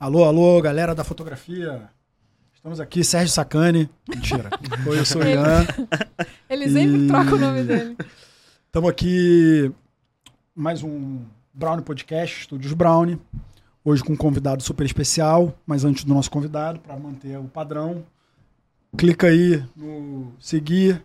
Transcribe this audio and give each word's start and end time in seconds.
Alô, 0.00 0.24
alô, 0.24 0.60
galera 0.62 0.94
da 0.94 1.04
fotografia. 1.04 1.82
Estamos 2.54 2.80
aqui, 2.80 3.04
Sérgio 3.04 3.28
Sacani. 3.32 3.88
Mentira. 4.08 4.48
Oi, 4.88 4.98
eu 4.98 5.04
sou 5.04 5.20
o 5.20 5.24
Ian. 5.26 5.66
Ele 6.48 6.68
sempre 6.70 7.04
E- 7.04 7.06
troca 7.06 7.34
o 7.34 7.38
nome 7.38 7.62
dele. 7.64 7.96
Estamos 8.66 8.88
aqui, 8.88 9.70
mais 10.54 10.82
um 10.82 11.20
Brownie 11.52 11.84
Podcast, 11.84 12.40
Estúdios 12.40 12.72
Brownie. 12.72 13.18
Hoje 13.84 14.02
com 14.02 14.12
um 14.12 14.16
convidado 14.16 14.62
super 14.62 14.84
especial, 14.86 15.54
mas 15.66 15.84
antes 15.84 16.04
do 16.04 16.14
nosso 16.14 16.30
convidado, 16.30 16.78
para 16.80 16.96
manter 16.98 17.38
o 17.38 17.44
padrão, 17.44 18.02
clica 18.96 19.26
aí 19.26 19.62
no 19.76 20.32
seguir, 20.38 21.02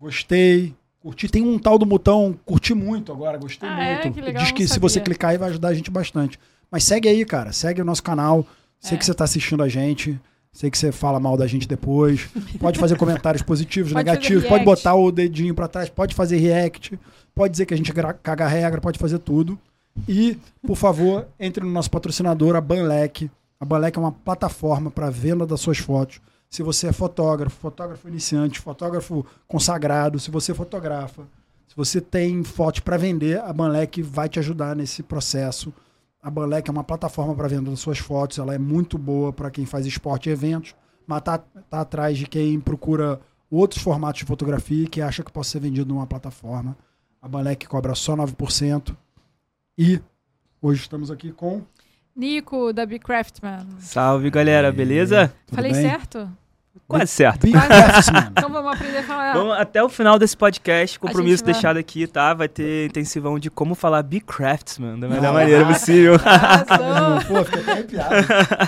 gostei, 0.00 0.74
curti. 1.00 1.28
Tem 1.28 1.42
um 1.42 1.58
tal 1.58 1.76
do 1.78 1.84
botão 1.84 2.36
curti 2.44 2.72
muito 2.72 3.12
agora, 3.12 3.36
gostei 3.38 3.68
Ah, 3.68 3.82
é? 3.82 4.02
muito. 4.02 4.14
Que 4.14 4.20
legal, 4.20 4.42
Diz 4.42 4.52
que 4.52 4.66
se 4.66 4.78
você 4.78 5.00
clicar 5.00 5.30
aí 5.32 5.38
vai 5.38 5.50
ajudar 5.50 5.68
a 5.68 5.74
gente 5.74 5.90
bastante. 5.90 6.38
Mas 6.70 6.84
segue 6.84 7.08
aí, 7.08 7.24
cara, 7.24 7.52
segue 7.52 7.80
o 7.80 7.84
nosso 7.84 8.02
canal. 8.02 8.46
Sei 8.80 8.96
É. 8.96 8.98
que 8.98 9.04
você 9.04 9.12
está 9.12 9.24
assistindo 9.24 9.62
a 9.62 9.68
gente. 9.68 10.18
Sei 10.52 10.70
que 10.70 10.78
você 10.78 10.92
fala 10.92 11.18
mal 11.18 11.36
da 11.36 11.46
gente 11.46 11.66
depois. 11.66 12.28
Pode 12.60 12.78
fazer 12.78 12.96
comentários 12.96 13.42
positivos, 13.42 13.92
Pode 13.92 14.04
negativos. 14.04 14.44
Pode 14.44 14.64
botar 14.64 14.94
o 14.94 15.10
dedinho 15.10 15.54
pra 15.54 15.66
trás. 15.68 15.88
Pode 15.88 16.14
fazer 16.14 16.36
react. 16.36 16.98
Pode 17.34 17.52
dizer 17.52 17.66
que 17.66 17.74
a 17.74 17.76
gente 17.76 17.92
caga 17.92 18.44
a 18.44 18.48
regra. 18.48 18.80
Pode 18.80 18.98
fazer 18.98 19.18
tudo. 19.18 19.58
E, 20.08 20.36
por 20.66 20.76
favor, 20.76 21.26
entre 21.38 21.64
no 21.64 21.70
nosso 21.70 21.90
patrocinador, 21.90 22.54
a 22.56 22.60
Banlec. 22.60 23.30
A 23.58 23.64
Banlec 23.64 23.96
é 23.96 24.00
uma 24.00 24.12
plataforma 24.12 24.90
para 24.90 25.10
venda 25.10 25.46
das 25.46 25.60
suas 25.60 25.78
fotos. 25.78 26.20
Se 26.50 26.62
você 26.62 26.88
é 26.88 26.92
fotógrafo, 26.92 27.56
fotógrafo 27.56 28.08
iniciante, 28.08 28.60
fotógrafo 28.60 29.26
consagrado, 29.48 30.20
se 30.20 30.30
você 30.30 30.54
fotografa, 30.54 31.22
se 31.66 31.74
você 31.76 32.00
tem 32.00 32.44
fotos 32.44 32.80
para 32.80 32.96
vender, 32.96 33.40
a 33.40 33.52
Banlec 33.52 34.00
vai 34.02 34.28
te 34.28 34.38
ajudar 34.38 34.76
nesse 34.76 35.02
processo. 35.02 35.72
A 36.24 36.30
Banlec 36.30 36.70
é 36.70 36.72
uma 36.72 36.82
plataforma 36.82 37.34
para 37.34 37.48
venda 37.48 37.70
das 37.70 37.80
suas 37.80 37.98
fotos, 37.98 38.38
ela 38.38 38.54
é 38.54 38.58
muito 38.58 38.96
boa 38.96 39.30
para 39.30 39.50
quem 39.50 39.66
faz 39.66 39.84
esporte 39.84 40.30
e 40.30 40.32
eventos, 40.32 40.74
mas 41.06 41.20
tá, 41.20 41.36
tá 41.36 41.82
atrás 41.82 42.16
de 42.16 42.26
quem 42.26 42.58
procura 42.58 43.20
outros 43.50 43.82
formatos 43.82 44.20
de 44.20 44.24
fotografia 44.24 44.84
e 44.84 44.88
que 44.88 45.02
acha 45.02 45.22
que 45.22 45.30
pode 45.30 45.48
ser 45.48 45.60
vendido 45.60 45.92
numa 45.92 46.06
plataforma. 46.06 46.78
A 47.20 47.28
Banlec 47.28 47.66
cobra 47.66 47.94
só 47.94 48.16
9%. 48.16 48.96
E 49.76 50.00
hoje 50.62 50.80
estamos 50.80 51.10
aqui 51.10 51.30
com. 51.30 51.60
Nico, 52.16 52.72
da 52.72 52.86
Be 52.86 52.98
Craftman. 52.98 53.66
Salve, 53.80 54.30
galera, 54.30 54.72
beleza? 54.72 55.28
Tudo 55.44 55.56
Falei 55.56 55.72
bem? 55.72 55.82
certo? 55.82 56.26
Quase 56.86 57.06
certo. 57.12 57.46
Então 57.46 58.50
vamos 58.50 58.72
aprender 58.74 58.98
a 58.98 59.02
falar. 59.04 59.32
Vamos 59.34 59.54
até 59.56 59.82
o 59.82 59.88
final 59.88 60.18
desse 60.18 60.36
podcast, 60.36 60.98
compromisso 60.98 61.42
vai- 61.44 61.52
deixado 61.52 61.76
aqui, 61.78 62.06
tá? 62.06 62.34
Vai 62.34 62.48
ter 62.48 62.86
intensivão 62.86 63.38
de 63.38 63.50
como 63.50 63.74
falar 63.74 64.02
Be 64.02 64.20
Craftsman 64.20 64.98
da 64.98 65.08
melhor 65.08 65.30
Ah. 65.30 65.32
maneira 65.32 65.64
possível. 65.66 66.14
Arrasou. 66.24 67.24
Pô, 67.38 67.44
fiquei 67.44 67.60
até 67.62 67.72
arrepiado. 67.72 68.14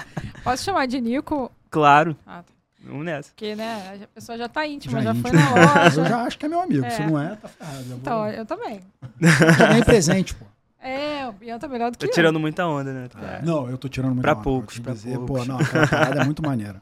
Posso 0.43 0.65
chamar 0.65 0.87
de 0.87 1.01
Nico? 1.01 1.51
claro, 1.71 2.17
Ah, 2.27 2.43
tá. 2.43 2.53
vamos 2.84 3.05
nessa. 3.05 3.29
Porque, 3.31 3.55
né, 3.55 3.99
a 4.05 4.07
pessoa 4.15 4.39
já 4.39 4.49
tá 4.49 4.67
íntima, 4.67 5.03
Já 5.03 5.12
já, 5.12 5.21
foi 5.21 5.31
na 5.33 5.41
Eu 5.51 5.57
loja. 5.84 6.05
já 6.09 6.23
acho 6.23 6.39
que 6.39 6.47
é 6.47 6.49
meu 6.49 6.61
amigo. 6.62 6.84
É. 6.87 6.91
Se 6.91 7.03
não 7.03 7.21
é, 7.21 7.37
tá 7.37 7.49
ferrado. 7.49 7.84
Vou... 7.84 7.97
Então, 7.99 8.29
eu 8.31 8.47
também. 8.47 8.81
Já 9.21 9.67
ganhei 9.69 9.84
presente, 9.84 10.34
pô. 10.34 10.47
É, 10.81 11.27
o 11.29 11.34
Ian 11.45 11.59
tá 11.59 11.67
melhor 11.67 11.91
do 11.91 11.99
que 11.99 12.07
Tô 12.07 12.11
eu. 12.11 12.15
tirando 12.15 12.39
muita 12.39 12.65
onda, 12.65 12.93
né? 12.93 13.09
É. 13.41 13.45
Não, 13.45 13.69
eu 13.69 13.77
tô 13.77 13.89
tirando 13.89 14.11
muito 14.12 14.23
Pra 14.23 14.34
onda, 14.34 14.43
poucos, 14.43 14.79
pra 14.79 14.93
dizer. 14.93 15.17
poucos. 15.19 15.41
Pô, 15.41 15.45
não, 15.53 15.59
aquela 15.59 15.87
parada 15.89 16.21
é 16.21 16.25
muito 16.25 16.43
maneira. 16.43 16.81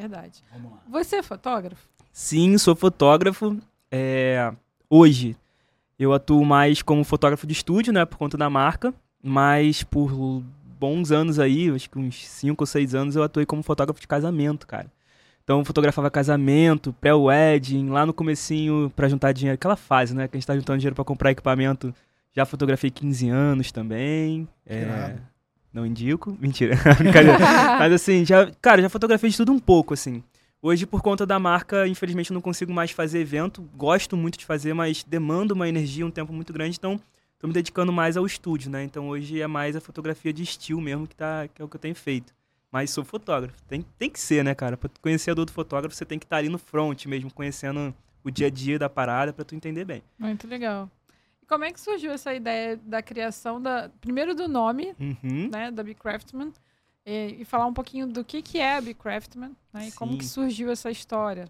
Verdade. 0.00 0.42
Vamos 0.52 0.72
lá. 0.72 0.78
Você 0.88 1.16
é 1.16 1.22
fotógrafo? 1.22 1.88
Sim, 2.12 2.56
sou 2.58 2.74
fotógrafo. 2.74 3.56
É, 3.90 4.52
Hoje 4.94 5.34
eu 5.98 6.12
atuo 6.12 6.44
mais 6.44 6.82
como 6.82 7.02
fotógrafo 7.02 7.46
de 7.46 7.54
estúdio, 7.54 7.94
né? 7.94 8.04
Por 8.04 8.18
conta 8.18 8.36
da 8.36 8.50
marca. 8.50 8.92
Mas 9.22 9.82
por 9.82 10.42
bons 10.78 11.10
anos 11.10 11.38
aí, 11.38 11.70
acho 11.70 11.88
que 11.88 11.98
uns 11.98 12.26
5 12.28 12.62
ou 12.62 12.66
6 12.66 12.94
anos, 12.94 13.16
eu 13.16 13.22
atuei 13.22 13.46
como 13.46 13.62
fotógrafo 13.62 14.00
de 14.00 14.06
casamento, 14.06 14.66
cara. 14.66 14.92
Então 15.44 15.60
eu 15.60 15.64
fotografava 15.64 16.10
casamento, 16.10 16.92
pré-wedding, 17.00 17.88
lá 17.88 18.04
no 18.04 18.12
comecinho 18.12 18.92
pra 18.94 19.08
juntar 19.08 19.32
dinheiro. 19.32 19.54
Aquela 19.54 19.76
fase, 19.76 20.14
né? 20.14 20.28
Que 20.28 20.36
a 20.36 20.38
gente 20.38 20.46
tá 20.46 20.54
juntando 20.54 20.78
dinheiro 20.78 20.94
pra 20.94 21.04
comprar 21.04 21.30
equipamento. 21.30 21.94
Já 22.34 22.44
fotografei 22.44 22.90
15 22.90 23.28
anos 23.30 23.72
também. 23.72 24.46
É, 24.66 24.82
Irado. 24.82 25.22
Não 25.72 25.86
indico. 25.86 26.36
Mentira. 26.40 26.76
Mas 27.78 27.92
assim, 27.92 28.24
já, 28.24 28.50
cara, 28.60 28.82
já 28.82 28.88
fotografei 28.88 29.30
de 29.30 29.36
tudo 29.36 29.52
um 29.52 29.58
pouco, 29.58 29.94
assim. 29.94 30.22
Hoje, 30.60 30.86
por 30.86 31.02
conta 31.02 31.26
da 31.26 31.38
marca, 31.38 31.88
infelizmente 31.88 32.30
eu 32.30 32.34
não 32.34 32.40
consigo 32.40 32.72
mais 32.72 32.92
fazer 32.92 33.18
evento. 33.18 33.68
Gosto 33.74 34.16
muito 34.16 34.38
de 34.38 34.46
fazer, 34.46 34.72
mas 34.72 35.02
demanda 35.02 35.54
uma 35.54 35.68
energia, 35.68 36.06
um 36.06 36.10
tempo 36.10 36.32
muito 36.32 36.52
grande, 36.52 36.76
então 36.78 37.00
tô 37.36 37.48
me 37.48 37.52
dedicando 37.52 37.92
mais 37.92 38.16
ao 38.16 38.24
estúdio, 38.24 38.70
né? 38.70 38.84
Então 38.84 39.08
hoje 39.08 39.40
é 39.40 39.46
mais 39.48 39.74
a 39.74 39.80
fotografia 39.80 40.32
de 40.32 40.44
estilo 40.44 40.80
mesmo, 40.80 41.08
que, 41.08 41.16
tá, 41.16 41.48
que 41.52 41.60
é 41.60 41.64
o 41.64 41.68
que 41.68 41.74
eu 41.74 41.80
tenho 41.80 41.96
feito. 41.96 42.32
Mas 42.70 42.90
sou 42.90 43.04
fotógrafo. 43.04 43.56
Tem, 43.68 43.84
tem 43.98 44.08
que 44.08 44.20
ser, 44.20 44.44
né, 44.44 44.54
cara? 44.54 44.76
Tu 44.76 45.00
conhecer 45.00 45.34
do 45.34 45.50
fotógrafo, 45.50 45.96
você 45.96 46.04
tem 46.04 46.18
que 46.18 46.24
estar 46.24 46.36
ali 46.36 46.48
no 46.48 46.58
front 46.58 47.06
mesmo, 47.06 47.32
conhecendo 47.32 47.92
o 48.22 48.30
dia 48.30 48.46
a 48.46 48.50
dia 48.50 48.78
da 48.78 48.88
parada 48.88 49.32
pra 49.32 49.44
tu 49.44 49.56
entender 49.56 49.84
bem. 49.84 50.00
Muito 50.16 50.46
legal. 50.46 50.88
E 51.42 51.46
como 51.46 51.64
é 51.64 51.72
que 51.72 51.80
surgiu 51.80 52.12
essa 52.12 52.32
ideia 52.32 52.76
da 52.76 53.02
criação 53.02 53.60
da. 53.60 53.90
Primeiro 54.00 54.34
do 54.34 54.48
nome, 54.48 54.94
Uhum. 54.98 55.50
né, 55.50 55.70
da 55.70 55.82
Be 55.82 55.94
Craftman. 55.94 56.52
E, 57.04 57.38
e 57.40 57.44
falar 57.44 57.66
um 57.66 57.74
pouquinho 57.74 58.06
do 58.06 58.24
que, 58.24 58.40
que 58.40 58.58
é 58.58 58.76
a 58.76 58.80
Be 58.80 58.94
Craftman, 58.94 59.50
né? 59.72 59.88
E 59.88 59.92
como 59.92 60.16
que 60.16 60.24
surgiu 60.24 60.70
essa 60.70 60.88
história. 60.90 61.46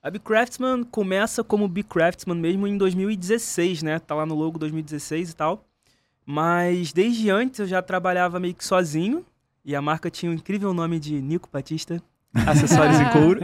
A 0.00 0.10
Be 0.10 0.18
Craftsman 0.18 0.82
começa 0.84 1.44
como 1.44 1.68
Be 1.68 1.82
Craftsman 1.82 2.36
mesmo 2.36 2.66
em 2.66 2.76
2016, 2.76 3.82
né? 3.82 3.98
Tá 3.98 4.14
lá 4.14 4.24
no 4.26 4.34
logo 4.34 4.58
2016 4.58 5.30
e 5.30 5.36
tal. 5.36 5.64
Mas 6.24 6.92
desde 6.92 7.30
antes 7.30 7.60
eu 7.60 7.66
já 7.66 7.82
trabalhava 7.82 8.38
meio 8.40 8.54
que 8.54 8.64
sozinho. 8.64 9.24
E 9.64 9.76
a 9.76 9.82
marca 9.82 10.10
tinha 10.10 10.30
o 10.30 10.34
incrível 10.34 10.72
nome 10.74 10.98
de 10.98 11.20
Nico 11.20 11.48
Batista. 11.52 12.02
Acessórios 12.34 12.98
em 12.98 13.10
couro. 13.10 13.40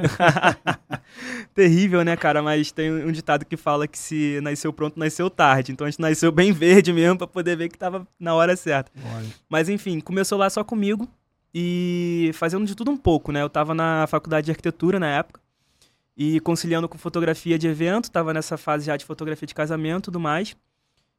Terrível, 1.55 2.03
né, 2.05 2.17
cara? 2.17 2.43
Mas 2.43 2.73
tem 2.73 2.91
um 2.91 3.13
ditado 3.13 3.45
que 3.45 3.57
fala 3.57 3.87
que 3.87 3.99
se 3.99 4.41
nasceu 4.43 4.73
pronto, 4.73 4.99
nasceu 4.99 5.29
tarde. 5.29 5.73
Então 5.73 5.87
a 5.87 5.91
gente 5.91 6.01
nasceu 6.01 6.33
bem 6.33 6.53
verde 6.53 6.93
mesmo 6.93 7.19
pra 7.19 7.27
poder 7.27 7.57
ver 7.57 7.69
que 7.69 7.79
tava 7.79 8.07
na 8.19 8.35
hora 8.35 8.57
certa. 8.57 8.91
Olha. 9.15 9.27
Mas 9.49 9.69
enfim, 9.69 10.01
começou 10.01 10.39
lá 10.39 10.49
só 10.49 10.65
comigo 10.65 11.09
e 11.55 12.31
fazendo 12.35 12.65
de 12.65 12.75
tudo 12.75 12.91
um 12.91 12.97
pouco, 12.97 13.33
né? 13.33 13.43
Eu 13.43 13.51
tava 13.51 13.75
na 13.75 14.07
faculdade 14.07 14.47
de 14.47 14.51
arquitetura 14.51 14.99
na 14.99 15.09
época 15.09 15.41
e 16.17 16.41
conciliando 16.41 16.89
com 16.89 16.99
fotografia 16.99 17.59
de 17.59 17.69
evento, 17.69 18.11
tava 18.11 18.35
nessa 18.35 18.57
fase 18.57 18.87
já 18.87 18.97
de 18.97 19.05
fotografia 19.05 19.47
de 19.47 19.55
casamento 19.55 20.05
e 20.05 20.07
tudo 20.07 20.21
mais. 20.21 20.57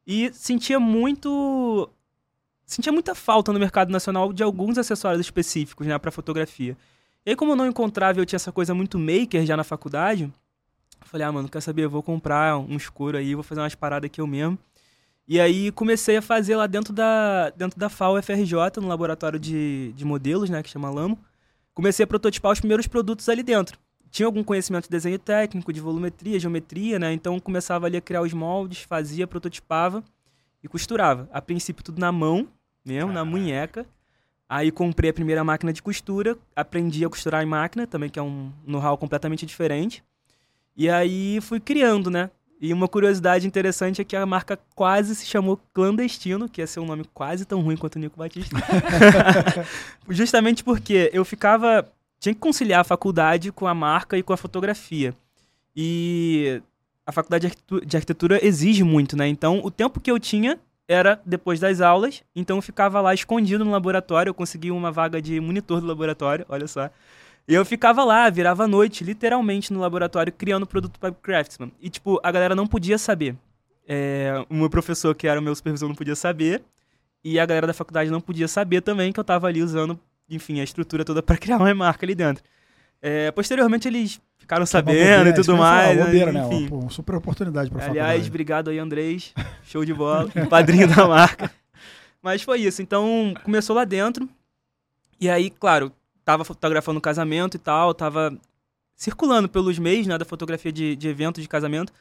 E 0.06 0.32
sentia 0.34 0.80
muito 0.80 1.90
sentia 2.66 2.92
muita 2.92 3.16
falta 3.16 3.52
no 3.52 3.60
mercado 3.60 3.92
nacional 3.92 4.32
de 4.32 4.44
alguns 4.44 4.78
acessórios 4.78 5.22
específicos, 5.22 5.88
né, 5.88 5.98
para 5.98 6.12
fotografia. 6.12 6.78
E 7.26 7.32
aí 7.32 7.36
como 7.36 7.52
eu 7.52 7.56
não 7.56 7.68
encontrava, 7.68 8.20
eu 8.20 8.26
tinha 8.26 8.38
essa 8.38 8.52
coisa 8.52 8.74
muito 8.74 8.98
maker 8.98 9.46
já 9.46 9.56
na 9.58 9.64
faculdade, 9.64 10.32
falei: 11.02 11.26
"Ah, 11.28 11.32
mano, 11.32 11.50
quer 11.50 11.62
saber, 11.62 11.84
eu 11.84 11.90
vou 11.90 12.04
comprar 12.04 12.58
um 12.58 12.76
escuro 12.76 13.18
aí, 13.18 13.36
vou 13.36 13.44
fazer 13.44 13.62
umas 13.62 13.76
paradas 13.76 14.08
aqui 14.08 14.22
eu 14.22 14.28
mesmo". 14.28 14.58
E 15.28 15.40
aí 15.40 15.72
comecei 15.72 16.18
a 16.18 16.22
fazer 16.24 16.56
lá 16.56 16.66
dentro 16.66 16.92
da, 16.92 17.52
dentro 17.52 17.80
da 17.80 17.88
FAO 17.88 18.18
FRJ, 18.18 18.82
no 18.82 18.88
laboratório 18.88 19.40
de, 19.40 19.94
de 19.96 20.04
modelos, 20.04 20.50
né, 20.50 20.64
que 20.64 20.70
chama 20.70 20.90
Lamo. 20.90 21.20
Comecei 21.74 22.04
a 22.04 22.08
prototipar 22.08 22.52
os 22.52 22.60
primeiros 22.60 22.88
produtos 22.88 23.30
ali 23.30 23.44
dentro. 23.44 23.78
Tinha 24.10 24.26
algum 24.26 24.44
conhecimento 24.44 24.86
de 24.86 24.90
desenho 24.90 25.20
técnico, 25.20 25.72
de 25.72 25.80
volumetria, 25.80 26.40
geometria, 26.40 26.98
né? 26.98 27.14
Então 27.14 27.40
começava 27.40 27.86
ali 27.86 27.96
a 27.96 28.02
criar 28.02 28.22
os 28.24 28.34
moldes, 28.34 28.82
fazia, 28.82 29.28
prototipava 29.28 30.04
e 30.64 30.68
costurava. 30.68 31.30
A 31.32 31.40
princípio 31.40 31.84
tudo 31.84 32.00
na 32.00 32.12
mão, 32.12 32.48
mesmo, 32.84 33.12
na 33.12 33.24
munheca. 33.24 33.86
Aí 34.50 34.72
comprei 34.72 35.12
a 35.12 35.14
primeira 35.14 35.44
máquina 35.44 35.72
de 35.72 35.80
costura, 35.82 36.36
aprendi 36.56 37.06
a 37.06 37.10
costurar 37.10 37.44
em 37.44 37.46
máquina, 37.46 37.86
também 37.86 38.10
que 38.10 38.18
é 38.18 38.22
um 38.24 38.52
know-how 38.66 38.98
completamente 38.98 39.46
diferente. 39.46 40.04
E 40.76 40.90
aí 40.90 41.40
fui 41.42 41.60
criando, 41.60 42.10
né? 42.10 42.32
E 42.60 42.74
uma 42.74 42.88
curiosidade 42.88 43.46
interessante 43.48 44.02
é 44.02 44.04
que 44.04 44.16
a 44.16 44.26
marca 44.26 44.60
quase 44.76 45.16
se 45.16 45.26
chamou 45.26 45.58
Clandestino, 45.74 46.50
que 46.50 46.62
ia 46.62 46.68
ser 46.68 46.80
um 46.80 46.86
nome 46.86 47.06
quase 47.14 47.46
tão 47.46 47.62
ruim 47.62 47.78
quanto 47.78 47.96
o 47.96 48.00
Nico 48.00 48.18
Batista. 48.18 48.56
Justamente 50.10 50.64
porque 50.64 51.10
eu 51.14 51.24
ficava. 51.24 51.88
Tinha 52.20 52.34
que 52.34 52.42
conciliar 52.42 52.82
a 52.82 52.84
faculdade 52.84 53.52
com 53.52 53.66
a 53.66 53.74
marca 53.74 54.18
e 54.18 54.24
com 54.24 54.34
a 54.34 54.38
fotografia. 54.38 55.16
E 55.76 56.62
a 57.06 57.12
faculdade 57.14 57.42
de 57.42 57.48
arquitetu- 57.48 57.86
de 57.86 57.96
arquitetura 57.98 58.46
exige 58.46 58.84
muito, 58.84 59.16
né? 59.16 59.28
Então, 59.28 59.62
o 59.64 59.72
tempo 59.72 60.00
que 60.02 60.12
eu 60.12 60.20
tinha 60.20 60.60
era 60.90 61.22
depois 61.24 61.60
das 61.60 61.82
aulas, 61.82 62.24
então 62.36 62.58
eu 62.58 62.62
ficava 62.64 63.00
lá 63.00 63.14
escondido 63.14 63.64
no 63.64 63.70
laboratório, 63.70 64.32
eu 64.32 64.34
consegui 64.34 64.72
uma 64.72 64.92
vaga 64.92 65.22
de 65.22 65.40
monitor 65.40 65.80
do 65.80 65.86
laboratório, 65.86 66.48
olha 66.50 66.68
só. 66.68 66.90
E 67.48 67.54
eu 67.54 67.64
ficava 67.64 68.04
lá, 68.04 68.28
virava 68.28 68.64
a 68.64 68.68
noite, 68.68 69.04
literalmente, 69.04 69.72
no 69.72 69.80
laboratório, 69.80 70.34
criando 70.34 70.66
produto 70.66 71.00
para 71.00 71.14
Craftsman. 71.14 71.72
E, 71.80 71.90
tipo, 71.92 72.20
a 72.24 72.32
galera 72.32 72.56
não 72.56 72.66
podia 72.66 72.98
saber. 72.98 73.36
É, 73.88 74.44
o 74.50 74.56
meu 74.56 74.70
professor, 74.70 75.14
que 75.16 75.28
era 75.28 75.40
o 75.40 75.44
meu 75.44 75.54
supervisor, 75.56 75.88
não 75.88 75.96
podia 75.96 76.16
saber. 76.16 76.64
E 77.24 77.40
a 77.40 77.46
galera 77.46 77.68
da 77.68 77.74
faculdade 77.74 78.10
não 78.10 78.22
podia 78.22 78.48
saber 78.48 78.82
também 78.82 79.12
que 79.12 79.20
eu 79.20 79.24
tava 79.24 79.48
ali 79.48 79.62
usando, 79.62 80.00
enfim, 80.30 80.60
a 80.60 80.64
estrutura 80.64 81.06
toda 81.06 81.22
para 81.22 81.38
criar 81.42 81.58
uma 81.58 81.74
marca 81.74 82.04
ali 82.06 82.16
dentro. 82.16 82.44
É, 83.02 83.32
posteriormente, 83.32 83.88
eles 83.88 84.20
ficaram 84.38 84.62
Uma 84.62 84.68
sabendo 84.68 84.98
bobeira, 84.98 85.30
e 85.30 85.32
é 85.32 85.34
tudo 85.34 85.56
falar, 85.56 85.86
mais. 85.86 85.98
né? 85.98 86.06
bobeira, 86.06 86.32
né? 86.32 86.48
Enfim. 86.48 86.68
Uma 86.72 86.90
super 86.90 87.16
oportunidade 87.16 87.70
pra 87.70 87.86
Aliás, 87.86 88.08
faculdade. 88.08 88.30
obrigado 88.30 88.70
aí, 88.70 88.80
Andrés. 88.80 89.34
Show 89.64 89.86
de 89.86 89.94
bola. 89.94 90.30
Padrinho 90.50 90.88
da 90.88 91.08
marca. 91.08 91.52
Mas 92.22 92.42
foi 92.42 92.60
isso. 92.62 92.82
Então, 92.82 93.34
começou 93.44 93.76
lá 93.76 93.86
dentro. 93.86 94.28
E 95.22 95.30
aí, 95.30 95.50
claro, 95.50 95.92
tava 96.26 96.44
fotografando 96.44 97.00
o 97.00 97.02
casamento 97.02 97.56
e 97.56 97.60
tal, 97.60 97.94
tava 97.94 98.38
circulando 98.96 99.48
pelos 99.50 99.80
meios, 99.80 100.08
né, 100.08 100.18
da 100.18 100.26
fotografia 100.26 100.72
de, 100.72 100.96
de 100.96 101.08
evento 101.08 101.42
de 101.42 101.48
casamento. 101.48 101.92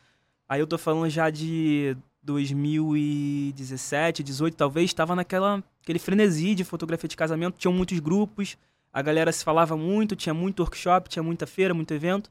Aí 0.49 0.61
eu 0.61 0.67
tô 0.67 0.79
falando 0.79 1.09
já 1.09 1.31
de 1.31 1.97
2017, 2.23 4.23
18 4.23 4.57
talvez, 4.57 4.93
tava 4.93 5.15
naquela 5.15 5.63
aquele 5.83 5.99
frenesi 5.99 6.55
de 6.55 6.65
fotografia 6.65 7.09
de 7.09 7.17
casamento, 7.17 7.57
tinham 7.59 7.73
muitos 7.73 7.99
grupos, 7.99 8.57
a 8.99 9.03
galera 9.03 9.31
se 9.33 9.45
falava 9.45 9.77
muito, 9.77 10.17
tinha 10.17 10.35
muito 10.35 10.61
workshop, 10.61 11.09
tinha 11.09 11.23
muita 11.23 11.47
feira, 11.47 11.73
muito 11.73 11.93
evento. 11.95 12.31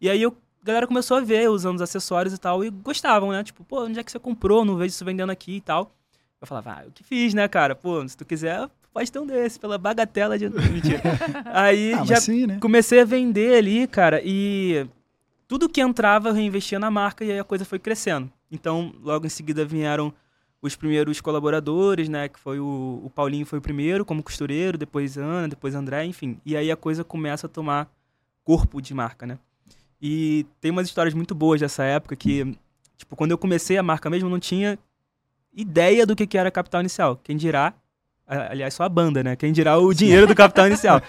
E 0.00 0.08
aí 0.10 0.20
eu, 0.20 0.36
a 0.62 0.66
galera 0.66 0.86
começou 0.86 1.16
a 1.16 1.20
ver 1.20 1.48
usando 1.48 1.76
os 1.76 1.82
acessórios 1.82 2.34
e 2.34 2.38
tal, 2.38 2.64
e 2.64 2.70
gostavam, 2.70 3.30
né? 3.32 3.42
Tipo, 3.44 3.64
pô, 3.64 3.84
onde 3.84 3.98
é 3.98 4.02
que 4.02 4.10
você 4.10 4.18
comprou? 4.18 4.64
Não 4.64 4.76
vejo 4.76 4.88
isso 4.88 5.04
vendendo 5.04 5.30
aqui 5.30 5.56
e 5.56 5.60
tal. 5.60 5.92
Eu 6.40 6.46
falava, 6.46 6.76
ah, 6.78 6.84
eu 6.84 6.90
que 6.92 7.02
fiz, 7.02 7.34
né, 7.34 7.46
cara? 7.48 7.74
Pô, 7.74 8.06
se 8.08 8.16
tu 8.16 8.24
quiser, 8.24 8.68
pode 8.92 9.10
ter 9.10 9.18
um 9.18 9.26
desse, 9.26 9.58
pela 9.58 9.76
bagatela 9.78 10.38
de. 10.38 10.48
Mentira. 10.50 11.00
Aí 11.46 11.92
Ah, 11.94 12.04
já 12.04 12.16
sim, 12.20 12.46
né? 12.46 12.58
comecei 12.60 13.00
a 13.00 13.04
vender 13.04 13.56
ali, 13.56 13.86
cara, 13.86 14.20
e 14.24 14.86
tudo 15.48 15.68
que 15.68 15.80
entrava 15.80 16.28
eu 16.28 16.32
reinvestia 16.34 16.78
na 16.78 16.90
marca 16.90 17.24
e 17.24 17.32
aí 17.32 17.38
a 17.38 17.44
coisa 17.44 17.64
foi 17.64 17.78
crescendo. 17.78 18.30
Então, 18.50 18.92
logo 19.02 19.26
em 19.26 19.30
seguida 19.30 19.64
vieram 19.64 20.12
os 20.60 20.74
primeiros 20.74 21.20
colaboradores, 21.20 22.08
né? 22.08 22.28
Que 22.28 22.38
foi 22.38 22.58
o, 22.58 23.00
o 23.04 23.10
Paulinho 23.10 23.46
foi 23.46 23.58
o 23.58 23.62
primeiro 23.62 24.04
como 24.04 24.22
costureiro, 24.22 24.76
depois 24.76 25.16
Ana, 25.16 25.48
depois 25.48 25.74
André, 25.74 26.04
enfim. 26.04 26.40
E 26.44 26.56
aí 26.56 26.70
a 26.70 26.76
coisa 26.76 27.04
começa 27.04 27.46
a 27.46 27.50
tomar 27.50 27.88
corpo 28.44 28.80
de 28.80 28.94
marca, 28.94 29.26
né? 29.26 29.38
E 30.00 30.46
tem 30.60 30.70
umas 30.70 30.86
histórias 30.86 31.14
muito 31.14 31.34
boas 31.34 31.60
dessa 31.60 31.84
época 31.84 32.16
que, 32.16 32.56
tipo, 32.96 33.16
quando 33.16 33.32
eu 33.32 33.38
comecei 33.38 33.76
a 33.76 33.82
marca 33.82 34.08
mesmo, 34.08 34.28
eu 34.28 34.30
não 34.30 34.38
tinha 34.38 34.78
ideia 35.52 36.06
do 36.06 36.14
que, 36.14 36.26
que 36.26 36.38
era 36.38 36.50
capital 36.50 36.80
inicial. 36.80 37.20
Quem 37.22 37.36
dirá, 37.36 37.74
aliás, 38.26 38.74
só 38.74 38.84
a 38.84 38.88
banda, 38.88 39.22
né? 39.22 39.36
Quem 39.36 39.52
dirá 39.52 39.76
o 39.76 39.92
dinheiro 39.92 40.26
do 40.26 40.34
capital 40.34 40.66
inicial. 40.68 41.02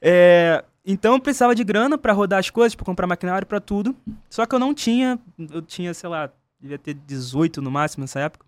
É, 0.00 0.64
então 0.84 1.14
eu 1.14 1.20
precisava 1.20 1.54
de 1.54 1.64
grana 1.64 1.98
pra 1.98 2.12
rodar 2.12 2.38
as 2.38 2.48
coisas, 2.48 2.74
pra 2.76 2.84
comprar 2.84 3.06
maquinário, 3.06 3.46
pra 3.46 3.60
tudo. 3.60 3.96
Só 4.30 4.46
que 4.46 4.54
eu 4.54 4.58
não 4.58 4.72
tinha, 4.72 5.18
eu 5.36 5.60
tinha, 5.60 5.92
sei 5.92 6.08
lá, 6.08 6.30
devia 6.60 6.78
ter 6.78 6.94
18 6.94 7.60
no 7.60 7.70
máximo 7.70 8.02
nessa 8.02 8.20
época. 8.20 8.45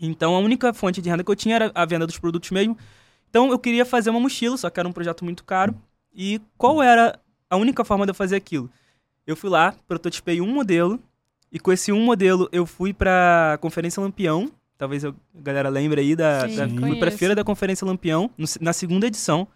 Então 0.00 0.34
a 0.34 0.38
única 0.38 0.72
fonte 0.74 1.00
de 1.00 1.08
renda 1.08 1.24
que 1.24 1.30
eu 1.30 1.36
tinha 1.36 1.56
era 1.56 1.72
a 1.74 1.84
venda 1.84 2.06
dos 2.06 2.18
produtos 2.18 2.50
mesmo. 2.50 2.76
Então 3.30 3.50
eu 3.50 3.58
queria 3.58 3.84
fazer 3.84 4.10
uma 4.10 4.20
mochila, 4.20 4.56
só 4.56 4.68
que 4.70 4.78
era 4.78 4.88
um 4.88 4.92
projeto 4.92 5.24
muito 5.24 5.44
caro. 5.44 5.74
E 6.14 6.40
qual 6.56 6.82
era 6.82 7.18
a 7.50 7.56
única 7.56 7.84
forma 7.84 8.04
de 8.06 8.10
eu 8.10 8.14
fazer 8.14 8.36
aquilo? 8.36 8.70
Eu 9.26 9.36
fui 9.36 9.50
lá, 9.50 9.74
prototipei 9.88 10.40
um 10.40 10.46
modelo, 10.52 11.00
e 11.52 11.58
com 11.58 11.72
esse 11.72 11.90
um 11.92 12.02
modelo 12.04 12.48
eu 12.52 12.64
fui 12.66 12.92
pra 12.92 13.58
Conferência 13.60 14.00
Lampião. 14.02 14.50
Talvez 14.78 15.02
eu- 15.04 15.14
a 15.36 15.40
galera 15.40 15.68
lembre 15.68 16.00
aí 16.00 16.14
da. 16.14 16.48
Sim, 16.48 16.56
da 16.56 16.68
fui 16.68 16.98
pra 16.98 17.10
feira 17.10 17.34
da 17.34 17.42
Conferência 17.44 17.86
Lampião, 17.86 18.30
no 18.36 18.46
na 18.60 18.72
segunda 18.72 19.06
edição, 19.06 19.48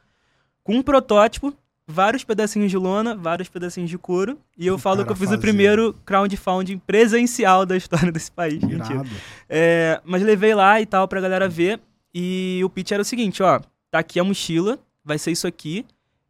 com 0.65 0.75
um 0.77 0.83
protótipo, 0.83 1.55
vários 1.91 2.25
pedacinhos 2.25 2.71
de 2.71 2.77
lona, 2.79 3.15
vários 3.15 3.49
pedacinhos 3.49 3.91
de 3.91 3.99
couro. 3.99 4.39
E 4.57 4.67
eu 4.67 4.75
O 4.77 4.79
falo 4.79 5.05
que 5.05 5.13
eu 5.13 5.17
fiz 5.17 5.27
fazia. 5.27 5.39
o 5.39 5.41
primeiro 5.41 5.95
crowdfunding 6.05 6.79
presencial 6.79 7.67
da 7.67 7.77
história 7.77 8.11
desse 8.13 8.31
país. 8.31 8.63
Mentira. 8.63 9.03
É, 9.49 10.01
mas 10.05 10.23
levei 10.23 10.55
lá 10.55 10.81
e 10.81 10.87
tal 10.87 11.07
pra 11.09 11.21
galera 11.21 11.49
ver. 11.49 11.81
E 12.15 12.61
o 12.65 12.71
pitch 12.71 12.93
era 12.93 13.03
o 13.03 13.05
seguinte, 13.05 13.43
ó. 13.43 13.61
Tá 13.91 13.99
aqui 13.99 14.19
a 14.21 14.25
mochila, 14.25 14.79
vai 15.05 15.19
ser 15.19 15.31
isso 15.33 15.47
aqui. 15.47 15.85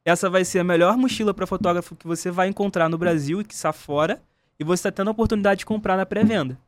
Essa 0.05 0.31
vai 0.31 0.45
ser 0.45 0.59
a 0.61 0.65
melhor 0.65 0.97
mochila 0.97 1.33
pra 1.35 1.47
fotógrafo 1.47 1.95
que 1.95 2.07
você 2.07 2.31
vai 2.31 2.49
encontrar 2.49 2.89
no 2.89 2.97
Brasil 2.99 3.41
e 3.41 3.45
que 3.45 3.55
está 3.55 3.73
fora. 3.73 4.21
E 4.59 4.65
você 4.65 4.85
tá 4.85 4.93
tendo 4.93 5.09
a 5.09 5.11
oportunidade 5.13 5.61
de 5.61 5.67
comprar 5.67 5.97
na 5.97 6.05
pré-venda. 6.05 6.59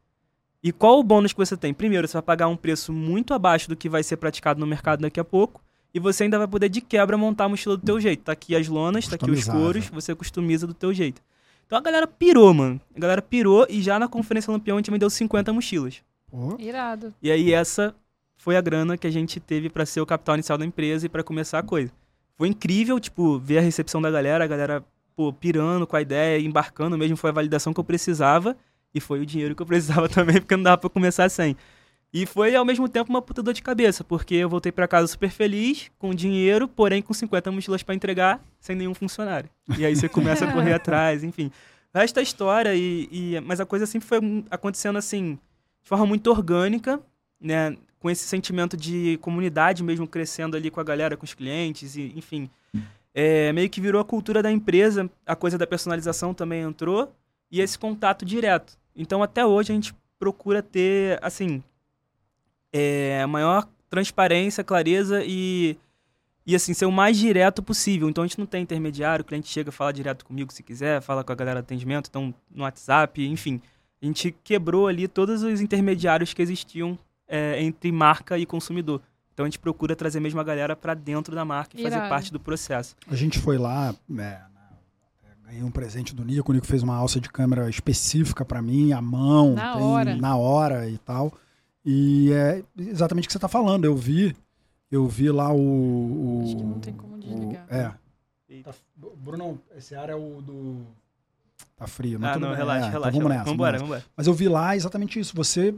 E 0.62 0.70
qual 0.70 0.98
o 0.98 1.02
bônus 1.02 1.32
que 1.32 1.38
você 1.38 1.56
tem? 1.56 1.74
Primeiro, 1.74 2.06
você 2.06 2.12
vai 2.14 2.22
pagar 2.22 2.46
um 2.48 2.56
preço 2.56 2.92
muito 2.92 3.34
abaixo 3.34 3.68
do 3.68 3.74
que 3.76 3.88
vai 3.88 4.02
ser 4.02 4.16
praticado 4.16 4.60
no 4.60 4.66
mercado 4.66 5.00
daqui 5.00 5.18
a 5.18 5.24
pouco. 5.24 5.60
E 5.94 6.00
você 6.00 6.24
ainda 6.24 6.38
vai 6.38 6.48
poder, 6.48 6.68
de 6.68 6.80
quebra, 6.80 7.18
montar 7.18 7.44
a 7.44 7.48
mochila 7.48 7.76
do 7.76 7.84
teu 7.84 8.00
jeito. 8.00 8.24
Tá 8.24 8.32
aqui 8.32 8.56
as 8.56 8.66
lonas, 8.66 9.06
tá 9.06 9.16
aqui 9.16 9.30
os 9.30 9.44
couros, 9.44 9.88
você 9.88 10.14
customiza 10.14 10.66
do 10.66 10.72
teu 10.72 10.92
jeito. 10.94 11.20
Então 11.66 11.78
a 11.78 11.82
galera 11.82 12.06
pirou, 12.06 12.52
mano. 12.52 12.80
A 12.94 13.00
galera 13.00 13.22
pirou 13.22 13.66
e 13.68 13.82
já 13.82 13.98
na 13.98 14.08
Conferência 14.08 14.50
Lampião 14.50 14.76
a 14.76 14.80
gente 14.80 14.90
vendeu 14.90 15.08
50 15.10 15.52
mochilas. 15.52 16.02
Pô, 16.30 16.56
Irado. 16.58 17.14
E 17.22 17.30
aí 17.30 17.52
essa 17.52 17.94
foi 18.36 18.56
a 18.56 18.60
grana 18.60 18.96
que 18.96 19.06
a 19.06 19.10
gente 19.10 19.38
teve 19.38 19.68
pra 19.68 19.86
ser 19.86 20.00
o 20.00 20.06
capital 20.06 20.34
inicial 20.34 20.58
da 20.58 20.64
empresa 20.64 21.06
e 21.06 21.08
pra 21.08 21.22
começar 21.22 21.58
a 21.58 21.62
coisa. 21.62 21.92
Foi 22.36 22.48
incrível, 22.48 22.98
tipo, 22.98 23.38
ver 23.38 23.58
a 23.58 23.60
recepção 23.60 24.02
da 24.02 24.10
galera, 24.10 24.44
a 24.44 24.46
galera, 24.46 24.84
pô, 25.14 25.32
pirando 25.32 25.86
com 25.86 25.94
a 25.94 26.02
ideia, 26.02 26.44
embarcando 26.44 26.98
mesmo, 26.98 27.16
foi 27.16 27.30
a 27.30 27.32
validação 27.32 27.72
que 27.72 27.78
eu 27.78 27.84
precisava 27.84 28.56
e 28.94 29.00
foi 29.00 29.20
o 29.20 29.26
dinheiro 29.26 29.54
que 29.54 29.62
eu 29.62 29.66
precisava 29.66 30.08
também, 30.10 30.40
porque 30.40 30.56
não 30.56 30.64
dava 30.64 30.78
pra 30.78 30.90
começar 30.90 31.28
sem. 31.28 31.56
E 32.14 32.26
foi 32.26 32.54
ao 32.54 32.64
mesmo 32.64 32.88
tempo 32.88 33.08
uma 33.10 33.22
puta 33.22 33.42
dor 33.42 33.54
de 33.54 33.62
cabeça, 33.62 34.04
porque 34.04 34.34
eu 34.34 34.48
voltei 34.48 34.70
pra 34.70 34.86
casa 34.86 35.06
super 35.06 35.30
feliz, 35.30 35.90
com 35.98 36.14
dinheiro, 36.14 36.68
porém 36.68 37.00
com 37.00 37.14
50 37.14 37.50
mochilas 37.50 37.82
pra 37.82 37.94
entregar, 37.94 38.44
sem 38.60 38.76
nenhum 38.76 38.92
funcionário. 38.92 39.48
E 39.78 39.86
aí 39.86 39.96
você 39.96 40.08
começa 40.10 40.44
a 40.44 40.52
correr 40.52 40.74
atrás, 40.74 41.24
enfim. 41.24 41.50
O 41.94 41.98
resto 41.98 42.18
é 42.20 42.22
história, 42.22 42.74
e, 42.74 43.08
e- 43.10 43.40
mas 43.40 43.60
a 43.60 43.66
coisa 43.66 43.86
sempre 43.86 44.06
foi 44.06 44.18
acontecendo 44.50 44.98
assim, 44.98 45.38
de 45.82 45.88
forma 45.88 46.04
muito 46.04 46.26
orgânica, 46.30 47.00
né? 47.40 47.76
Com 47.98 48.10
esse 48.10 48.24
sentimento 48.24 48.76
de 48.76 49.16
comunidade 49.22 49.82
mesmo 49.82 50.06
crescendo 50.06 50.56
ali 50.56 50.70
com 50.70 50.80
a 50.80 50.84
galera, 50.84 51.16
com 51.16 51.24
os 51.24 51.32
clientes, 51.34 51.96
e, 51.96 52.12
enfim. 52.14 52.50
É, 53.14 53.52
meio 53.52 53.70
que 53.70 53.80
virou 53.80 54.00
a 54.00 54.04
cultura 54.04 54.42
da 54.42 54.50
empresa, 54.50 55.08
a 55.26 55.36
coisa 55.36 55.56
da 55.56 55.66
personalização 55.66 56.34
também 56.34 56.60
entrou, 56.62 57.10
e 57.50 57.60
esse 57.60 57.78
contato 57.78 58.24
direto. 58.24 58.76
Então, 58.96 59.22
até 59.22 59.44
hoje, 59.46 59.72
a 59.72 59.74
gente 59.74 59.94
procura 60.18 60.62
ter, 60.62 61.18
assim, 61.22 61.62
é, 62.72 63.24
maior 63.26 63.68
transparência, 63.90 64.64
clareza 64.64 65.22
e, 65.24 65.76
e, 66.46 66.54
assim, 66.56 66.72
ser 66.72 66.86
o 66.86 66.92
mais 66.92 67.16
direto 67.18 67.62
possível. 67.62 68.08
Então, 68.08 68.24
a 68.24 68.26
gente 68.26 68.38
não 68.38 68.46
tem 68.46 68.62
intermediário, 68.62 69.22
o 69.22 69.26
cliente 69.26 69.48
chega, 69.48 69.70
fala 69.70 69.92
direto 69.92 70.24
comigo 70.24 70.52
se 70.52 70.62
quiser, 70.62 71.00
fala 71.02 71.22
com 71.22 71.32
a 71.32 71.34
galera 71.34 71.60
do 71.60 71.64
atendimento, 71.64 72.08
então, 72.08 72.34
no 72.50 72.62
WhatsApp, 72.64 73.24
enfim. 73.26 73.60
A 74.00 74.06
gente 74.06 74.34
quebrou 74.42 74.86
ali 74.88 75.06
todos 75.06 75.42
os 75.42 75.60
intermediários 75.60 76.32
que 76.34 76.40
existiam 76.42 76.98
é, 77.28 77.62
entre 77.62 77.92
marca 77.92 78.38
e 78.38 78.46
consumidor. 78.46 79.00
Então, 79.34 79.44
a 79.44 79.48
gente 79.48 79.58
procura 79.58 79.94
trazer 79.94 80.20
mesmo 80.20 80.40
a 80.40 80.44
galera 80.44 80.74
para 80.74 80.94
dentro 80.94 81.34
da 81.34 81.44
marca 81.44 81.78
e 81.78 81.82
fazer 81.82 81.96
Irado. 81.96 82.08
parte 82.08 82.32
do 82.32 82.40
processo. 82.40 82.96
A 83.08 83.14
gente 83.14 83.38
foi 83.38 83.56
lá, 83.58 83.94
é, 84.18 84.40
ganhei 85.46 85.62
um 85.62 85.70
presente 85.70 86.14
do 86.14 86.24
Nico, 86.24 86.50
o 86.50 86.54
Nico 86.54 86.66
fez 86.66 86.82
uma 86.82 86.96
alça 86.96 87.20
de 87.20 87.28
câmera 87.30 87.68
específica 87.68 88.44
pra 88.44 88.60
mim, 88.60 88.92
à 88.92 89.00
mão, 89.00 89.54
Na 89.54 89.74
tem- 89.74 89.82
hora. 89.82 90.16
na 90.16 90.36
hora 90.36 90.88
e 90.88 90.98
tal. 90.98 91.32
E 91.84 92.32
é 92.32 92.62
exatamente 92.78 93.24
o 93.24 93.28
que 93.28 93.32
você 93.32 93.38
tá 93.38 93.48
falando. 93.48 93.84
Eu 93.84 93.96
vi, 93.96 94.36
eu 94.90 95.06
vi 95.08 95.30
lá 95.30 95.52
o. 95.52 95.58
o 95.58 96.42
Acho 96.44 96.56
que 96.56 96.62
não 96.62 96.78
tem 96.80 96.94
como 96.94 97.16
o- 97.16 97.18
desligar. 97.18 97.66
é. 97.68 97.92
Eita. 98.48 98.72
Tá- 98.72 99.08
Bruno, 99.16 99.58
esse 99.76 99.94
ar 99.94 100.08
é 100.10 100.14
o 100.14 100.40
do. 100.42 100.82
Tá 101.76 101.86
frio, 101.86 102.18
mas 102.20 102.30
Ah, 102.30 102.32
tudo 102.34 102.42
não, 102.42 102.48
bem. 102.50 102.58
relaxa, 102.58 102.78
É, 102.84 102.88
então 102.88 102.92
relaxa. 102.92 103.12
vamos 103.12 103.22
relaxa. 103.28 103.38
nessa, 103.40 103.50
vambora, 103.50 103.78
vamos 103.78 103.90
nessa. 103.94 104.00
vambora. 104.02 104.12
Mas 104.16 104.26
eu 104.26 104.34
vi 104.34 104.48
lá 104.48 104.76
exatamente 104.76 105.18
isso. 105.18 105.34
Você 105.34 105.74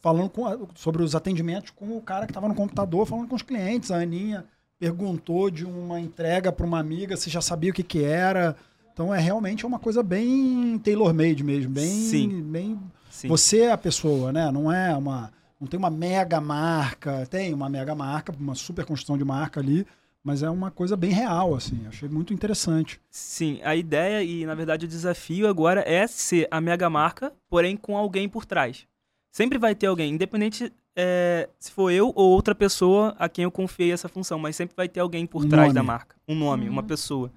falando 0.00 0.30
com 0.30 0.68
sobre 0.74 1.02
os 1.02 1.14
atendimentos 1.14 1.70
com 1.70 1.96
o 1.96 2.00
cara 2.00 2.26
que 2.26 2.30
estava 2.30 2.48
no 2.48 2.54
computador, 2.54 3.06
falando 3.06 3.28
com 3.28 3.34
os 3.36 3.42
clientes. 3.42 3.90
A 3.90 3.96
Aninha 3.96 4.44
perguntou 4.78 5.50
de 5.50 5.64
uma 5.64 6.00
entrega 6.00 6.50
para 6.52 6.64
uma 6.64 6.78
amiga, 6.78 7.16
se 7.16 7.28
já 7.28 7.40
sabia 7.40 7.70
o 7.70 7.74
que, 7.74 7.82
que 7.82 8.02
era. 8.04 8.56
Então 8.92 9.14
é 9.14 9.18
realmente 9.20 9.64
uma 9.66 9.78
coisa 9.78 10.02
bem 10.02 10.78
tailor-made 10.78 11.42
mesmo. 11.42 11.70
Bem, 11.72 11.88
Sim. 11.88 12.42
bem. 12.42 12.78
Sim. 13.10 13.28
Você 13.28 13.60
é 13.62 13.72
a 13.72 13.78
pessoa, 13.78 14.32
né? 14.32 14.50
Não 14.50 14.70
é 14.72 14.94
uma. 14.96 15.32
Não 15.60 15.66
tem 15.68 15.78
uma 15.78 15.90
mega 15.90 16.40
marca. 16.40 17.26
Tem 17.26 17.52
uma 17.52 17.68
mega 17.68 17.94
marca, 17.94 18.32
uma 18.38 18.54
super 18.54 18.84
construção 18.84 19.18
de 19.18 19.24
marca 19.24 19.60
ali. 19.60 19.86
Mas 20.22 20.42
é 20.42 20.50
uma 20.50 20.70
coisa 20.70 20.96
bem 20.96 21.10
real, 21.12 21.54
assim. 21.54 21.80
Achei 21.88 22.08
muito 22.08 22.34
interessante. 22.34 23.00
Sim, 23.10 23.58
a 23.64 23.74
ideia 23.74 24.22
e, 24.22 24.44
na 24.44 24.54
verdade, 24.54 24.84
o 24.84 24.88
desafio 24.88 25.48
agora 25.48 25.82
é 25.86 26.06
ser 26.06 26.46
a 26.50 26.60
mega 26.60 26.90
marca, 26.90 27.32
porém 27.48 27.74
com 27.76 27.96
alguém 27.96 28.28
por 28.28 28.44
trás. 28.44 28.86
Sempre 29.32 29.58
vai 29.58 29.74
ter 29.74 29.86
alguém, 29.86 30.12
independente 30.12 30.70
é, 30.94 31.48
se 31.58 31.70
for 31.70 31.90
eu 31.90 32.12
ou 32.14 32.30
outra 32.30 32.54
pessoa 32.54 33.14
a 33.18 33.28
quem 33.30 33.44
eu 33.44 33.50
confiei 33.50 33.92
essa 33.92 34.08
função, 34.08 34.38
mas 34.38 34.56
sempre 34.56 34.74
vai 34.76 34.88
ter 34.88 35.00
alguém 35.00 35.24
por 35.24 35.44
Um 35.44 35.48
trás 35.48 35.68
nome. 35.68 35.74
da 35.74 35.82
marca. 35.82 36.16
Um 36.28 36.34
nome, 36.34 36.66
Uhum. 36.66 36.72
uma 36.72 36.82
pessoa. 36.82 37.30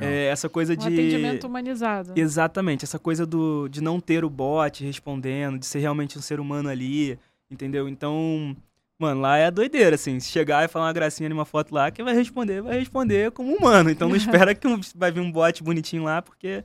É, 0.00 0.26
essa 0.26 0.48
coisa 0.48 0.72
Um 0.74 0.76
de. 0.76 0.88
atendimento 0.88 1.46
humanizado. 1.46 2.12
Exatamente, 2.16 2.84
essa 2.84 2.98
coisa 2.98 3.24
do, 3.24 3.68
de 3.68 3.80
não 3.80 3.98
ter 4.00 4.24
o 4.24 4.28
bot 4.30 4.84
respondendo, 4.84 5.58
de 5.58 5.64
ser 5.64 5.78
realmente 5.78 6.18
um 6.18 6.20
ser 6.20 6.40
humano 6.40 6.68
ali, 6.68 7.16
entendeu? 7.50 7.88
Então, 7.88 8.56
mano, 8.98 9.20
lá 9.20 9.36
é 9.36 9.46
a 9.46 9.50
doideira, 9.50 9.94
assim. 9.96 10.18
Se 10.20 10.28
chegar 10.30 10.64
e 10.64 10.68
falar 10.68 10.86
uma 10.86 10.92
gracinha 10.92 11.28
numa 11.28 11.44
foto 11.44 11.74
lá, 11.74 11.90
quem 11.90 12.04
vai 12.04 12.14
responder, 12.14 12.62
vai 12.62 12.78
responder 12.78 13.30
como 13.32 13.54
humano. 13.54 13.90
Então 13.90 14.08
não 14.08 14.16
espera 14.16 14.54
que 14.54 14.66
um- 14.66 14.80
vai 14.94 15.10
vir 15.10 15.20
um 15.20 15.30
bot 15.30 15.62
bonitinho 15.62 16.04
lá, 16.04 16.20
porque 16.22 16.64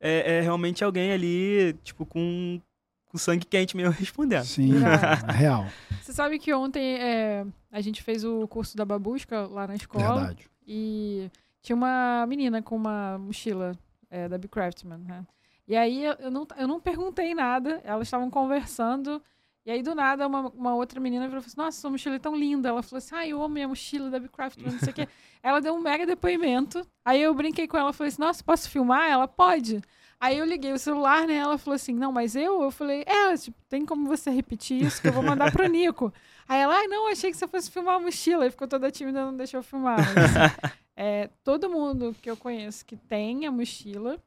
é, 0.00 0.36
é 0.36 0.40
realmente 0.40 0.84
alguém 0.84 1.12
ali, 1.12 1.72
tipo, 1.82 2.04
com, 2.06 2.60
com 3.06 3.18
sangue 3.18 3.46
quente 3.46 3.76
mesmo 3.76 3.92
respondendo. 3.98 4.44
Sim, 4.44 4.72
é 5.28 5.32
real. 5.32 5.66
Você 6.02 6.12
sabe 6.12 6.38
que 6.38 6.52
ontem 6.52 6.96
é, 6.98 7.46
a 7.72 7.80
gente 7.80 8.02
fez 8.02 8.24
o 8.24 8.46
curso 8.48 8.76
da 8.76 8.84
babusca 8.84 9.46
lá 9.46 9.66
na 9.66 9.74
escola. 9.74 10.20
Verdade. 10.20 10.46
E 10.66 11.30
tinha 11.62 11.76
uma 11.76 12.26
menina 12.26 12.62
com 12.62 12.76
uma 12.76 13.18
mochila 13.18 13.72
é, 14.10 14.28
da 14.28 14.38
Craftman, 14.38 14.98
né? 14.98 15.24
E 15.66 15.74
aí 15.74 16.04
eu 16.04 16.30
não, 16.30 16.46
eu 16.58 16.68
não 16.68 16.78
perguntei 16.78 17.34
nada, 17.34 17.80
elas 17.84 18.06
estavam 18.06 18.30
conversando 18.30 19.22
E 19.66 19.70
aí, 19.70 19.82
do 19.82 19.94
nada, 19.94 20.26
uma, 20.26 20.48
uma 20.50 20.74
outra 20.74 21.00
menina 21.00 21.24
falou 21.26 21.38
assim: 21.38 21.56
Nossa, 21.56 21.80
sua 21.80 21.90
mochila 21.90 22.16
é 22.16 22.18
tão 22.18 22.36
linda. 22.36 22.68
Ela 22.68 22.82
falou 22.82 22.98
assim: 22.98 23.14
Ai, 23.14 23.32
eu 23.32 23.42
amo 23.42 23.54
minha 23.54 23.66
mochila 23.66 24.10
da 24.10 24.20
Bcraft, 24.20 24.58
não 24.58 24.78
sei 24.78 24.90
o 24.90 24.94
quê. 24.94 25.08
Ela 25.42 25.60
deu 25.60 25.74
um 25.74 25.80
mega 25.80 26.06
depoimento. 26.06 26.86
Aí 27.04 27.20
eu 27.20 27.34
brinquei 27.34 27.66
com 27.66 27.76
ela, 27.76 27.92
falei 27.92 28.08
assim: 28.08 28.20
Nossa, 28.20 28.44
posso 28.44 28.68
filmar? 28.68 29.08
Ela 29.08 29.26
pode. 29.26 29.82
Aí 30.20 30.38
eu 30.38 30.44
liguei 30.44 30.72
o 30.72 30.78
celular, 30.78 31.26
né? 31.26 31.36
Ela 31.36 31.56
falou 31.56 31.76
assim: 31.76 31.94
Não, 31.94 32.12
mas 32.12 32.36
eu? 32.36 32.62
Eu 32.62 32.70
falei: 32.70 33.04
É, 33.06 33.34
tipo, 33.36 33.56
tem 33.68 33.86
como 33.86 34.06
você 34.06 34.30
repetir 34.30 34.82
isso 34.82 35.00
que 35.00 35.08
eu 35.08 35.12
vou 35.12 35.22
mandar 35.22 35.50
pro 35.50 35.66
Nico. 35.66 36.12
Aí 36.46 36.60
ela: 36.60 36.76
Ai, 36.76 36.86
não, 36.86 37.10
achei 37.10 37.30
que 37.30 37.36
você 37.36 37.48
fosse 37.48 37.70
filmar 37.70 37.96
a 37.96 38.00
mochila. 38.00 38.44
Aí 38.44 38.50
ficou 38.50 38.68
toda 38.68 38.90
tímida, 38.90 39.24
não 39.24 39.36
deixou 39.36 39.60
eu 39.60 39.64
filmar. 39.64 39.96
Mas, 39.96 40.24
assim, 40.24 40.72
é, 40.94 41.30
todo 41.42 41.70
mundo 41.70 42.14
que 42.20 42.30
eu 42.30 42.36
conheço 42.36 42.84
que 42.84 42.96
tem 42.96 43.46
a 43.46 43.50
mochila 43.50 44.18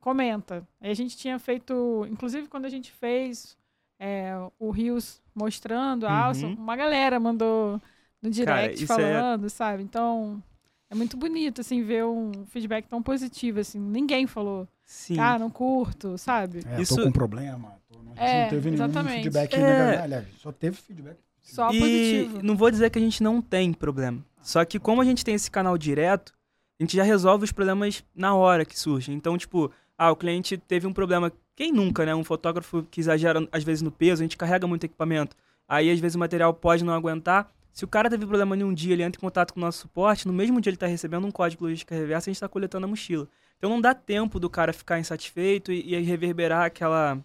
comenta. 0.00 0.66
Aí 0.80 0.92
a 0.92 0.94
gente 0.94 1.16
tinha 1.16 1.36
feito, 1.38 2.06
inclusive 2.08 2.46
quando 2.46 2.66
a 2.66 2.68
gente 2.68 2.92
fez 2.92 3.56
é, 3.98 4.32
o 4.58 4.70
Rios 4.70 5.20
mostrando 5.34 6.06
a 6.06 6.12
alça, 6.12 6.46
Uhum. 6.46 6.54
uma 6.54 6.76
galera 6.76 7.18
mandou 7.20 7.80
no 8.22 8.30
direct 8.30 8.82
isso 8.82 8.92
é- 8.92 8.96
falando, 8.96 9.48
sabe? 9.50 9.82
Então 9.82 10.42
é 10.90 10.94
muito 10.94 11.16
bonito 11.16 11.60
assim 11.60 11.82
ver 11.82 12.04
um 12.04 12.32
feedback 12.48 12.86
tão 12.88 13.02
positivo 13.02 13.60
assim. 13.60 13.78
Ninguém 13.78 14.26
falou, 14.26 14.66
Sim. 14.84 15.18
ah, 15.18 15.38
não 15.38 15.50
curto, 15.50 16.16
sabe? 16.18 16.60
É, 16.66 16.80
Isso- 16.80 16.96
tô 16.96 17.02
com 17.04 17.12
problema. 17.12 17.74
Tô, 17.90 17.98
não, 18.02 18.12
É, 18.16 18.42
não 18.44 18.50
teve 18.50 18.70
nenhum 18.70 18.84
exatamente. 18.84 19.22
feedback 19.22 19.54
É. 19.54 19.58
negativo. 19.58 20.02
Aliás, 20.04 20.26
só 20.38 20.52
teve 20.52 20.76
feedback. 20.76 21.16
Só 21.42 21.70
e 21.70 21.78
positivo. 21.78 22.42
não 22.42 22.56
vou 22.56 22.70
dizer 22.70 22.90
que 22.90 22.98
a 22.98 23.02
gente 23.02 23.22
não 23.22 23.40
tem 23.40 23.72
problema. 23.72 24.24
Só 24.42 24.64
que 24.64 24.78
como 24.80 25.00
a 25.00 25.04
gente 25.04 25.24
tem 25.24 25.34
esse 25.34 25.50
canal 25.50 25.76
direto, 25.78 26.32
a 26.78 26.82
gente 26.82 26.96
já 26.96 27.02
resolve 27.04 27.44
os 27.44 27.52
problemas 27.52 28.04
na 28.14 28.34
hora 28.34 28.64
que 28.64 28.78
surgem. 28.78 29.14
Então, 29.14 29.36
tipo, 29.38 29.70
ah, 29.96 30.10
o 30.10 30.16
cliente 30.16 30.56
teve 30.58 30.86
um 30.86 30.92
problema. 30.92 31.32
Quem 31.56 31.72
nunca, 31.72 32.04
né? 32.04 32.14
Um 32.14 32.22
fotógrafo 32.22 32.86
que 32.90 33.00
exagera 33.00 33.48
às 33.50 33.64
vezes 33.64 33.82
no 33.82 33.90
peso, 33.90 34.22
a 34.22 34.24
gente 34.24 34.36
carrega 34.36 34.66
muito 34.66 34.84
equipamento. 34.84 35.34
Aí 35.66 35.90
às 35.90 35.98
vezes 35.98 36.14
o 36.14 36.18
material 36.18 36.52
pode 36.52 36.84
não 36.84 36.92
aguentar. 36.92 37.50
Se 37.72 37.84
o 37.84 37.88
cara 37.88 38.08
teve 38.08 38.26
problema 38.26 38.56
em 38.56 38.62
um 38.62 38.72
dia, 38.72 38.92
ele 38.92 39.02
entra 39.02 39.18
em 39.18 39.20
contato 39.20 39.52
com 39.52 39.60
o 39.60 39.62
nosso 39.62 39.80
suporte, 39.80 40.26
no 40.26 40.32
mesmo 40.32 40.60
dia 40.60 40.70
ele 40.70 40.76
está 40.76 40.86
recebendo 40.86 41.26
um 41.26 41.30
código 41.30 41.64
logística 41.64 41.94
reversa, 41.94 42.28
a 42.28 42.30
gente 42.30 42.36
está 42.36 42.48
coletando 42.48 42.86
a 42.86 42.88
mochila. 42.88 43.28
Então 43.58 43.70
não 43.70 43.80
dá 43.80 43.94
tempo 43.94 44.38
do 44.38 44.48
cara 44.48 44.72
ficar 44.72 44.98
insatisfeito 44.98 45.72
e, 45.72 45.94
e 45.94 46.00
reverberar 46.02 46.64
aquela, 46.64 47.18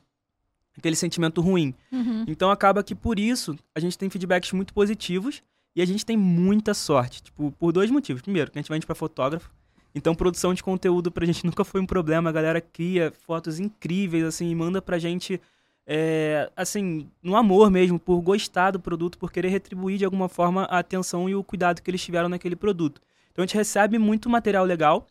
aquele 0.78 0.96
sentimento 0.96 1.42
ruim. 1.42 1.74
Uhum. 1.92 2.26
Então 2.28 2.50
acaba 2.50 2.84
que 2.84 2.96
por 2.96 3.20
isso 3.20 3.58
a 3.76 3.80
gente 3.80 3.98
tem 3.98 4.10
feedbacks 4.10 4.52
muito 4.54 4.74
positivos 4.74 5.44
e 5.76 5.82
a 5.82 5.86
gente 5.86 6.06
tem 6.06 6.18
muita 6.18 6.74
sorte. 6.74 7.24
Tipo, 7.24 7.52
por 7.52 7.72
dois 7.72 7.92
motivos. 7.92 8.22
Primeiro, 8.22 8.52
que 8.52 8.60
a 8.60 8.62
gente 8.62 8.72
vende 8.72 8.86
para 8.86 8.96
fotógrafo. 8.96 9.52
Então 9.94 10.16
produção 10.16 10.54
de 10.54 10.64
conteúdo 10.64 11.12
pra 11.12 11.26
gente 11.26 11.44
nunca 11.46 11.64
foi 11.64 11.82
um 11.82 11.86
problema. 11.86 12.30
A 12.30 12.34
galera 12.34 12.62
cria 12.62 13.12
fotos 13.26 13.60
incríveis, 13.60 14.24
assim, 14.24 14.50
e 14.50 14.56
manda 14.56 14.82
pra 14.82 14.98
gente, 14.98 15.40
é, 15.86 16.50
assim, 16.56 17.10
no 17.22 17.36
amor 17.36 17.70
mesmo, 17.70 18.00
por 18.00 18.22
gostar 18.22 18.72
do 18.72 18.80
produto, 18.80 19.18
por 19.18 19.32
querer 19.32 19.50
retribuir 19.50 19.98
de 19.98 20.06
alguma 20.06 20.30
forma 20.30 20.64
a 20.64 20.80
atenção 20.80 21.30
e 21.30 21.36
o 21.36 21.44
cuidado 21.44 21.82
que 21.82 21.90
eles 21.90 22.04
tiveram 22.04 22.30
naquele 22.30 22.56
produto. 22.56 23.02
Então 23.32 23.44
a 23.44 23.46
gente 23.46 23.56
recebe 23.56 23.98
muito 23.98 24.30
material 24.30 24.66
legal 24.66 25.08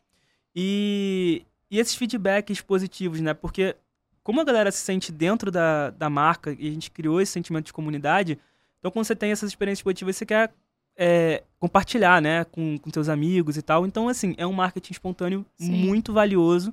e, 0.55 1.43
e 1.71 1.79
esses 1.79 1.95
feedbacks 1.95 2.61
positivos, 2.61 3.21
né? 3.21 3.35
Porque 3.35 3.77
como 4.23 4.41
a 4.41 4.45
galera 4.45 4.71
se 4.71 4.79
sente 4.79 5.11
dentro 5.11 5.51
da, 5.51 5.91
da 5.91 6.11
marca 6.11 6.55
e 6.59 6.69
a 6.69 6.71
gente 6.71 6.91
criou 6.91 7.21
esse 7.21 7.33
sentimento 7.33 7.67
de 7.67 7.73
comunidade, 7.73 8.39
então 8.79 8.91
quando 8.91 9.07
você 9.07 9.17
tem 9.17 9.31
essas 9.31 9.49
experiências 9.49 9.83
positivas, 9.83 10.17
você 10.17 10.27
quer 10.27 10.53
é, 10.97 11.43
compartilhar, 11.59 12.21
né, 12.21 12.45
com, 12.45 12.79
com 12.79 12.91
seus 12.91 13.09
amigos 13.09 13.57
e 13.57 13.63
tal. 13.63 13.87
Então, 13.87 14.09
assim, 14.09 14.35
é 14.37 14.47
um 14.47 14.53
marketing 14.53 14.93
espontâneo 14.93 15.47
Sim. 15.57 15.73
muito 15.73 16.13
valioso 16.13 16.73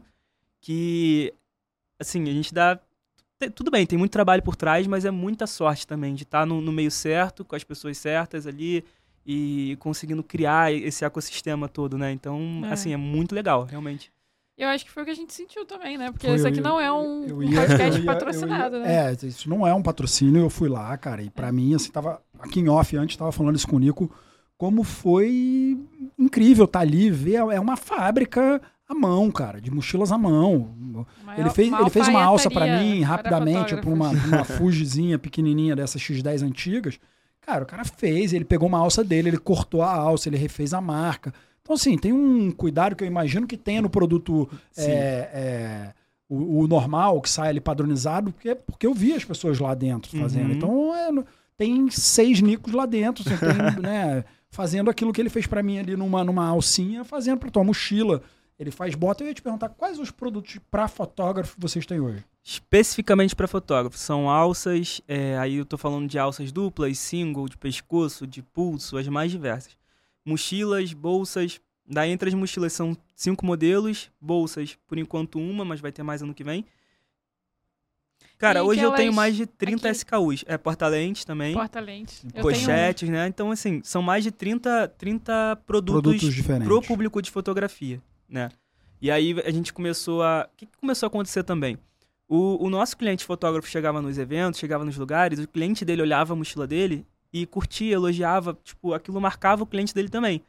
que, 0.62 1.34
assim, 2.00 2.24
a 2.30 2.34
gente 2.34 2.54
dá... 2.54 2.80
Tudo 3.54 3.70
bem, 3.70 3.86
tem 3.86 4.00
muito 4.00 4.12
trabalho 4.12 4.42
por 4.42 4.56
trás, 4.56 4.88
mas 4.88 5.06
é 5.06 5.12
muita 5.12 5.46
sorte 5.46 5.86
também 5.86 6.16
de 6.16 6.24
estar 6.24 6.46
no, 6.46 6.60
no 6.60 6.72
meio 6.72 6.90
certo, 6.90 7.46
com 7.46 7.56
as 7.56 7.64
pessoas 7.64 7.96
certas 7.98 8.48
ali 8.48 8.84
e 9.24 9.78
conseguindo 9.80 10.24
criar 10.24 10.74
esse 10.74 11.06
ecossistema 11.06 11.68
todo, 11.70 11.98
né? 11.98 12.12
Então, 12.12 12.62
É. 12.66 12.72
assim, 12.72 12.94
é 12.94 12.98
muito 12.98 13.36
legal, 13.36 13.66
realmente. 13.66 14.12
Eu 14.58 14.70
acho 14.70 14.84
que 14.86 14.92
foi 14.92 15.04
o 15.04 15.06
que 15.06 15.12
a 15.12 15.16
gente 15.16 15.32
sentiu 15.34 15.66
também, 15.66 15.98
né? 15.98 16.12
Porque 16.12 16.26
Foi, 16.26 16.36
isso 16.36 16.48
aqui 16.48 16.60
eu- 16.60 16.64
não 16.64 16.80
é 16.80 16.92
um, 16.92 17.26
eu 17.26 17.44
ia- 17.44 17.62
podcast 17.62 18.00
ia- 18.00 18.06
patrocinado, 18.06 18.80
né? 18.80 19.12
É, 19.14 19.26
isso 19.28 19.48
não 19.50 19.68
é 19.68 19.74
um 19.74 19.84
patrocínio, 19.84 20.42
eu 20.42 20.50
fui 20.50 20.68
lá, 20.68 20.98
cara, 20.98 21.22
e 21.22 21.30
pra 21.30 21.52
mim, 21.52 21.76
assim, 21.76 21.92
tava 21.92 22.20
aqui 22.40 22.60
em 22.60 22.68
off 22.68 22.98
antes, 22.98 23.16
tava 23.16 23.32
falando 23.32 23.56
isso 23.56 23.68
com 23.68 23.76
o 23.76 23.80
Nico, 23.80 24.12
como 24.58 24.84
foi 24.84 25.78
incrível 26.18 26.66
estar 26.66 26.80
ali, 26.80 27.12
ver, 27.12 27.36
é 27.36 27.60
uma 27.60 27.78
fábrica 27.78 28.60
à 28.90 28.96
mão, 28.96 29.30
cara, 29.30 29.62
de 29.62 29.70
mochilas 29.70 30.12
à 30.12 30.18
mão. 30.18 30.74
Maior- 31.24 31.40
Ele 31.40 31.50
fez, 31.52 31.68
uma 31.70 31.82
ele 31.82 31.90
fez 31.92 32.08
uma 32.08 32.24
alça 32.24 32.50
pra 32.50 32.62
alfaiataria 32.62 32.92
mim, 32.96 33.00
para 33.02 33.08
rapidamente, 33.10 33.76
pra 33.76 33.90
uma, 33.92 34.10
uma 34.10 34.44
Fujizinha 34.44 35.20
pequenininha 35.20 35.76
dessas 35.76 36.02
X10 36.02 36.42
antigas. 36.42 37.00
Cara, 37.42 37.64
o 37.64 37.68
cara 37.68 37.86
fez, 37.86 38.34
ele 38.34 38.44
pegou 38.44 38.68
uma 38.68 38.80
alça 38.80 39.04
dele, 39.04 39.30
ele 39.30 39.38
cortou 39.38 39.82
a 39.84 39.94
alça, 39.94 40.28
ele 40.28 40.38
refez 40.38 40.74
a 40.74 40.82
marca. 40.82 41.32
Então, 41.68 41.76
assim, 41.76 41.98
tem 41.98 42.14
um 42.14 42.50
cuidado 42.50 42.96
que 42.96 43.04
eu 43.04 43.08
imagino 43.08 43.46
que 43.46 43.58
tenha 43.58 43.82
no 43.82 43.90
produto 43.90 44.50
é, 44.78 44.86
é, 44.86 45.94
o, 46.30 46.62
o 46.62 46.68
normal, 46.68 47.20
que 47.22 47.30
sai 47.30 47.50
ali 47.50 47.60
padronizado, 47.60 48.32
porque, 48.32 48.56
porque 48.56 48.88
eu 48.88 48.94
vi 48.94 49.12
as 49.12 49.26
pessoas 49.26 49.60
lá 49.60 49.76
dentro 49.76 50.18
fazendo. 50.18 50.52
Uhum. 50.52 50.56
Então, 50.56 50.96
é, 50.96 51.24
tem 51.58 51.90
seis 51.92 52.40
nicos 52.40 52.72
lá 52.72 52.86
dentro, 52.86 53.22
assim, 53.28 53.38
tem, 53.38 53.84
né, 53.84 54.24
fazendo 54.50 54.90
aquilo 54.90 55.12
que 55.12 55.20
ele 55.20 55.30
fez 55.30 55.46
pra 55.46 55.62
mim 55.62 55.78
ali 55.78 55.98
numa, 55.98 56.24
numa 56.24 56.48
alcinha, 56.48 57.04
fazendo 57.04 57.38
pra 57.38 57.52
tua 57.52 57.66
mochila. 57.66 58.22
Ele 58.58 58.72
faz 58.72 58.96
bota. 58.96 59.22
Eu 59.22 59.28
ia 59.28 59.34
te 59.34 59.42
perguntar 59.42 59.68
quais 59.68 60.00
os 60.00 60.10
produtos 60.10 60.60
pra 60.72 60.88
fotógrafo 60.88 61.58
vocês 61.60 61.86
têm 61.86 62.00
hoje? 62.00 62.24
Especificamente 62.42 63.36
para 63.36 63.46
fotógrafo, 63.46 63.98
são 63.98 64.30
alças, 64.30 65.02
é, 65.06 65.38
aí 65.38 65.58
eu 65.58 65.66
tô 65.66 65.78
falando 65.78 66.08
de 66.08 66.18
alças 66.18 66.50
duplas, 66.50 66.98
single, 66.98 67.50
de 67.50 67.58
pescoço, 67.58 68.26
de 68.26 68.42
pulso, 68.42 68.98
as 68.98 69.06
mais 69.10 69.30
diversas. 69.30 69.76
Mochilas, 70.28 70.92
bolsas, 70.94 71.62
daí 71.88 72.12
entre 72.12 72.28
as 72.30 72.34
mochilas 72.36 72.74
são 72.74 72.96
cinco 73.16 73.46
modelos, 73.46 74.12
bolsas 74.20 74.78
por 74.86 74.98
enquanto 74.98 75.40
uma, 75.40 75.64
mas 75.64 75.80
vai 75.80 75.92
ter 75.92 76.04
mais 76.04 76.22
ano 76.22 76.34
que 76.34 76.44
vem. 76.44 76.66
Cara, 78.38 78.60
E 78.60 78.62
hoje 78.62 78.82
eu 78.82 78.92
tenho 78.92 79.12
mais 79.14 79.36
de 79.36 79.46
30 79.48 79.88
aqui- 79.90 79.98
SKUs, 79.98 80.44
é 80.48 80.58
porta-lente 80.58 81.26
também, 81.26 81.54
Porta-lente. 81.54 82.20
Eu 82.26 82.32
tenho 82.32 82.44
pochetes, 82.44 83.10
né? 83.10 83.28
Então 83.28 83.50
assim, 83.52 83.82
são 83.84 84.02
mais 84.02 84.24
de 84.24 84.30
30, 84.32 84.88
30 84.98 85.56
produtos, 85.66 86.02
Produtos 86.04 86.36
diferentes. 86.36 86.68
pro 86.68 86.82
público 86.82 87.20
de 87.22 87.32
fotografia, 87.32 88.00
né? 88.30 88.50
E 89.02 89.10
aí 89.10 89.34
a 89.46 89.52
gente 89.52 89.72
começou 89.74 90.22
a... 90.24 90.48
O 90.52 90.58
que, 90.58 90.66
que 90.66 90.78
começou 90.78 91.06
a 91.06 91.10
acontecer 91.10 91.44
também? 91.44 91.78
O, 92.28 92.64
o 92.66 92.70
nosso 92.70 92.98
cliente 92.98 93.24
fotógrafo 93.24 93.68
chegava 93.70 94.02
nos 94.02 94.18
eventos, 94.18 94.60
chegava 94.60 94.84
nos 94.84 94.98
lugares, 94.98 95.40
o 95.40 95.48
cliente 95.48 95.86
dele 95.86 96.02
olhava 96.02 96.34
a 96.34 96.36
mochila 96.36 96.68
dele 96.68 97.06
e 97.42 97.46
curtia, 97.46 97.94
elogiava, 97.94 98.58
tipo, 98.64 98.94
aquilo 98.94 99.20
marcava 99.22 99.64
o 99.64 99.68
cliente 99.68 99.94
dele 99.94 100.10
também. 100.10 100.42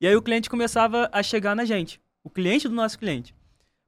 E 0.00 0.06
aí 0.06 0.16
o 0.16 0.22
cliente 0.22 0.48
começava 0.48 1.08
a 1.12 1.22
chegar 1.22 1.54
na 1.54 1.64
gente, 1.64 2.00
o 2.24 2.30
cliente 2.30 2.68
do 2.68 2.74
nosso 2.74 2.98
cliente. 2.98 3.34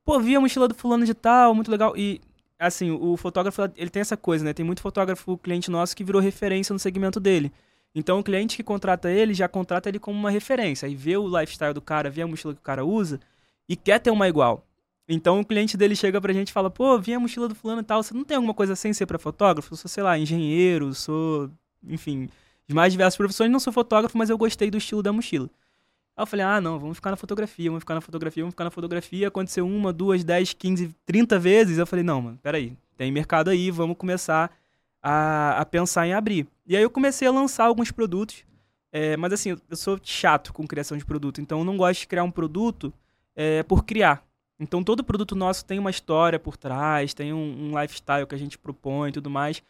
Pô, 0.05 0.19
vi 0.19 0.37
a 0.37 0.41
mochila 0.41 0.69
do 0.69 0.75
fulano 0.75 1.05
de 1.07 1.15
tal, 1.15 1.55
muito 1.55 1.71
legal. 1.71 1.97
E, 1.97 2.21
assim, 2.59 2.91
o 2.91 3.17
fotógrafo, 3.17 3.63
ele 3.77 3.91
tem 3.91 4.01
essa 4.01 4.17
coisa, 4.17 4.45
né? 4.45 4.53
Tem 4.53 4.65
muito 4.65 4.83
fotógrafo, 4.83 5.39
cliente 5.39 5.71
nosso, 5.71 5.97
que 5.97 6.05
virou 6.05 6.21
referência 6.21 6.73
no 6.73 6.79
segmento 6.79 7.21
dele. 7.21 7.53
Então 7.95 8.19
o 8.19 8.25
cliente 8.25 8.57
que 8.57 8.63
contrata 8.63 9.11
ele, 9.11 9.35
já 9.35 9.49
contrata 9.49 9.89
ele 9.89 9.99
como 9.99 10.19
uma 10.19 10.31
referência. 10.31 10.87
Aí 10.87 10.95
vê 10.95 11.17
o 11.17 11.27
lifestyle 11.27 11.75
do 11.75 11.81
cara, 11.81 12.11
vê 12.11 12.23
a 12.23 12.27
mochila 12.27 12.55
que 12.55 12.61
o 12.61 12.63
cara 12.63 12.85
usa 12.85 13.21
e 13.69 13.77
quer 13.77 13.99
ter 14.01 14.11
uma 14.11 14.29
igual. 14.29 14.67
Então 15.09 15.41
o 15.41 15.45
cliente 15.45 15.77
dele 15.77 15.95
chega 15.95 16.21
pra 16.21 16.33
gente 16.33 16.49
e 16.49 16.53
fala: 16.53 16.71
pô, 16.71 16.99
vi 16.99 17.13
a 17.15 17.21
mochila 17.21 17.49
do 17.49 17.55
fulano 17.55 17.83
e 17.83 17.85
tal, 17.85 18.03
você 18.03 18.15
não 18.15 18.25
tem 18.25 18.37
alguma 18.37 18.55
coisa 18.55 18.75
sem 18.75 18.93
ser 18.93 19.07
pra 19.07 19.19
fotógrafo? 19.19 19.73
Eu 19.73 19.77
sou, 19.77 19.89
sei 19.89 20.03
lá, 20.03 20.19
engenheiro, 20.19 20.95
sou, 20.95 21.51
enfim, 21.87 22.29
mais 22.73 22.93
diversas 22.93 23.17
profissões, 23.17 23.51
não 23.51 23.61
sou 23.61 23.73
fotógrafo, 23.73 24.17
mas 24.17 24.31
eu 24.31 24.39
gostei 24.39 24.71
do 24.71 24.79
estilo 24.79 25.03
da 25.03 25.13
mochila. 25.13 25.49
Aí 26.17 26.23
eu 26.23 26.27
falei: 26.27 26.45
ah, 26.45 26.61
não, 26.61 26.79
vamos 26.79 26.97
ficar 26.97 27.11
na 27.11 27.17
fotografia, 27.17 27.71
vamos 27.71 27.83
ficar 27.83 27.95
na 27.95 28.01
fotografia, 28.01 28.43
vamos 28.43 28.53
ficar 28.53 28.65
na 28.65 28.71
fotografia. 28.71 29.29
Aconteceu 29.29 29.67
uma, 29.67 29.93
duas, 29.93 30.25
dez, 30.25 30.53
quinze, 30.53 30.95
trinta 31.07 31.39
vezes. 31.39 31.79
Eu 31.79 31.87
falei: 31.87 32.05
não, 32.05 32.21
mano, 32.21 32.39
peraí, 32.43 32.77
tem 32.97 33.11
mercado 33.11 33.51
aí, 33.51 33.71
vamos 33.71 33.97
começar 33.97 34.51
a, 35.03 35.61
a 35.61 35.65
pensar 35.65 36.07
em 36.07 36.13
abrir. 36.13 36.47
E 36.67 36.77
aí 36.77 36.83
eu 36.83 36.91
comecei 36.91 37.27
a 37.27 37.31
lançar 37.31 37.65
alguns 37.65 37.91
produtos. 37.91 38.45
É, 38.95 39.17
mas 39.17 39.33
assim, 39.33 39.57
eu 39.71 39.77
sou 39.77 39.99
chato 40.03 40.53
com 40.53 40.67
criação 40.67 40.99
de 40.99 41.05
produto, 41.05 41.41
então 41.41 41.61
eu 41.61 41.65
não 41.65 41.79
gosto 41.79 42.01
de 42.01 42.07
criar 42.07 42.25
um 42.25 42.31
produto 42.31 42.93
é, 43.35 43.63
por 43.63 43.85
criar. 43.85 44.23
Então 44.61 44.85
todo 44.85 45.03
produto 45.03 45.35
nosso 45.35 45.65
tem 45.65 45.79
uma 45.79 45.91
história 45.91 46.39
por 46.39 46.59
trás, 46.59 47.15
tem 47.15 47.33
um, 47.33 47.71
um 47.73 47.81
lifestyle 47.81 48.27
que 48.27 48.35
a 48.35 48.39
gente 48.39 48.59
propõe 48.59 49.09
e 49.09 49.13
tudo 49.13 49.31
mais. 49.31 49.63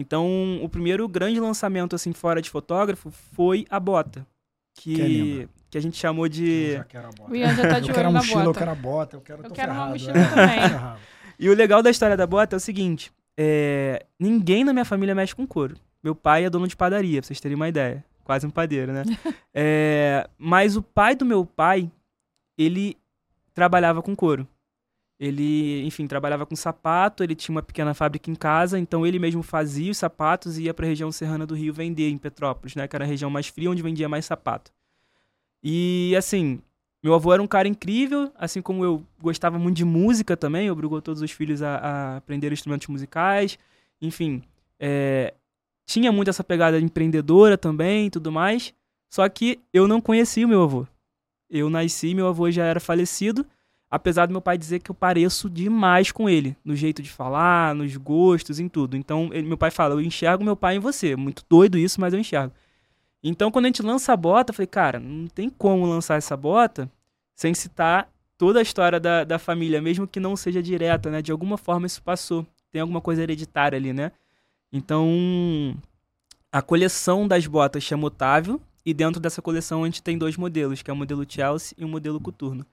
Então 0.00 0.58
o 0.62 0.68
primeiro 0.68 1.06
grande 1.06 1.38
lançamento 1.38 1.94
assim 1.94 2.12
fora 2.12 2.40
de 2.40 2.48
fotógrafo 2.48 3.10
foi 3.10 3.66
a 3.68 3.78
bota, 3.78 4.26
Que 4.74 4.94
é 4.94 4.96
que, 4.96 5.48
que 5.70 5.78
a 5.78 5.82
gente 5.82 5.96
chamou 5.98 6.24
Eu 6.24 6.30
de 6.30 6.72
já 6.72 6.84
quero 6.84 7.06
a 7.06 7.10
bota. 7.10 7.30
O 7.30 7.36
Ian 7.36 7.54
já 7.54 7.68
tá 7.68 7.80
de 7.80 7.88
eu 7.90 7.94
quero 7.94 8.06
a 8.06 8.10
olho 8.10 8.14
na 8.14 8.20
mochila, 8.20 8.40
eu 8.40 8.46
bota. 8.46 8.58
quero 8.58 8.70
a 8.70 8.74
bota, 8.74 9.16
eu 9.16 9.20
quero. 9.20 9.44
Eu 9.44 9.50
quero 9.50 9.72
uma 9.72 9.74
ferrado, 9.74 9.92
mochila 9.92 10.18
é. 10.18 10.28
também. 10.28 10.98
E 11.38 11.48
o 11.48 11.54
legal 11.54 11.82
da 11.82 11.90
história 11.90 12.16
da 12.16 12.26
bota 12.26 12.56
é 12.56 12.58
o 12.58 12.60
seguinte: 12.60 13.12
é, 13.36 14.04
ninguém 14.18 14.64
na 14.64 14.72
minha 14.72 14.84
família 14.84 15.14
mexe 15.14 15.34
com 15.34 15.46
couro. 15.46 15.76
Meu 16.02 16.14
pai 16.14 16.44
é 16.44 16.50
dono 16.50 16.66
de 16.66 16.76
padaria, 16.76 17.20
pra 17.20 17.26
vocês 17.26 17.40
terem 17.40 17.56
uma 17.56 17.68
ideia. 17.68 18.02
Quase 18.24 18.46
um 18.46 18.50
padeiro, 18.50 18.92
né? 18.92 19.02
É, 19.52 20.28
mas 20.38 20.76
o 20.76 20.82
pai 20.82 21.16
do 21.16 21.26
meu 21.26 21.44
pai, 21.44 21.90
ele 22.56 22.96
trabalhava 23.52 24.00
com 24.00 24.14
couro. 24.14 24.46
Ele, 25.20 25.84
enfim, 25.84 26.06
trabalhava 26.06 26.46
com 26.46 26.56
sapato, 26.56 27.22
ele 27.22 27.34
tinha 27.34 27.54
uma 27.54 27.62
pequena 27.62 27.92
fábrica 27.92 28.30
em 28.30 28.34
casa, 28.34 28.78
então 28.78 29.06
ele 29.06 29.18
mesmo 29.18 29.42
fazia 29.42 29.90
os 29.90 29.98
sapatos 29.98 30.56
e 30.56 30.62
ia 30.62 30.72
para 30.72 30.86
a 30.86 30.88
região 30.88 31.12
serrana 31.12 31.46
do 31.46 31.54
Rio 31.54 31.74
vender 31.74 32.08
em 32.08 32.16
Petrópolis, 32.16 32.74
né, 32.74 32.88
que 32.88 32.96
era 32.96 33.04
a 33.04 33.08
região 33.08 33.28
mais 33.28 33.46
fria 33.46 33.70
onde 33.70 33.82
vendia 33.82 34.08
mais 34.08 34.24
sapato. 34.24 34.72
E 35.62 36.14
assim, 36.16 36.62
meu 37.02 37.12
avô 37.12 37.34
era 37.34 37.42
um 37.42 37.46
cara 37.46 37.68
incrível, 37.68 38.32
assim 38.34 38.62
como 38.62 38.82
eu 38.82 39.06
gostava 39.20 39.58
muito 39.58 39.76
de 39.76 39.84
música 39.84 40.38
também, 40.38 40.70
obrigou 40.70 41.02
todos 41.02 41.20
os 41.20 41.30
filhos 41.30 41.60
a, 41.60 41.76
a 41.76 42.16
aprender 42.16 42.50
instrumentos 42.50 42.88
musicais, 42.88 43.58
enfim, 44.00 44.42
é, 44.78 45.34
tinha 45.84 46.10
muito 46.10 46.30
essa 46.30 46.44
pegada 46.44 46.78
empreendedora 46.80 47.58
também 47.58 48.06
e 48.06 48.10
tudo 48.10 48.30
mais. 48.30 48.72
Só 49.10 49.28
que 49.28 49.58
eu 49.72 49.88
não 49.88 50.00
conhecia 50.00 50.46
o 50.46 50.48
meu 50.48 50.62
avô. 50.62 50.86
Eu 51.50 51.68
nasci, 51.68 52.14
meu 52.14 52.28
avô 52.28 52.48
já 52.48 52.64
era 52.64 52.78
falecido, 52.78 53.44
apesar 53.90 54.26
do 54.26 54.32
meu 54.32 54.40
pai 54.40 54.56
dizer 54.56 54.78
que 54.78 54.90
eu 54.90 54.94
pareço 54.94 55.50
demais 55.50 56.12
com 56.12 56.28
ele, 56.28 56.56
no 56.64 56.76
jeito 56.76 57.02
de 57.02 57.10
falar, 57.10 57.74
nos 57.74 57.96
gostos, 57.96 58.60
em 58.60 58.68
tudo. 58.68 58.96
Então, 58.96 59.30
ele, 59.32 59.48
meu 59.48 59.58
pai 59.58 59.70
fala: 59.70 59.94
Eu 59.94 60.00
enxergo 60.00 60.44
meu 60.44 60.56
pai 60.56 60.76
em 60.76 60.78
você. 60.78 61.16
Muito 61.16 61.44
doido 61.48 61.76
isso, 61.76 62.00
mas 62.00 62.14
eu 62.14 62.20
enxergo. 62.20 62.54
Então, 63.22 63.50
quando 63.50 63.64
a 63.64 63.68
gente 63.68 63.82
lança 63.82 64.12
a 64.12 64.16
bota, 64.16 64.50
eu 64.52 64.54
falei: 64.54 64.68
Cara, 64.68 65.00
não 65.00 65.26
tem 65.26 65.50
como 65.50 65.84
lançar 65.86 66.16
essa 66.16 66.36
bota 66.36 66.90
sem 67.34 67.52
citar 67.52 68.08
toda 68.38 68.60
a 68.60 68.62
história 68.62 69.00
da, 69.00 69.24
da 69.24 69.38
família, 69.38 69.82
mesmo 69.82 70.06
que 70.06 70.20
não 70.20 70.36
seja 70.36 70.62
direta, 70.62 71.10
né? 71.10 71.20
De 71.20 71.32
alguma 71.32 71.58
forma 71.58 71.86
isso 71.86 72.02
passou. 72.02 72.46
Tem 72.70 72.80
alguma 72.80 73.00
coisa 73.00 73.22
hereditária 73.22 73.76
ali, 73.76 73.92
né? 73.92 74.12
Então, 74.72 75.76
a 76.52 76.62
coleção 76.62 77.26
das 77.26 77.46
botas 77.46 77.82
chama 77.82 78.06
Otávio, 78.06 78.60
e 78.86 78.94
dentro 78.94 79.20
dessa 79.20 79.42
coleção 79.42 79.82
a 79.82 79.86
gente 79.86 80.02
tem 80.02 80.16
dois 80.16 80.36
modelos, 80.36 80.80
que 80.80 80.90
é 80.90 80.94
o 80.94 80.96
modelo 80.96 81.26
Chelsea 81.28 81.76
e 81.76 81.84
o 81.84 81.88
modelo 81.88 82.20
Coturno. 82.20 82.64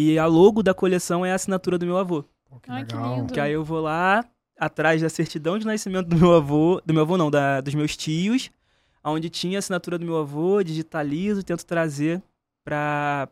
E 0.00 0.16
a 0.16 0.26
logo 0.26 0.62
da 0.62 0.72
coleção 0.72 1.26
é 1.26 1.32
a 1.32 1.34
assinatura 1.34 1.76
do 1.76 1.84
meu 1.84 1.98
avô. 1.98 2.22
Pô, 2.48 2.60
que 2.60 2.70
Ai, 2.70 2.84
que 2.84 2.94
lindo. 2.94 3.32
Que 3.32 3.40
aí 3.40 3.52
eu 3.52 3.64
vou 3.64 3.80
lá, 3.80 4.24
atrás 4.56 5.02
da 5.02 5.08
certidão 5.08 5.58
de 5.58 5.66
nascimento 5.66 6.06
do 6.06 6.16
meu 6.16 6.36
avô, 6.36 6.80
do 6.86 6.94
meu 6.94 7.02
avô 7.02 7.16
não, 7.16 7.28
da, 7.28 7.60
dos 7.60 7.74
meus 7.74 7.96
tios, 7.96 8.48
onde 9.02 9.28
tinha 9.28 9.58
a 9.58 9.60
assinatura 9.60 9.98
do 9.98 10.04
meu 10.04 10.16
avô, 10.18 10.62
digitalizo, 10.62 11.42
tento 11.42 11.66
trazer 11.66 12.22
para 12.64 13.28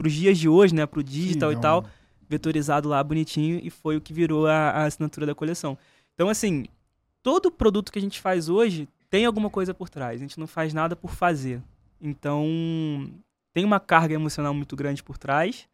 os 0.00 0.12
dias 0.12 0.38
de 0.38 0.48
hoje, 0.48 0.72
né, 0.72 0.86
pro 0.86 1.02
digital 1.02 1.50
Sim, 1.50 1.56
e 1.56 1.58
é 1.58 1.60
tal, 1.60 1.84
vetorizado 2.28 2.88
lá 2.88 3.02
bonitinho 3.02 3.58
e 3.60 3.68
foi 3.68 3.96
o 3.96 4.00
que 4.00 4.12
virou 4.12 4.46
a, 4.46 4.70
a 4.70 4.84
assinatura 4.84 5.26
da 5.26 5.34
coleção. 5.34 5.76
Então, 6.14 6.28
assim, 6.28 6.66
todo 7.20 7.50
produto 7.50 7.90
que 7.90 7.98
a 7.98 8.02
gente 8.02 8.20
faz 8.20 8.48
hoje 8.48 8.88
tem 9.10 9.26
alguma 9.26 9.50
coisa 9.50 9.74
por 9.74 9.88
trás. 9.88 10.20
A 10.20 10.24
gente 10.24 10.38
não 10.38 10.46
faz 10.46 10.72
nada 10.72 10.94
por 10.94 11.10
fazer. 11.10 11.60
Então, 12.00 12.46
tem 13.54 13.64
uma 13.64 13.80
carga 13.80 14.12
emocional 14.14 14.52
muito 14.52 14.76
grande 14.76 15.02
por 15.02 15.16
trás. 15.16 15.66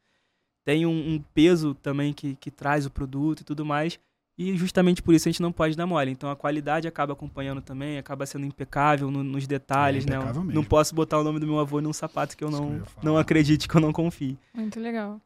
Tem 0.65 0.85
um, 0.87 1.15
um 1.15 1.19
peso 1.35 1.75
também 1.75 2.13
que, 2.13 2.37
que 2.37 2.51
traz 2.51 2.85
o 2.87 2.91
produto 2.91 3.41
e 3.41 3.45
tudo 3.45 3.65
mais. 3.65 3.99
E 4.39 4.57
justamente 4.57 5.03
por 5.03 5.15
isso 5.15 5.29
a 5.29 5.33
gente 5.33 5.43
não 5.43 5.51
pode 5.53 5.77
dar 5.77 5.87
mole. 5.87 6.11
Então 6.11 6.31
a 6.31 6.37
qualidade 6.37 6.87
acaba 6.87 7.13
acompanhando 7.15 7.61
também, 7.61 7.99
acaba 7.99 8.25
sendo 8.27 8.47
impecável 8.47 9.11
no- 9.11 9.25
nos 9.25 9.47
detalhes, 9.47 10.07
né? 10.07 10.15
impecável 10.15 10.43
Eu 10.43 10.45
mesmo. 10.47 10.63
Não 10.63 10.69
posso 10.69 10.95
botar 10.95 11.19
o 11.19 11.25
nome 11.25 11.41
do 11.41 11.47
meu 11.47 11.59
avô 11.59 11.81
num 11.81 11.93
sapato 11.93 12.37
que 12.37 12.45
eu 12.45 12.49
que 12.49 12.55
eu 12.55 12.61
não, 12.61 12.83
não 13.03 13.17
acredite, 13.19 13.67
que 13.67 13.75
eu 13.75 13.81
não 13.81 13.93
confie. 13.93 14.39
Muito 14.55 14.79
legal. 14.79 15.21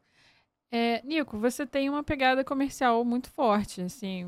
É, 0.71 1.01
Nico, 1.05 1.37
você 1.37 1.65
tem 1.65 1.89
uma 1.89 2.03
pegada 2.03 2.43
comercial 2.43 3.05
muito 3.05 3.29
forte, 3.29 3.81
assim, 3.81 4.25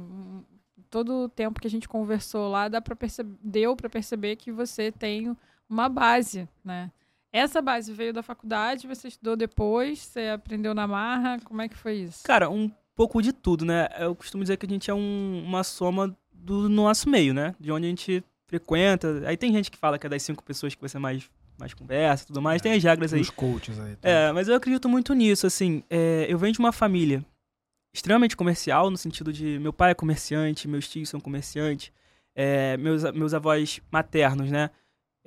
todo 0.90 1.24
o 1.24 1.30
tempo 1.30 1.60
que 1.60 1.68
a 1.68 1.70
gente 1.70 1.88
conversou 1.90 2.50
lá, 2.50 2.68
dá 2.70 2.80
para 2.80 2.96
perceber, 2.96 3.36
deu 3.42 3.76
para 3.76 3.90
perceber 3.90 4.36
que 4.38 4.52
você 4.52 4.92
tem 4.92 5.36
uma 5.70 5.90
base, 5.90 6.48
né? 6.64 6.90
Essa 7.38 7.62
base 7.62 7.94
veio 7.94 8.14
da 8.14 8.24
faculdade, 8.24 8.88
você 8.88 9.08
estudou 9.08 9.36
depois, 9.36 10.00
você 10.00 10.30
aprendeu 10.30 10.74
na 10.74 10.88
marra, 10.88 11.40
como 11.44 11.62
é 11.62 11.68
que 11.70 11.78
foi 11.78 11.96
isso? 11.98 12.24
Cara, 12.24 12.50
um 12.50 12.72
pouco 12.96 13.22
de 13.22 13.32
tudo, 13.32 13.64
né? 13.66 13.88
Eu 14.00 14.16
costumo 14.16 14.44
dizer 14.44 14.58
que 14.58 14.66
a 14.66 14.70
gente 14.70 14.90
é 14.90 14.94
um- 14.94 15.44
uma 15.46 15.64
soma 15.64 16.16
do 16.34 16.68
nosso 16.70 17.10
meio, 17.10 17.34
né? 17.34 17.54
De 17.60 17.72
onde 17.72 17.86
a 17.86 17.90
gente 17.90 18.24
frequenta. 18.48 19.24
Aí 19.28 19.36
tem 19.38 19.52
gente 19.52 19.70
que 19.70 19.78
fala 19.78 20.00
que 20.00 20.08
é 20.08 20.10
das 20.10 20.24
cinco 20.24 20.44
pessoas 20.44 20.74
que 20.74 20.82
você 20.82 20.98
mais, 20.98 21.30
mais 21.60 21.74
conversa 21.74 22.24
e 22.24 22.28
tudo 22.28 22.42
mais. 22.42 22.62
Tem 22.62 22.74
as 22.74 22.84
regras 22.84 23.14
aí. 23.14 23.22
Os 23.22 23.30
coaches 23.30 23.80
aí. 23.80 23.96
tá? 23.98 24.10
É, 24.10 24.32
mas 24.32 24.48
eu 24.48 24.56
acredito 24.56 24.88
muito 24.90 25.14
nisso, 25.14 25.46
assim. 25.46 25.84
é, 25.90 26.26
eu 26.30 26.38
venho 26.38 26.54
de 26.54 26.60
uma 26.60 26.72
família 26.72 27.24
extremamente 27.94 28.36
comercial, 28.38 28.90
no 28.90 28.98
sentido 28.98 29.34
de 29.34 29.58
meu 29.60 29.74
pai 29.74 29.92
é 29.92 29.96
comerciante, 29.96 30.68
meus 30.68 30.88
tios 30.88 31.10
são 31.10 31.20
comerciantes, 31.20 31.92
é, 32.36 32.78
meus, 32.78 33.04
meus 33.12 33.34
avós 33.34 33.80
maternos, 33.92 34.52
né? 34.52 34.70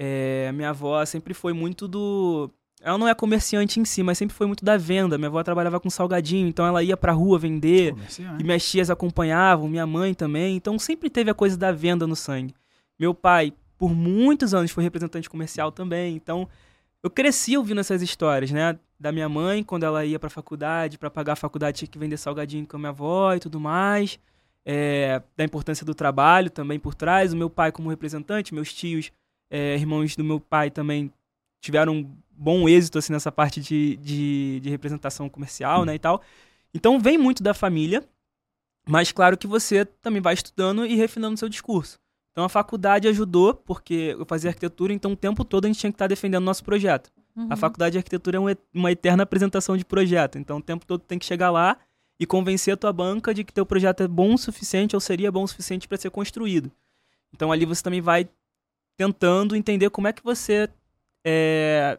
É, 0.03 0.51
minha 0.53 0.71
avó 0.71 1.05
sempre 1.05 1.35
foi 1.35 1.53
muito 1.53 1.87
do. 1.87 2.51
Ela 2.81 2.97
não 2.97 3.07
é 3.07 3.15
comerciante 3.15 3.79
em 3.79 3.85
si, 3.85 4.03
mas 4.03 4.17
sempre 4.17 4.35
foi 4.35 4.47
muito 4.47 4.65
da 4.65 4.79
venda. 4.79 5.19
Minha 5.19 5.29
avó 5.29 5.43
trabalhava 5.43 5.79
com 5.79 5.91
salgadinho, 5.91 6.49
então 6.49 6.67
ela 6.67 6.83
ia 6.83 6.97
pra 6.97 7.13
rua 7.13 7.39
vender. 7.39 7.93
E 8.41 8.43
minhas 8.43 8.67
tias 8.67 8.89
acompanhavam, 8.89 9.69
minha 9.69 9.87
mãe 9.87 10.15
também. 10.15 10.57
Então 10.57 10.79
sempre 10.79 11.11
teve 11.11 11.31
a 11.31 11.35
coisa 11.35 11.55
da 11.55 11.71
venda 11.71 12.07
no 12.07 12.17
sangue. 12.17 12.55
Meu 12.99 13.13
pai, 13.13 13.53
por 13.77 13.95
muitos 13.95 14.55
anos, 14.55 14.71
foi 14.71 14.83
representante 14.83 15.29
comercial 15.29 15.71
também. 15.71 16.17
Então 16.17 16.49
eu 17.03 17.11
cresci 17.11 17.59
ouvindo 17.59 17.81
essas 17.81 18.01
histórias, 18.01 18.51
né? 18.51 18.79
Da 18.99 19.13
minha 19.13 19.29
mãe, 19.29 19.63
quando 19.63 19.85
ela 19.85 20.03
ia 20.03 20.19
pra 20.19 20.31
faculdade, 20.31 20.97
pra 20.97 21.11
pagar 21.11 21.35
a 21.35 21.37
faculdade, 21.37 21.77
tinha 21.77 21.89
que 21.89 21.99
vender 21.99 22.17
salgadinho 22.17 22.67
com 22.67 22.79
a 22.79 22.81
minha 22.81 22.89
avó 22.89 23.35
e 23.35 23.39
tudo 23.39 23.61
mais. 23.61 24.19
É, 24.65 25.23
da 25.37 25.45
importância 25.45 25.85
do 25.85 25.95
trabalho 25.95 26.49
também 26.49 26.79
por 26.79 26.95
trás. 26.95 27.35
O 27.35 27.37
meu 27.37 27.51
pai, 27.51 27.71
como 27.71 27.91
representante, 27.91 28.55
meus 28.55 28.73
tios, 28.73 29.13
é, 29.51 29.75
irmãos 29.75 30.15
do 30.17 30.25
meu 30.25 30.39
pai 30.39 30.71
também 30.71 31.13
tiveram 31.61 31.97
um 31.97 32.11
bom 32.31 32.69
êxito 32.69 32.99
assim, 32.99 33.13
nessa 33.13 33.31
parte 33.31 33.61
de, 33.61 33.97
de, 33.97 34.61
de 34.61 34.71
representação 34.71 35.29
comercial, 35.29 35.85
né? 35.85 35.95
E 35.95 35.99
tal. 35.99 36.23
Então 36.73 36.99
vem 36.99 37.19
muito 37.19 37.43
da 37.43 37.53
família. 37.53 38.03
Mas 38.89 39.13
claro 39.13 39.37
que 39.37 39.47
você 39.47 39.85
também 39.85 40.23
vai 40.23 40.35
estudando 40.35 40.87
e 40.87 40.95
refinando 40.95 41.37
seu 41.37 41.49
discurso. 41.49 41.99
Então 42.33 42.45
a 42.45 42.49
faculdade 42.49 43.07
ajudou, 43.09 43.55
porque 43.55 44.17
eu 44.19 44.25
fazia 44.25 44.51
arquitetura, 44.51 44.93
então 44.93 45.13
o 45.13 45.17
tempo 45.17 45.45
todo 45.45 45.65
a 45.65 45.69
gente 45.69 45.79
tinha 45.79 45.93
que 45.93 45.97
estar 45.97 46.07
defendendo 46.07 46.43
o 46.43 46.47
nosso 46.47 46.65
projeto. 46.65 47.11
Uhum. 47.37 47.49
A 47.51 47.57
faculdade 47.57 47.93
de 47.93 47.99
arquitetura 47.99 48.39
é 48.39 48.57
uma 48.73 48.91
eterna 48.91 49.23
apresentação 49.23 49.77
de 49.77 49.85
projeto. 49.85 50.39
Então 50.39 50.59
o 50.59 50.63
tempo 50.63 50.87
todo 50.87 51.01
tem 51.01 51.19
que 51.19 51.27
chegar 51.27 51.51
lá 51.51 51.77
e 52.19 52.27
convencer 52.27 52.75
a 52.75 52.77
tua 52.77 52.93
banca 52.93 53.35
de 53.35 53.45
que 53.45 53.53
teu 53.53 53.67
projeto 53.67 54.03
é 54.03 54.09
bom 54.09 54.35
o 54.35 54.39
suficiente 54.39 54.97
ou 54.97 55.01
seria 55.01 55.31
bom 55.31 55.43
o 55.43 55.49
suficiente 55.49 55.87
para 55.87 55.99
ser 55.99 56.11
construído. 56.11 56.71
Então 57.33 57.53
ali 57.53 57.65
você 57.65 57.83
também 57.83 58.01
vai 58.01 58.29
tentando 59.01 59.57
entender 59.57 59.89
como 59.89 60.09
é 60.09 60.13
que 60.13 60.23
você 60.23 60.69
é, 61.25 61.99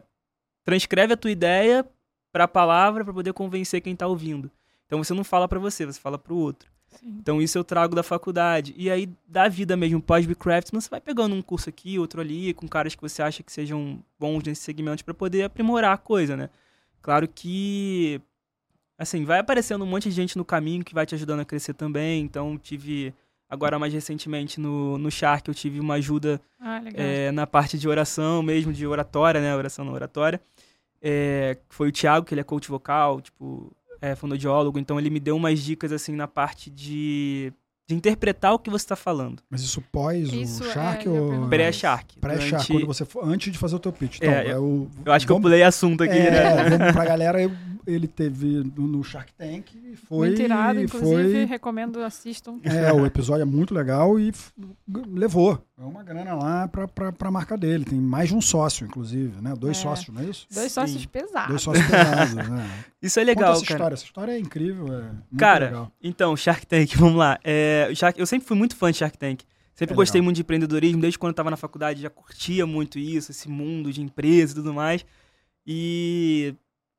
transcreve 0.64 1.14
a 1.14 1.16
tua 1.16 1.32
ideia 1.32 1.84
para 2.30 2.44
a 2.44 2.48
palavra 2.48 3.02
para 3.02 3.12
poder 3.12 3.32
convencer 3.32 3.80
quem 3.80 3.92
está 3.92 4.06
ouvindo. 4.06 4.48
Então 4.86 5.02
você 5.02 5.12
não 5.12 5.24
fala 5.24 5.48
para 5.48 5.58
você, 5.58 5.84
você 5.84 5.98
fala 5.98 6.16
para 6.16 6.32
o 6.32 6.36
outro. 6.36 6.70
Sim. 6.86 7.16
Então 7.20 7.42
isso 7.42 7.58
eu 7.58 7.64
trago 7.64 7.96
da 7.96 8.04
faculdade. 8.04 8.72
E 8.76 8.88
aí, 8.88 9.10
da 9.26 9.48
vida 9.48 9.76
mesmo, 9.76 10.00
pós-Craftsman, 10.00 10.80
você 10.80 10.88
vai 10.88 11.00
pegando 11.00 11.34
um 11.34 11.42
curso 11.42 11.68
aqui, 11.68 11.98
outro 11.98 12.20
ali, 12.20 12.54
com 12.54 12.68
caras 12.68 12.94
que 12.94 13.02
você 13.02 13.20
acha 13.20 13.42
que 13.42 13.50
sejam 13.50 14.00
bons 14.16 14.44
nesse 14.44 14.62
segmento 14.62 15.04
para 15.04 15.12
poder 15.12 15.42
aprimorar 15.42 15.94
a 15.94 15.98
coisa, 15.98 16.36
né? 16.36 16.50
Claro 17.00 17.26
que, 17.26 18.20
assim, 18.96 19.24
vai 19.24 19.40
aparecendo 19.40 19.82
um 19.82 19.88
monte 19.88 20.04
de 20.04 20.14
gente 20.14 20.38
no 20.38 20.44
caminho 20.44 20.84
que 20.84 20.94
vai 20.94 21.04
te 21.04 21.16
ajudando 21.16 21.40
a 21.40 21.44
crescer 21.44 21.74
também. 21.74 22.22
Então, 22.22 22.56
tive, 22.56 23.12
agora 23.52 23.78
mais 23.78 23.92
recentemente 23.92 24.58
no, 24.58 24.96
no 24.96 25.10
Shark, 25.10 25.46
eu 25.46 25.54
tive 25.54 25.78
uma 25.78 25.94
ajuda 25.94 26.40
Ah, 26.58 26.80
é, 26.94 27.30
na 27.32 27.46
parte 27.46 27.76
de 27.78 27.86
oração 27.86 28.42
mesmo, 28.42 28.72
de 28.72 28.86
oratória, 28.86 29.40
né? 29.42 29.54
Oração 29.54 29.84
não 29.84 29.92
oratória. 29.92 30.40
É, 31.02 31.58
foi 31.68 31.88
o 31.88 31.92
Thiago, 31.92 32.24
que 32.24 32.32
ele 32.32 32.40
é 32.40 32.44
coach 32.44 32.68
vocal, 32.68 33.20
tipo, 33.20 33.70
é 34.00 34.14
fonoaudiólogo, 34.14 34.78
então 34.78 34.98
ele 34.98 35.10
me 35.10 35.20
deu 35.20 35.36
umas 35.36 35.60
dicas, 35.60 35.92
assim, 35.92 36.14
na 36.16 36.26
parte 36.28 36.70
de, 36.70 37.52
de 37.88 37.94
interpretar 37.94 38.54
o 38.54 38.58
que 38.58 38.70
você 38.70 38.86
tá 38.86 38.96
falando. 38.96 39.42
Mas 39.50 39.60
isso 39.62 39.82
pós 39.92 40.32
Isso, 40.32 40.62
o 40.64 40.66
é, 40.68 40.72
Shark 40.72 41.06
eu 41.06 41.14
ia 41.14 41.20
ou... 41.40 41.48
Pré-Shark. 41.48 42.18
Pré-Shark, 42.20 42.50
Durante- 42.50 42.72
quando 42.72 42.86
você 42.86 43.04
for, 43.04 43.22
antes 43.28 43.52
de 43.52 43.58
fazer 43.58 43.76
o 43.76 43.78
teu 43.80 43.92
pitch. 43.92 44.16
Então, 44.18 44.30
É, 44.32 44.48
é, 44.50 44.58
o, 44.58 44.88
Eu 45.04 45.12
acho 45.12 45.26
que 45.26 45.32
eu 45.32 45.36
vamos- 45.36 45.48
pulei 45.50 45.62
assunto 45.62 46.02
aqui, 46.04 46.16
é, 46.18 46.30
né? 46.30 46.70
vamos 46.70 46.92
pra 46.92 47.04
galera, 47.04 47.42
eu- 47.42 47.50
ele 47.86 48.06
teve 48.06 48.62
no, 48.76 48.86
no 48.86 49.04
Shark 49.04 49.32
Tank 49.34 49.74
e 49.74 49.96
foi... 49.96 50.28
Muito 50.28 50.42
irado, 50.42 50.80
inclusive, 50.80 51.32
foi 51.32 51.44
recomendo, 51.44 52.00
assistam. 52.02 52.58
É, 52.62 52.92
o 52.92 53.04
episódio 53.06 53.42
é 53.42 53.44
muito 53.44 53.74
legal 53.74 54.18
e 54.18 54.32
levou. 55.08 55.64
É 55.78 55.82
uma 55.84 56.02
grana 56.02 56.34
lá 56.34 56.68
pra, 56.68 56.86
pra, 56.86 57.12
pra 57.12 57.30
marca 57.30 57.56
dele. 57.56 57.84
Tem 57.84 58.00
mais 58.00 58.28
de 58.28 58.34
um 58.36 58.40
sócio, 58.40 58.86
inclusive, 58.86 59.40
né? 59.40 59.54
Dois 59.58 59.76
É. 59.78 59.80
sócios, 59.82 60.14
não 60.14 60.22
é 60.22 60.26
isso? 60.26 60.46
Dois 60.50 60.66
Sim. 60.70 60.74
sócios 60.80 61.06
pesados. 61.06 61.48
Dois 61.48 61.62
sócios 61.62 61.86
pesados, 61.86 62.34
né? 62.48 62.84
Isso 63.02 63.18
é 63.18 63.22
Conta 63.24 63.34
legal, 63.40 63.52
essa 63.54 63.62
cara. 63.64 63.74
história. 63.74 63.94
Essa 63.94 64.04
história 64.04 64.32
é 64.32 64.38
incrível, 64.38 64.86
é 64.92 65.02
muito 65.02 65.36
Cara, 65.36 65.66
legal. 65.66 65.92
Então, 66.02 66.36
Shark 66.36 66.66
Tank, 66.66 66.94
vamos 66.96 67.16
lá. 67.16 67.38
É, 67.42 67.90
Shark- 67.94 68.18
eu 68.18 68.26
sempre 68.26 68.46
fui 68.46 68.56
muito 68.56 68.76
fã 68.76 68.90
de 68.92 68.98
Shark 68.98 69.18
Tank. 69.18 69.40
Sempre 69.74 69.94
É 69.94 69.96
gostei 69.96 70.20
legal. 70.20 70.26
muito 70.26 70.36
de 70.36 70.42
empreendedorismo, 70.42 71.00
desde 71.00 71.18
quando 71.18 71.30
eu 71.30 71.34
tava 71.36 71.50
na 71.50 71.56
faculdade 71.56 72.02
já 72.02 72.10
curtia 72.10 72.66
muito 72.66 72.98
isso, 72.98 73.30
esse 73.32 73.48
mundo 73.48 73.90
de 73.92 74.02
empresa 74.02 74.52
e 74.52 74.54
tudo 74.56 74.72
mais. 74.74 75.04
E, 75.66 76.54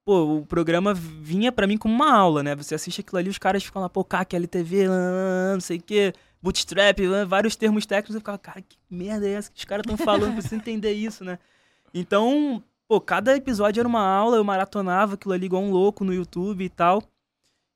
pô, 0.06 0.38
o 0.38 0.46
programa 0.46 0.94
vinha 0.94 1.52
pra 1.52 1.68
mim 1.68 1.78
como 1.78 1.94
uma 1.94 2.14
aula, 2.14 2.44
né? 2.44 2.56
Você 2.56 2.76
assiste 2.76 3.02
aquilo 3.02 3.18
ali, 3.18 3.30
os 3.30 3.38
caras 3.38 3.64
ficam 3.64 3.82
lá, 3.82 3.90
pô, 3.90 4.04
CAC, 4.04 4.36
LTV, 4.36 4.88
não 5.54 5.62
sei 5.62 5.78
o 5.78 5.82
quê, 5.82 6.14
bootstrap, 6.42 7.00
vários 7.28 7.56
termos 7.56 7.86
técnicos. 7.86 8.16
Eu 8.16 8.22
ficava, 8.22 8.38
cara, 8.38 8.62
que 8.62 8.78
merda 8.90 9.28
é 9.28 9.34
essa 9.34 9.52
que 9.52 9.60
os 9.60 9.66
caras 9.66 9.84
estão 9.88 9.98
falando 9.98 10.34
pra 10.34 10.42
você 10.42 10.56
entender 10.56 10.94
isso, 10.94 11.24
né? 11.24 11.40
Então, 11.94 12.64
pô, 12.88 13.00
cada 13.00 13.36
episódio 13.36 13.80
era 13.80 13.88
uma 13.88 14.06
aula, 14.06 14.38
eu 14.38 14.44
maratonava 14.44 15.16
aquilo 15.16 15.34
ali 15.34 15.46
igual 15.46 15.64
um 15.64 15.72
louco 15.72 16.04
no 16.04 16.14
YouTube 16.14 16.64
e 16.64 16.70
tal. 16.70 17.04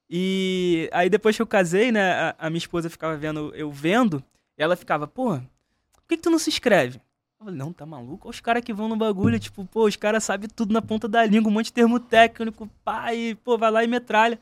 E 0.10 0.90
aí 0.94 1.10
depois 1.10 1.36
que 1.36 1.42
eu 1.42 1.48
casei, 1.48 1.92
né, 1.92 2.12
a, 2.14 2.36
a 2.40 2.50
minha 2.50 2.60
esposa 2.60 2.90
ficava 2.90 3.18
vendo 3.18 3.54
eu 3.54 3.70
vendo, 3.72 4.24
ela 4.58 4.76
ficava, 4.76 5.06
pô, 5.06 5.38
por 5.38 6.04
que, 6.08 6.16
que 6.18 6.24
tu 6.24 6.30
não 6.30 6.40
se 6.40 6.50
inscreve? 6.50 7.02
Eu 7.40 7.46
falei, 7.46 7.56
não, 7.56 7.72
tá 7.72 7.86
maluco? 7.86 8.28
Os 8.30 8.40
caras 8.40 8.64
que 8.64 8.74
vão 8.74 8.88
no 8.88 8.96
bagulho, 8.96 9.40
tipo, 9.40 9.64
pô, 9.66 9.86
os 9.86 9.96
caras 9.96 10.24
sabem 10.24 10.50
tudo 10.50 10.74
na 10.74 10.82
ponta 10.82 11.08
da 11.08 11.24
língua, 11.24 11.50
um 11.50 11.54
monte 11.54 11.66
de 11.68 11.74
termo 11.74 12.00
técnico, 12.00 12.68
e, 13.14 13.36
pô, 13.36 13.58
vai 13.58 13.70
lá 13.70 13.84
e 13.84 13.88
metralha. 13.88 14.40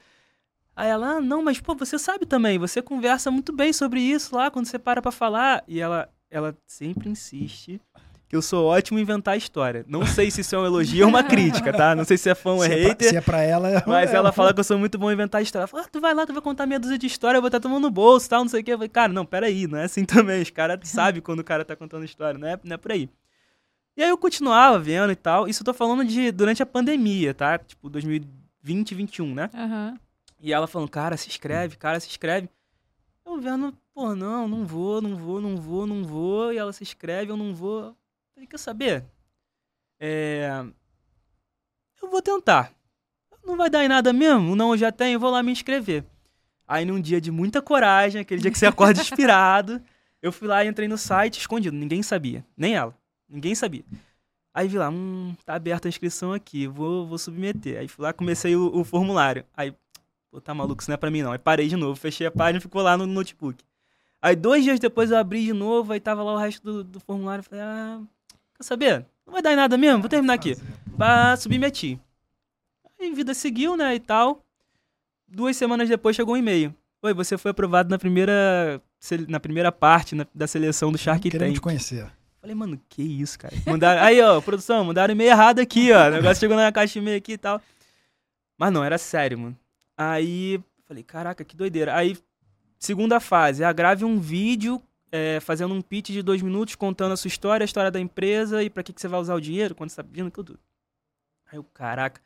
Aí 0.75 0.89
ela, 0.89 1.17
ah, 1.17 1.21
não, 1.21 1.43
mas, 1.43 1.59
pô, 1.59 1.75
você 1.75 1.99
sabe 1.99 2.25
também, 2.25 2.57
você 2.57 2.81
conversa 2.81 3.29
muito 3.29 3.51
bem 3.51 3.73
sobre 3.73 3.99
isso 3.99 4.35
lá, 4.35 4.49
quando 4.49 4.65
você 4.65 4.79
para 4.79 5.01
pra 5.01 5.11
falar. 5.11 5.63
E 5.67 5.79
ela, 5.79 6.09
ela 6.29 6.57
sempre 6.65 7.09
insiste 7.09 7.81
que 8.27 8.35
eu 8.35 8.41
sou 8.41 8.65
ótimo 8.65 8.99
em 8.99 9.01
inventar 9.01 9.37
história. 9.37 9.85
Não 9.87 10.05
sei 10.05 10.31
se 10.31 10.41
isso 10.41 10.55
é 10.55 10.59
um 10.59 10.65
elogio 10.65 11.05
ou 11.05 11.09
uma 11.09 11.23
crítica, 11.25 11.71
tá? 11.71 11.95
Não 11.95 12.03
sei 12.03 12.17
se 12.17 12.29
é 12.29 12.35
fã 12.35 12.51
ou 12.51 12.63
é 12.63 12.67
se, 12.67 12.73
é 12.73 12.77
hater. 12.77 12.97
pra, 12.97 13.09
se 13.09 13.15
é 13.17 13.21
pra 13.21 13.41
ela, 13.41 13.69
é... 13.69 13.83
Mas 13.85 14.13
ela 14.13 14.31
fala 14.31 14.53
que 14.53 14.59
eu 14.59 14.63
sou 14.63 14.77
muito 14.77 14.97
bom 14.97 15.09
em 15.09 15.13
inventar 15.13 15.41
história. 15.41 15.63
Ela 15.63 15.67
fala, 15.67 15.83
ah, 15.83 15.89
tu 15.91 15.99
vai 16.01 16.13
lá, 16.13 16.25
tu 16.25 16.33
vai 16.33 16.41
contar 16.41 16.65
meia 16.65 16.79
dúzia 16.79 16.97
de 16.97 17.07
história, 17.07 17.37
eu 17.37 17.41
vou 17.41 17.47
estar 17.47 17.59
tomando 17.59 17.83
no 17.83 17.91
bolso 17.91 18.29
tal, 18.29 18.41
não 18.41 18.49
sei 18.49 18.61
o 18.61 18.63
quê. 18.63 18.73
Eu 18.73 18.77
falei, 18.77 18.89
cara, 18.89 19.13
não, 19.13 19.25
peraí, 19.25 19.67
não 19.67 19.77
é 19.77 19.83
assim 19.83 20.03
também. 20.05 20.41
Os 20.41 20.49
caras 20.49 20.79
sabem 20.83 21.21
quando 21.21 21.39
o 21.39 21.43
cara 21.43 21.63
tá 21.63 21.75
contando 21.75 22.05
história, 22.05 22.39
não 22.39 22.47
é, 22.47 22.59
não 22.63 22.73
é 22.73 22.77
por 22.77 22.91
aí. 22.91 23.09
E 23.97 24.03
aí 24.03 24.09
eu 24.09 24.17
continuava 24.17 24.77
vendo 24.79 25.11
e 25.11 25.15
tal. 25.15 25.47
Isso 25.47 25.61
eu 25.61 25.65
tô 25.65 25.73
falando 25.73 26.03
de 26.03 26.31
durante 26.31 26.61
a 26.61 26.65
pandemia, 26.65 27.33
tá? 27.33 27.57
Tipo, 27.57 27.89
2020 27.89 28.45
2021, 28.65 29.33
né? 29.33 29.49
Aham. 29.53 29.99
E 30.41 30.51
ela 30.51 30.67
falando, 30.67 30.89
cara, 30.89 31.15
se 31.15 31.29
inscreve, 31.29 31.77
cara, 31.77 31.99
se 31.99 32.07
inscreve. 32.07 32.49
Eu 33.25 33.39
vendo, 33.39 33.73
pô, 33.93 34.15
não, 34.15 34.47
não 34.47 34.65
vou, 34.65 35.01
não 35.01 35.15
vou, 35.15 35.39
não 35.39 35.55
vou, 35.55 35.87
não 35.87 36.03
vou. 36.03 36.51
E 36.51 36.57
ela 36.57 36.73
se 36.73 36.83
inscreve, 36.83 37.31
eu 37.31 37.37
não 37.37 37.53
vou. 37.53 37.95
Falei, 38.35 38.47
quer 38.47 38.59
saber? 38.59 39.05
É... 39.97 40.61
Eu 42.01 42.09
vou 42.11 42.21
tentar. 42.21 42.73
Não 43.45 43.55
vai 43.55 43.69
dar 43.69 43.85
em 43.85 43.87
nada 43.87 44.11
mesmo? 44.11 44.55
Não, 44.55 44.71
eu 44.71 44.77
já 44.77 44.91
tenho, 44.91 45.15
eu 45.15 45.19
vou 45.19 45.31
lá 45.31 45.41
me 45.41 45.53
inscrever. 45.53 46.03
Aí 46.67 46.83
num 46.83 46.99
dia 46.99 47.21
de 47.21 47.31
muita 47.31 47.61
coragem, 47.61 48.19
aquele 48.19 48.41
dia 48.41 48.51
que 48.51 48.57
você 48.59 48.65
acorda 48.65 48.99
inspirado, 49.01 49.81
eu 50.21 50.33
fui 50.33 50.47
lá 50.47 50.65
e 50.65 50.67
entrei 50.67 50.87
no 50.87 50.97
site 50.97 51.39
escondido. 51.39 51.77
Ninguém 51.77 52.03
sabia, 52.03 52.45
nem 52.57 52.75
ela. 52.75 52.93
Ninguém 53.29 53.55
sabia. 53.55 53.85
Aí 54.53 54.67
vi 54.67 54.77
lá, 54.77 54.89
hum, 54.89 55.33
tá 55.45 55.55
aberta 55.55 55.87
a 55.87 55.89
inscrição 55.89 56.33
aqui, 56.33 56.67
vou, 56.67 57.07
vou 57.07 57.17
submeter. 57.17 57.79
Aí 57.79 57.87
fui 57.87 58.03
lá, 58.03 58.11
comecei 58.11 58.55
o, 58.55 58.75
o 58.75 58.83
formulário. 58.83 59.45
Aí, 59.55 59.73
pô, 60.29 60.41
tá 60.41 60.53
maluco, 60.53 60.81
isso 60.81 60.89
não 60.89 60.95
é 60.95 60.97
pra 60.97 61.11
mim 61.11 61.21
não. 61.21 61.31
Aí 61.31 61.39
parei 61.39 61.67
de 61.69 61.77
novo, 61.77 61.95
fechei 61.95 62.27
a 62.27 62.31
página 62.31 62.57
e 62.57 62.61
ficou 62.61 62.81
lá 62.81 62.97
no 62.97 63.05
notebook. 63.05 63.63
Aí 64.21 64.35
dois 64.35 64.63
dias 64.63 64.79
depois 64.79 65.11
eu 65.11 65.17
abri 65.17 65.45
de 65.45 65.53
novo, 65.53 65.93
aí 65.93 65.99
tava 65.99 66.23
lá 66.23 66.33
o 66.33 66.37
resto 66.37 66.63
do, 66.63 66.83
do 66.83 66.99
formulário. 66.99 67.43
Falei, 67.43 67.63
ah, 67.63 68.01
quer 68.55 68.63
saber? 68.63 69.05
Não 69.25 69.33
vai 69.33 69.41
dar 69.41 69.53
em 69.53 69.55
nada 69.55 69.77
mesmo, 69.77 70.01
vou 70.01 70.09
terminar 70.09 70.33
aqui. 70.33 70.55
Pra 70.97 71.35
submeter. 71.37 71.97
Aí 72.99 73.11
vida 73.13 73.33
seguiu, 73.33 73.75
né, 73.75 73.95
e 73.95 73.99
tal. 73.99 74.43
Duas 75.27 75.57
semanas 75.57 75.89
depois 75.89 76.15
chegou 76.15 76.35
um 76.35 76.37
e-mail. 76.37 76.73
Oi, 77.01 77.13
você 77.13 77.37
foi 77.37 77.51
aprovado 77.51 77.89
na 77.89 77.97
primeira, 77.99 78.81
na 79.27 79.39
primeira 79.39 79.71
parte 79.71 80.15
na- 80.15 80.25
da 80.33 80.47
seleção 80.47 80.91
do 80.91 80.97
Shark 80.97 81.29
Tank. 81.29 81.53
te 81.53 81.61
conhecer. 81.61 82.07
Falei, 82.39 82.55
mano, 82.55 82.79
que 82.87 83.01
isso, 83.01 83.37
cara? 83.39 83.53
Mandaram... 83.65 84.01
Aí, 84.03 84.21
ó, 84.21 84.39
produção, 84.39 84.85
mandaram 84.85 85.11
e-mail 85.13 85.31
errado 85.31 85.59
aqui, 85.59 85.91
ó. 85.91 86.07
O 86.07 86.11
negócio 86.11 86.39
chegou 86.39 86.55
na 86.55 86.71
caixa 86.71 86.93
de 86.93 86.99
e-mail 86.99 87.17
aqui 87.17 87.33
e 87.33 87.37
tal. 87.37 87.61
Mas 88.57 88.71
não, 88.71 88.83
era 88.83 88.97
sério, 88.97 89.37
mano. 89.37 89.57
Aí, 89.97 90.59
falei, 90.87 91.03
caraca, 91.03 91.43
que 91.43 91.55
doideira. 91.55 91.95
Aí, 91.95 92.17
segunda 92.79 93.19
fase, 93.19 93.63
ah, 93.63 93.73
grave 93.73 94.05
um 94.05 94.19
vídeo 94.19 94.81
é, 95.15 95.39
fazendo 95.39 95.73
um 95.73 95.81
pitch 95.81 96.09
de 96.09 96.21
dois 96.21 96.41
minutos, 96.41 96.75
contando 96.75 97.13
a 97.13 97.17
sua 97.17 97.27
história, 97.29 97.63
a 97.63 97.65
história 97.65 97.89
da 97.89 97.99
empresa 97.99 98.61
e 98.63 98.69
pra 98.69 98.83
que, 98.83 98.91
que 98.91 98.99
você 98.99 99.07
vai 99.07 99.19
usar 99.19 99.35
o 99.35 99.39
dinheiro, 99.41 99.73
quando 99.73 99.89
você 99.89 99.95
tá 99.97 100.03
pedindo, 100.03 100.29
tudo. 100.29 100.59
Aí 101.51 101.57
eu, 101.57 101.63
caraca. 101.63 102.19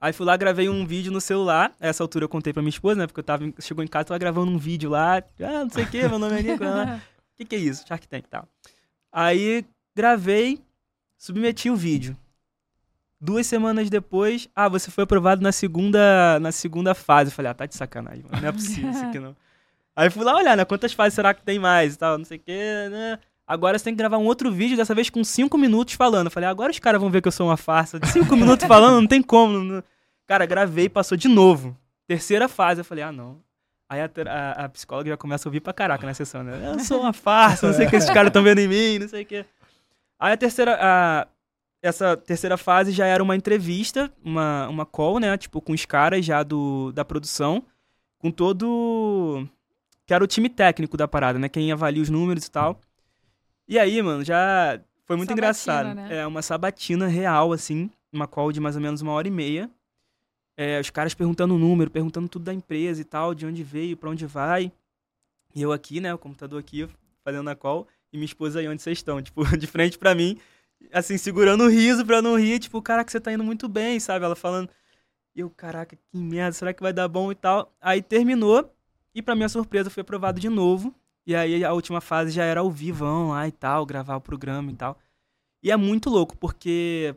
Aí 0.00 0.12
fui 0.12 0.26
lá, 0.26 0.36
gravei 0.36 0.68
um 0.68 0.84
vídeo 0.84 1.12
no 1.12 1.20
celular. 1.20 1.72
A 1.80 1.86
essa 1.86 2.02
altura 2.02 2.24
eu 2.24 2.28
contei 2.28 2.52
pra 2.52 2.60
minha 2.60 2.70
esposa, 2.70 2.98
né? 2.98 3.06
Porque 3.06 3.20
eu 3.20 3.24
tava, 3.24 3.44
em- 3.44 3.54
chegou 3.60 3.84
em 3.84 3.86
casa, 3.86 4.06
tava 4.06 4.18
gravando 4.18 4.50
um 4.50 4.58
vídeo 4.58 4.90
lá. 4.90 5.18
Ah, 5.40 5.62
não 5.64 5.70
sei 5.70 5.84
o 5.84 5.90
que, 5.90 6.08
meu 6.08 6.18
nome 6.18 6.38
é 6.40 6.42
Nico. 6.42 6.64
O 6.64 7.00
que, 7.36 7.44
que 7.44 7.54
é 7.54 7.58
isso? 7.58 7.86
Shark 7.86 8.08
Tank 8.08 8.24
e 8.26 8.28
tal. 8.28 8.48
Aí 9.12 9.64
gravei, 9.94 10.60
submeti 11.16 11.70
o 11.70 11.76
vídeo. 11.76 12.16
Duas 13.20 13.46
semanas 13.46 13.88
depois, 13.88 14.48
ah, 14.56 14.68
você 14.68 14.90
foi 14.90 15.04
aprovado 15.04 15.40
na 15.40 15.52
segunda, 15.52 16.40
na 16.40 16.50
segunda 16.50 16.92
fase. 16.92 17.30
Eu 17.30 17.34
falei, 17.36 17.52
ah, 17.52 17.54
tá 17.54 17.66
de 17.66 17.76
sacanagem, 17.76 18.24
mano. 18.24 18.40
Não 18.42 18.48
é 18.48 18.52
possível 18.52 18.90
isso 18.90 19.04
aqui 19.04 19.20
não. 19.20 19.36
Aí 19.94 20.08
fui 20.10 20.24
lá 20.24 20.34
olhar, 20.36 20.56
né? 20.56 20.64
Quantas 20.64 20.92
fases 20.92 21.14
será 21.14 21.34
que 21.34 21.42
tem 21.42 21.58
mais 21.58 21.94
e 21.94 21.98
tal, 21.98 22.16
não 22.18 22.24
sei 22.24 22.38
o 22.38 22.40
quê, 22.40 22.88
né? 22.90 23.18
Agora 23.46 23.78
você 23.78 23.84
tem 23.84 23.92
que 23.94 23.98
gravar 23.98 24.16
um 24.18 24.24
outro 24.24 24.50
vídeo, 24.50 24.76
dessa 24.76 24.94
vez 24.94 25.10
com 25.10 25.22
cinco 25.22 25.58
minutos 25.58 25.94
falando. 25.94 26.30
Falei, 26.30 26.48
agora 26.48 26.70
os 26.70 26.78
caras 26.78 27.00
vão 27.00 27.10
ver 27.10 27.20
que 27.20 27.28
eu 27.28 27.32
sou 27.32 27.48
uma 27.48 27.56
farsa. 27.56 27.98
De 28.00 28.08
cinco 28.08 28.34
minutos 28.36 28.66
falando, 28.66 29.00
não 29.00 29.06
tem 29.06 29.22
como. 29.22 29.58
não- 29.58 29.82
Cara, 30.26 30.46
gravei, 30.46 30.88
passou 30.88 31.18
de 31.18 31.28
novo. 31.28 31.76
Terceira 32.06 32.48
fase, 32.48 32.80
eu 32.80 32.84
falei, 32.84 33.04
ah, 33.04 33.12
não. 33.12 33.40
Aí 33.88 34.00
a, 34.00 34.08
a- 34.30 34.64
a 34.64 34.68
psicóloga 34.70 35.10
já 35.10 35.16
começa 35.18 35.46
a 35.46 35.50
ouvir 35.50 35.60
pra 35.60 35.72
caraca 35.74 36.06
na 36.06 36.14
sessão, 36.14 36.42
né? 36.42 36.72
Eu 36.72 36.78
sou 36.80 37.00
uma 37.00 37.12
farsa, 37.12 37.66
não 37.66 37.74
sei 37.74 37.86
o 37.86 37.90
que 37.90 37.96
esses 37.96 38.08
caras 38.08 38.28
estão 38.28 38.42
vendo 38.42 38.60
em 38.60 38.68
mim, 38.68 38.98
não 39.00 39.08
sei 39.08 39.22
o 39.24 39.26
que. 39.26 39.44
Aí 40.18 40.32
a 40.32 40.36
terceira, 40.36 40.78
a- 40.80 41.26
essa 41.82 42.16
terceira 42.16 42.56
fase 42.56 42.92
já 42.92 43.04
era 43.06 43.22
uma 43.22 43.36
entrevista, 43.36 44.10
uma, 44.24 44.68
uma 44.68 44.86
call, 44.86 45.18
né? 45.18 45.36
Tipo, 45.36 45.60
com 45.60 45.72
os 45.72 45.84
caras 45.84 46.24
já 46.24 46.42
do, 46.42 46.92
da 46.92 47.04
produção, 47.04 47.62
com 48.18 48.30
todo. 48.30 49.46
Que 50.12 50.14
era 50.14 50.22
o 50.22 50.26
time 50.26 50.50
técnico 50.50 50.94
da 50.94 51.08
parada, 51.08 51.38
né? 51.38 51.48
Quem 51.48 51.72
avalia 51.72 52.02
os 52.02 52.10
números 52.10 52.44
e 52.44 52.50
tal. 52.50 52.78
E 53.66 53.78
aí, 53.78 54.02
mano, 54.02 54.22
já 54.22 54.78
foi 55.06 55.16
muito 55.16 55.30
Sabatina, 55.30 55.80
engraçado. 55.80 55.94
né? 55.94 56.18
É 56.18 56.26
uma 56.26 56.42
sabatina 56.42 57.06
real, 57.06 57.50
assim, 57.50 57.90
uma 58.12 58.26
call 58.26 58.52
de 58.52 58.60
mais 58.60 58.76
ou 58.76 58.82
menos 58.82 59.00
uma 59.00 59.12
hora 59.12 59.26
e 59.26 59.30
meia. 59.30 59.70
É, 60.54 60.78
os 60.78 60.90
caras 60.90 61.14
perguntando 61.14 61.54
o 61.54 61.58
número, 61.58 61.90
perguntando 61.90 62.28
tudo 62.28 62.44
da 62.44 62.52
empresa 62.52 63.00
e 63.00 63.04
tal, 63.04 63.34
de 63.34 63.46
onde 63.46 63.62
veio, 63.62 63.96
pra 63.96 64.10
onde 64.10 64.26
vai. 64.26 64.70
E 65.54 65.62
eu 65.62 65.72
aqui, 65.72 65.98
né, 65.98 66.12
o 66.12 66.18
computador 66.18 66.60
aqui, 66.60 66.86
fazendo 67.24 67.48
a 67.48 67.56
call, 67.56 67.88
e 68.12 68.18
minha 68.18 68.26
esposa 68.26 68.60
aí 68.60 68.68
onde 68.68 68.82
vocês 68.82 68.98
estão, 68.98 69.16
tipo, 69.24 69.42
de 69.56 69.66
frente 69.66 69.96
pra 69.96 70.14
mim, 70.14 70.38
assim, 70.92 71.16
segurando 71.16 71.64
o 71.64 71.70
riso 71.70 72.04
pra 72.04 72.20
não 72.20 72.38
rir, 72.38 72.58
tipo, 72.58 72.82
caraca, 72.82 73.10
você 73.10 73.18
tá 73.18 73.32
indo 73.32 73.42
muito 73.42 73.66
bem, 73.66 73.98
sabe? 73.98 74.26
Ela 74.26 74.36
falando. 74.36 74.68
Eu, 75.34 75.48
caraca, 75.48 75.96
que 75.96 76.18
merda, 76.18 76.52
será 76.52 76.74
que 76.74 76.82
vai 76.82 76.92
dar 76.92 77.08
bom 77.08 77.32
e 77.32 77.34
tal? 77.34 77.74
Aí 77.80 78.02
terminou, 78.02 78.70
e 79.14 79.22
pra 79.22 79.34
minha 79.34 79.48
surpresa, 79.48 79.90
fui 79.90 80.00
aprovado 80.00 80.40
de 80.40 80.48
novo. 80.48 80.94
E 81.26 81.34
aí 81.34 81.64
a 81.64 81.72
última 81.72 82.00
fase 82.00 82.32
já 82.32 82.44
era 82.44 82.60
ao 82.60 82.70
vivão 82.70 83.30
lá 83.30 83.46
e 83.46 83.52
tal, 83.52 83.86
gravar 83.86 84.16
o 84.16 84.20
programa 84.20 84.70
e 84.72 84.74
tal. 84.74 84.98
E 85.62 85.70
é 85.70 85.76
muito 85.76 86.10
louco, 86.10 86.36
porque 86.36 87.14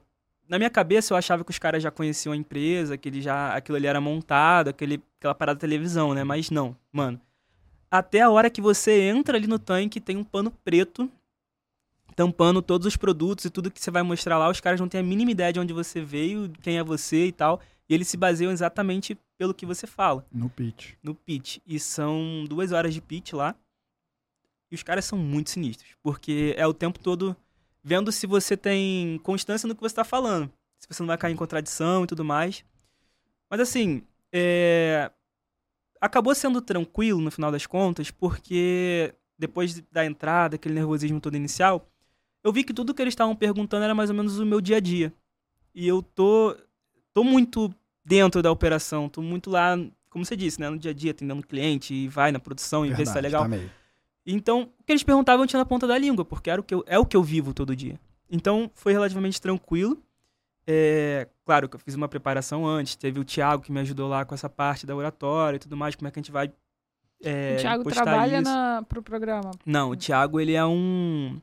na 0.48 0.58
minha 0.58 0.70
cabeça 0.70 1.14
eu 1.14 1.18
achava 1.18 1.44
que 1.44 1.50
os 1.50 1.58
caras 1.58 1.82
já 1.82 1.90
conheciam 1.90 2.34
a 2.34 2.38
empresa, 2.38 2.98
que 2.98 3.10
ele 3.10 3.22
já, 3.22 3.56
aquilo 3.56 3.78
ali 3.78 3.88
era 3.88 4.00
montado, 4.00 4.70
aquele, 4.70 5.02
aquela 5.20 5.34
parada 5.34 5.60
televisão, 5.60 6.14
né? 6.14 6.24
Mas 6.24 6.52
não, 6.52 6.76
mano. 6.92 7.20
Até 7.90 8.22
a 8.22 8.30
hora 8.30 8.50
que 8.50 8.62
você 8.62 9.02
entra 9.02 9.38
ali 9.38 9.48
no 9.48 9.58
tanque, 9.58 10.00
tem 10.00 10.18
um 10.18 10.24
pano 10.24 10.52
preto 10.52 11.10
tampando 12.16 12.62
todos 12.62 12.88
os 12.88 12.96
produtos 12.96 13.46
e 13.46 13.50
tudo 13.50 13.70
que 13.70 13.82
você 13.82 13.92
vai 13.92 14.04
mostrar 14.04 14.38
lá. 14.38 14.50
Os 14.50 14.62
caras 14.62 14.80
não 14.80 14.88
têm 14.88 15.02
a 15.02 15.04
mínima 15.04 15.32
ideia 15.32 15.52
de 15.52 15.60
onde 15.60 15.74
você 15.74 16.02
veio, 16.02 16.52
quem 16.62 16.78
é 16.78 16.84
você 16.84 17.28
e 17.28 17.32
tal. 17.32 17.60
E 17.90 17.94
eles 17.94 18.08
se 18.08 18.18
baseiam 18.18 18.52
exatamente 18.52 19.18
pelo 19.38 19.54
que 19.54 19.66
você 19.66 19.86
fala 19.86 20.26
No 20.32 20.50
pitch. 20.50 20.94
no 21.04 21.14
pitch. 21.14 21.60
E 21.66 21.80
são 21.80 22.46
duas 22.48 22.72
horas 22.72 22.94
de 22.94 23.02
pitch 23.02 23.34
lá. 23.34 23.56
E 24.72 24.76
os 24.76 24.84
caras 24.84 25.06
são 25.06 25.18
muito 25.18 25.50
sinistros. 25.50 25.92
Porque 26.02 26.54
é 26.58 26.66
o 26.66 26.74
tempo 26.74 27.00
todo 27.00 27.36
vendo 27.84 28.12
se 28.12 28.26
você 28.26 28.58
tem 28.58 29.20
constância 29.20 29.68
no 29.68 29.76
que 29.76 29.82
você 29.82 29.96
tá 29.96 30.04
falando. 30.04 30.52
Se 30.80 30.88
você 30.88 31.02
não 31.02 31.08
vai 31.08 31.18
cair 31.18 31.34
em 31.34 31.38
contradição 31.38 32.04
e 32.04 32.08
tudo 32.08 32.26
mais. 32.26 32.64
Mas 33.50 33.60
assim, 33.60 34.04
é... 34.34 35.12
acabou 36.02 36.34
sendo 36.34 36.62
tranquilo 36.62 37.22
no 37.22 37.32
final 37.32 37.52
das 37.52 37.66
contas, 37.66 38.10
porque 38.12 39.14
depois 39.38 39.82
da 39.92 40.06
entrada, 40.06 40.56
aquele 40.56 40.76
nervosismo 40.76 41.20
todo 41.22 41.36
inicial, 41.36 41.88
eu 42.44 42.52
vi 42.52 42.64
que 42.64 42.74
tudo 42.74 42.94
que 42.94 43.02
eles 43.02 43.12
estavam 43.14 43.36
perguntando 43.36 43.84
era 43.84 43.94
mais 43.96 44.10
ou 44.10 44.16
menos 44.16 44.40
o 44.40 44.46
meu 44.46 44.62
dia 44.62 44.78
a 44.78 44.80
dia. 44.80 45.14
E 45.74 45.88
eu 45.88 46.02
tô, 46.02 46.56
tô 47.14 47.24
muito 47.24 47.74
dentro 48.06 48.42
da 48.42 48.52
operação, 48.52 49.10
tô 49.10 49.22
muito 49.22 49.50
lá, 49.50 49.78
como 50.10 50.24
você 50.24 50.36
disse, 50.36 50.60
né, 50.62 50.70
no 50.70 50.78
dia 50.78 50.92
a 50.92 50.94
dia, 50.94 51.12
atendendo 51.12 51.46
cliente, 51.46 51.94
e 51.94 52.08
vai 52.08 52.32
na 52.32 52.40
produção 52.40 52.86
e 52.86 52.90
vê 52.90 53.06
se 53.06 53.14
tá 53.14 53.20
Verdade, 53.20 53.26
legal. 53.26 53.42
tá 53.42 53.48
meio. 53.50 53.72
Então, 54.26 54.70
o 54.80 54.84
que 54.84 54.92
eles 54.92 55.04
perguntavam 55.04 55.44
eu 55.44 55.48
tinha 55.48 55.60
na 55.60 55.66
ponta 55.66 55.86
da 55.86 55.98
língua, 55.98 56.24
porque 56.24 56.50
era 56.50 56.62
o 56.62 56.64
que 56.64 56.74
eu, 56.74 56.84
é 56.88 56.98
o 56.98 57.06
que 57.06 57.18
eu 57.18 57.24
vivo 57.24 57.54
todo 57.54 57.76
dia. 57.76 58.00
Então, 58.30 58.72
foi 58.74 58.94
relativamente 58.94 59.42
tranquilo. 59.42 60.02
É, 60.68 61.28
claro 61.46 61.68
que 61.68 61.76
eu 61.76 61.80
fiz 61.80 61.94
uma 61.94 62.08
preparação 62.08 62.66
antes, 62.66 62.96
teve 62.96 63.20
o 63.20 63.24
Thiago 63.24 63.62
que 63.62 63.72
me 63.72 63.80
ajudou 63.82 64.08
lá 64.08 64.26
com 64.26 64.34
essa 64.34 64.50
parte 64.50 64.86
da 64.86 64.96
oratória 64.96 65.58
e 65.58 65.60
tudo 65.60 65.78
mais, 65.78 65.96
como 65.96 66.08
é 66.08 66.12
que 66.12 66.20
a 66.20 66.22
gente 66.22 66.32
vai 66.32 66.52
é, 67.24 67.56
o 67.56 67.62
Thiago 67.62 67.84
trabalha 67.90 68.36
isso. 68.38 68.44
na, 68.44 68.84
pro 68.88 69.02
programa. 69.02 69.52
Não, 69.66 69.92
o 69.92 69.96
Thiago, 69.96 70.40
ele 70.40 70.54
é 70.54 70.66
um... 70.66 71.40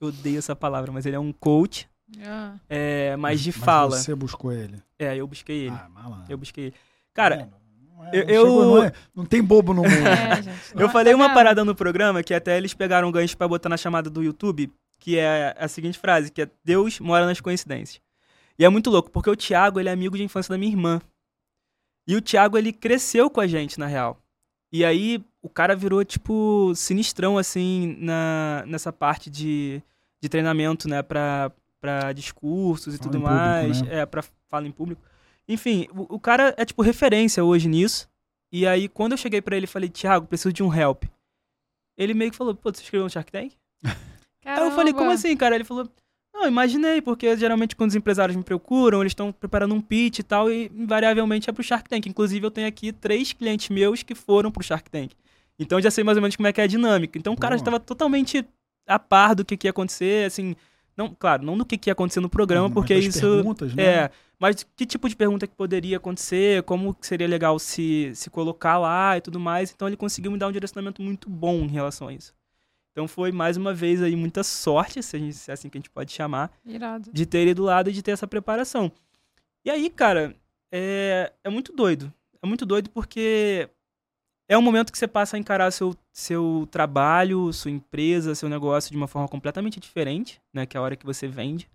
Eu 0.00 0.08
odeio 0.08 0.38
essa 0.38 0.56
palavra, 0.56 0.90
mas 0.90 1.04
ele 1.04 1.16
é 1.16 1.20
um 1.20 1.32
coach, 1.32 1.88
Ah. 2.24 2.54
é, 2.68 3.16
mas 3.16 3.40
de 3.40 3.50
Mas 3.52 3.64
fala. 3.64 3.96
Você 3.96 4.14
buscou 4.14 4.52
ele. 4.52 4.82
É, 4.98 5.16
eu 5.16 5.26
busquei 5.26 5.66
ele. 5.66 5.76
Ah, 5.76 5.88
malandro. 5.88 6.24
Eu 6.28 6.38
busquei 6.38 6.64
ele. 6.66 6.74
Cara, 7.14 7.38
Tá? 7.38 7.48
Não 7.96 8.06
é- 8.06 8.10
eu- 8.14 8.24
não 8.24 8.28
chegou, 8.28 8.62
eu- 8.62 8.68
não, 8.76 8.84
é- 8.84 8.92
não 9.14 9.24
tem 9.26 9.42
bobo 9.42 9.74
no 9.74 9.82
mundo. 9.84 10.06
É, 10.06 10.42
gente. 10.42 10.58
Eu 10.74 10.86
Tá 10.86 10.92
falei 10.92 11.12
uma 11.14 11.26
vendo? 11.26 11.34
parada 11.34 11.64
no 11.64 11.74
programa 11.74 12.22
que 12.22 12.32
até 12.34 12.56
eles 12.56 12.72
pegaram 12.74 13.08
um 13.08 13.12
gancho 13.12 13.36
pra 13.36 13.46
botar 13.48 13.68
na 13.68 13.76
chamada 13.76 14.08
do 14.08 14.22
YouTube, 14.22 14.72
que 14.98 15.18
é 15.18 15.54
a 15.58 15.68
seguinte 15.68 15.98
frase, 15.98 16.30
que 16.32 16.42
é 16.42 16.50
Deus 16.64 16.98
mora 17.00 17.26
nas 17.26 17.40
coincidências. 17.40 18.00
E 18.58 18.64
é 18.64 18.68
muito 18.68 18.90
louco, 18.90 19.10
porque 19.10 19.30
o 19.30 19.36
Thiago, 19.36 19.78
ele 19.80 19.88
é 19.88 19.92
amigo 19.92 20.16
de 20.16 20.22
infância 20.22 20.50
da 20.52 20.58
minha 20.58 20.70
irmã. 20.72 21.00
E 22.06 22.16
o 22.16 22.20
Thiago, 22.22 22.56
ele 22.58 22.72
cresceu 22.72 23.30
com 23.30 23.40
a 23.40 23.46
gente, 23.46 23.78
na 23.78 23.86
real. 23.86 24.18
E 24.72 24.84
aí, 24.84 25.22
o 25.42 25.48
cara 25.48 25.74
virou, 25.76 26.04
tipo, 26.04 26.72
sinistrão, 26.74 27.36
assim, 27.38 27.96
na, 27.98 28.64
nessa 28.66 28.92
parte 28.92 29.28
de, 29.30 29.82
de 30.22 30.28
treinamento, 30.28 30.88
né? 30.88 31.02
Pra, 31.02 31.50
pra 31.80 32.12
discursos 32.12 32.94
e 32.94 32.98
Fala 32.98 33.10
tudo 33.10 33.18
em 33.18 33.20
público, 33.22 33.44
mais. 33.44 33.82
né? 33.82 33.96
É, 34.00 34.06
pra 34.06 34.22
fala 34.48 34.68
em 34.68 34.72
público. 34.72 35.02
Enfim, 35.48 35.88
o, 35.92 36.16
o 36.16 36.20
cara 36.20 36.54
é, 36.56 36.64
tipo, 36.64 36.82
referência 36.82 37.42
hoje 37.42 37.68
nisso. 37.68 38.08
E 38.52 38.66
aí, 38.66 38.88
quando 38.88 39.12
eu 39.12 39.18
cheguei 39.18 39.40
pra 39.40 39.56
ele 39.56 39.64
e 39.64 39.68
falei, 39.68 39.88
Thiago, 39.88 40.26
preciso 40.26 40.52
de 40.52 40.62
um 40.62 40.72
help. 40.74 41.04
Ele 41.96 42.14
meio 42.14 42.30
que 42.30 42.36
falou, 42.36 42.54
pô, 42.54 42.72
você 42.72 42.82
escreveu 42.82 43.04
no 43.04 43.10
Shark 43.10 43.30
Tank? 43.30 43.52
Aí 44.44 44.58
eu 44.58 44.70
falei, 44.70 44.92
como 44.92 45.04
Caramba. 45.04 45.14
assim, 45.14 45.36
cara? 45.36 45.54
Ele 45.54 45.64
falou, 45.64 45.88
não, 46.34 46.46
imaginei, 46.46 47.02
porque 47.02 47.36
geralmente 47.36 47.76
quando 47.76 47.90
os 47.90 47.96
empresários 47.96 48.36
me 48.36 48.42
procuram, 48.42 49.02
eles 49.02 49.10
estão 49.10 49.30
preparando 49.32 49.74
um 49.74 49.80
pitch 49.80 50.20
e 50.20 50.22
tal, 50.22 50.50
e 50.50 50.70
invariavelmente 50.74 51.48
é 51.50 51.52
pro 51.52 51.62
Shark 51.62 51.88
Tank. 51.88 52.06
Inclusive, 52.08 52.44
eu 52.44 52.50
tenho 52.50 52.66
aqui 52.66 52.92
três 52.92 53.32
clientes 53.32 53.68
meus 53.68 54.02
que 54.02 54.14
foram 54.14 54.50
pro 54.50 54.64
Shark 54.64 54.90
Tank. 54.90 55.12
Então, 55.58 55.78
eu 55.78 55.82
já 55.82 55.90
sei 55.90 56.02
mais 56.02 56.16
ou 56.16 56.22
menos 56.22 56.36
como 56.36 56.48
é 56.48 56.52
que 56.52 56.60
é 56.60 56.64
a 56.64 56.66
dinâmica. 56.66 57.18
Então, 57.18 57.34
o 57.34 57.36
cara 57.36 57.54
estava 57.54 57.78
totalmente 57.78 58.44
a 58.88 58.98
par 58.98 59.34
do 59.34 59.44
que, 59.44 59.56
que 59.56 59.66
ia 59.66 59.70
acontecer, 59.70 60.26
assim... 60.26 60.56
Não, 61.00 61.14
claro, 61.18 61.42
não 61.42 61.56
do 61.56 61.64
que, 61.64 61.78
que 61.78 61.88
ia 61.88 61.92
acontecer 61.92 62.20
no 62.20 62.28
programa, 62.28 62.68
Mas 62.68 62.74
porque 62.74 62.94
isso... 62.94 63.20
perguntas, 63.20 63.74
né? 63.74 63.82
É, 63.82 64.10
mas 64.38 64.66
que 64.76 64.84
tipo 64.84 65.08
de 65.08 65.16
pergunta 65.16 65.46
que 65.46 65.54
poderia 65.54 65.96
acontecer, 65.96 66.62
como 66.64 66.92
que 66.92 67.06
seria 67.06 67.26
legal 67.26 67.58
se, 67.58 68.12
se 68.14 68.28
colocar 68.28 68.76
lá 68.76 69.16
e 69.16 69.22
tudo 69.22 69.40
mais. 69.40 69.72
Então 69.72 69.88
ele 69.88 69.96
conseguiu 69.96 70.30
me 70.30 70.38
dar 70.38 70.48
um 70.48 70.52
direcionamento 70.52 71.00
muito 71.00 71.30
bom 71.30 71.56
em 71.60 71.68
relação 71.68 72.08
a 72.08 72.12
isso. 72.12 72.34
Então 72.92 73.08
foi 73.08 73.32
mais 73.32 73.56
uma 73.56 73.72
vez 73.72 74.02
aí 74.02 74.14
muita 74.14 74.42
sorte, 74.44 75.02
se, 75.02 75.16
a 75.16 75.18
gente, 75.18 75.34
se 75.34 75.50
é 75.50 75.54
assim 75.54 75.70
que 75.70 75.78
a 75.78 75.80
gente 75.80 75.88
pode 75.88 76.12
chamar, 76.12 76.50
Irado. 76.66 77.10
de 77.10 77.24
ter 77.24 77.38
ele 77.38 77.54
do 77.54 77.62
lado 77.62 77.88
e 77.88 77.94
de 77.94 78.02
ter 78.02 78.10
essa 78.10 78.26
preparação. 78.26 78.92
E 79.64 79.70
aí, 79.70 79.88
cara, 79.88 80.36
é, 80.70 81.32
é 81.42 81.48
muito 81.48 81.72
doido. 81.72 82.12
É 82.42 82.46
muito 82.46 82.66
doido 82.66 82.90
porque 82.90 83.70
é 84.50 84.58
um 84.58 84.62
momento 84.62 84.90
que 84.90 84.98
você 84.98 85.06
passa 85.06 85.36
a 85.36 85.38
encarar 85.38 85.70
seu, 85.70 85.94
seu 86.12 86.66
trabalho, 86.72 87.52
sua 87.52 87.70
empresa, 87.70 88.34
seu 88.34 88.48
negócio 88.48 88.90
de 88.90 88.96
uma 88.96 89.06
forma 89.06 89.28
completamente 89.28 89.78
diferente, 89.78 90.42
né? 90.52 90.66
Que 90.66 90.76
é 90.76 90.80
a 90.80 90.82
hora 90.82 90.96
que 90.96 91.06
você 91.06 91.28
vende. 91.28 91.70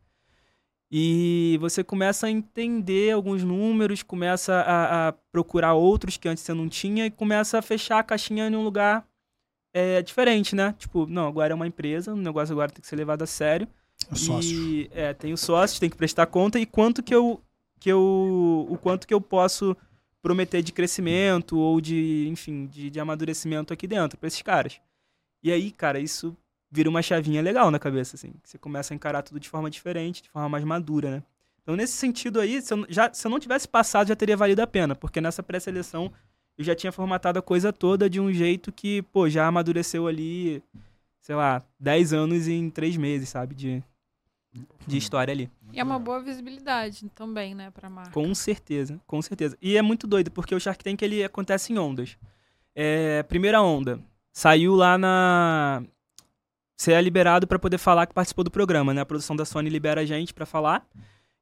E 0.92 1.58
você 1.62 1.86
começa 1.86 2.28
a 2.28 2.30
entender 2.30 3.12
alguns 3.12 3.46
números, 3.46 4.04
começa 4.04 4.56
a, 4.56 5.08
a 5.08 5.12
procurar 5.32 5.74
outros 5.74 6.18
que 6.18 6.28
antes 6.28 6.44
você 6.44 6.54
não 6.54 6.68
tinha 6.68 7.06
e 7.06 7.12
começa 7.12 7.58
a 7.58 7.62
fechar 7.62 8.00
a 8.00 8.04
caixinha 8.04 8.46
em 8.50 8.56
um 8.58 8.64
lugar 8.64 9.08
é, 9.74 10.02
diferente, 10.02 10.54
né? 10.54 10.76
Tipo, 10.78 11.08
não, 11.08 11.28
agora 11.28 11.54
é 11.54 11.56
uma 11.56 11.68
empresa, 11.68 12.14
o 12.14 12.18
negócio 12.18 12.52
agora 12.52 12.72
tem 12.72 12.82
que 12.82 12.88
ser 12.88 12.98
levado 12.98 13.22
a 13.22 13.28
sério. 13.28 13.70
Sócios. 14.12 14.52
E, 14.52 14.90
é, 14.94 15.14
tem 15.14 15.32
os 15.32 15.40
sócios, 15.40 15.80
tem 15.80 15.90
que 15.90 15.96
prestar 15.96 16.26
conta 16.26 16.60
e 16.60 16.66
quanto 16.66 17.02
que 17.02 17.16
eu, 17.16 17.42
que 17.80 17.90
eu, 17.90 18.68
o 18.70 18.78
quanto 18.78 19.08
que 19.08 19.14
eu 19.14 19.22
posso 19.22 19.78
prometer 20.26 20.64
de 20.64 20.74
crescimento 20.74 21.56
ou 21.60 21.80
de, 21.80 22.28
enfim, 22.28 22.66
de, 22.66 22.90
de 22.90 23.00
amadurecimento 23.00 23.72
aqui 23.72 23.86
dentro 23.86 24.18
pra 24.18 24.26
esses 24.26 24.42
caras. 24.42 24.82
E 25.44 25.52
aí, 25.52 25.70
cara, 25.70 26.00
isso 26.00 26.36
vira 26.72 26.90
uma 26.90 27.04
chavinha 27.04 27.44
legal 27.44 27.70
na 27.70 27.78
cabeça, 27.78 28.16
assim. 28.16 28.34
Você 28.44 28.58
começa 28.58 28.92
a 28.92 28.96
encarar 28.96 29.22
tudo 29.22 29.40
de 29.40 29.48
forma 29.48 29.70
diferente, 29.70 30.24
de 30.24 30.30
forma 30.32 30.50
mais 30.50 30.64
madura, 30.64 31.12
né? 31.12 31.24
Então, 31.62 31.76
nesse 31.76 31.94
sentido 31.94 32.40
aí, 32.40 32.60
se 32.60 32.74
eu, 32.74 32.88
já, 32.90 33.14
se 33.14 33.28
eu 33.28 33.30
não 33.30 33.40
tivesse 33.40 33.68
passado, 33.68 34.08
já 34.08 34.16
teria 34.16 34.36
valido 34.36 34.64
a 34.64 34.68
pena, 34.68 34.96
porque 34.96 35.22
nessa 35.22 35.44
pré-seleção 35.44 36.12
eu 36.58 36.66
já 36.66 36.74
tinha 36.74 36.92
formatado 36.92 37.38
a 37.38 37.42
coisa 37.44 37.72
toda 37.72 38.10
de 38.10 38.20
um 38.20 38.34
jeito 38.34 38.72
que, 38.72 39.04
pô, 39.04 39.30
já 39.30 39.46
amadureceu 39.46 40.08
ali, 40.08 40.64
sei 41.22 41.36
lá, 41.36 41.64
10 41.80 42.14
anos 42.14 42.48
em 42.48 42.72
3 42.72 42.98
meses, 42.98 43.30
sabe? 43.30 43.54
De, 43.54 43.84
de 44.86 44.98
história 44.98 45.32
ali. 45.32 45.50
E 45.74 45.80
é 45.80 45.84
uma 45.84 46.00
boa 46.00 46.22
visibilidade 46.22 47.10
também, 47.10 47.54
né, 47.54 47.72
pra 47.72 47.90
marca. 47.90 48.12
Com 48.12 48.34
certeza, 48.34 49.00
com 49.06 49.22
certeza. 49.22 49.58
E 49.62 49.78
é 49.78 49.82
muito 49.82 50.08
doido, 50.08 50.32
porque 50.32 50.56
o 50.56 50.60
Shark 50.60 50.84
Tank 50.84 51.02
ele 51.02 51.24
acontece 51.24 51.74
em 51.74 51.78
ondas. 51.78 52.18
É, 52.74 53.24
primeira 53.24 53.62
onda, 53.62 54.00
saiu 54.32 54.76
lá 54.76 54.98
na. 54.98 55.84
Você 56.78 56.92
é 56.92 57.02
liberado 57.02 57.48
para 57.48 57.58
poder 57.58 57.78
falar 57.78 58.06
que 58.06 58.14
participou 58.14 58.44
do 58.44 58.52
programa, 58.52 58.94
né? 58.94 59.02
A 59.02 59.06
produção 59.06 59.36
da 59.36 59.46
Sony 59.46 59.70
libera 59.70 60.02
a 60.02 60.06
gente 60.06 60.34
para 60.34 60.46
falar. 60.46 60.86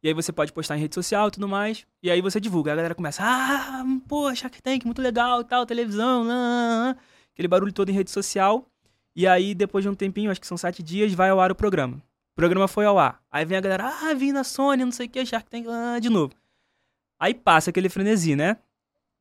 E 0.04 0.08
aí 0.08 0.13
você 0.13 0.32
pode 0.32 0.52
postar 0.52 0.78
em 0.78 0.82
rede 0.82 0.93
social 0.93 1.30
e 1.30 1.32
tudo 1.32 1.47
mais. 1.47 1.88
E 2.04 2.12
aí 2.12 2.21
você 2.21 2.39
divulga. 2.39 2.73
A 2.73 2.76
galera 2.76 2.93
começa, 2.93 3.23
ah, 3.23 3.84
pô, 4.08 4.34
Shark 4.36 4.62
Tank, 4.62 4.86
muito 4.86 5.02
legal 5.02 5.41
e 5.41 5.45
tal, 5.45 5.65
televisão, 5.65 6.23
lá, 6.23 6.34
lá, 6.34 6.89
lá." 6.89 6.97
aquele 7.34 7.47
barulho 7.47 7.73
todo 7.73 7.89
em 7.89 7.93
rede 7.93 8.12
social. 8.12 8.65
E 9.15 9.28
aí, 9.28 9.54
depois 9.54 9.84
de 9.84 9.89
um 9.89 9.95
tempinho, 9.95 10.32
acho 10.32 10.41
que 10.41 10.47
são 10.47 10.58
sete 10.58 10.82
dias, 10.82 11.13
vai 11.13 11.30
ao 11.30 11.39
ar 11.39 11.52
o 11.52 11.56
programa. 11.56 12.02
O 12.34 12.36
programa 12.36 12.67
foi 12.67 12.86
ao 12.86 12.98
ar. 12.98 13.22
Aí 13.32 13.46
vem 13.46 13.58
a 13.58 13.62
galera, 13.62 13.88
ah, 14.02 14.13
vim 14.15 14.32
na 14.32 14.43
Sony, 14.43 14.84
não 14.84 14.91
sei 14.91 15.06
o 15.06 15.10
que, 15.10 15.24
Shark 15.26 15.48
Tank, 15.50 15.67
ah, 15.69 16.00
de 16.00 16.10
novo. 16.10 16.34
Aí 17.19 17.34
passa 17.34 17.69
aquele 17.69 17.89
frenesi, 17.89 18.36
né? 18.36 18.58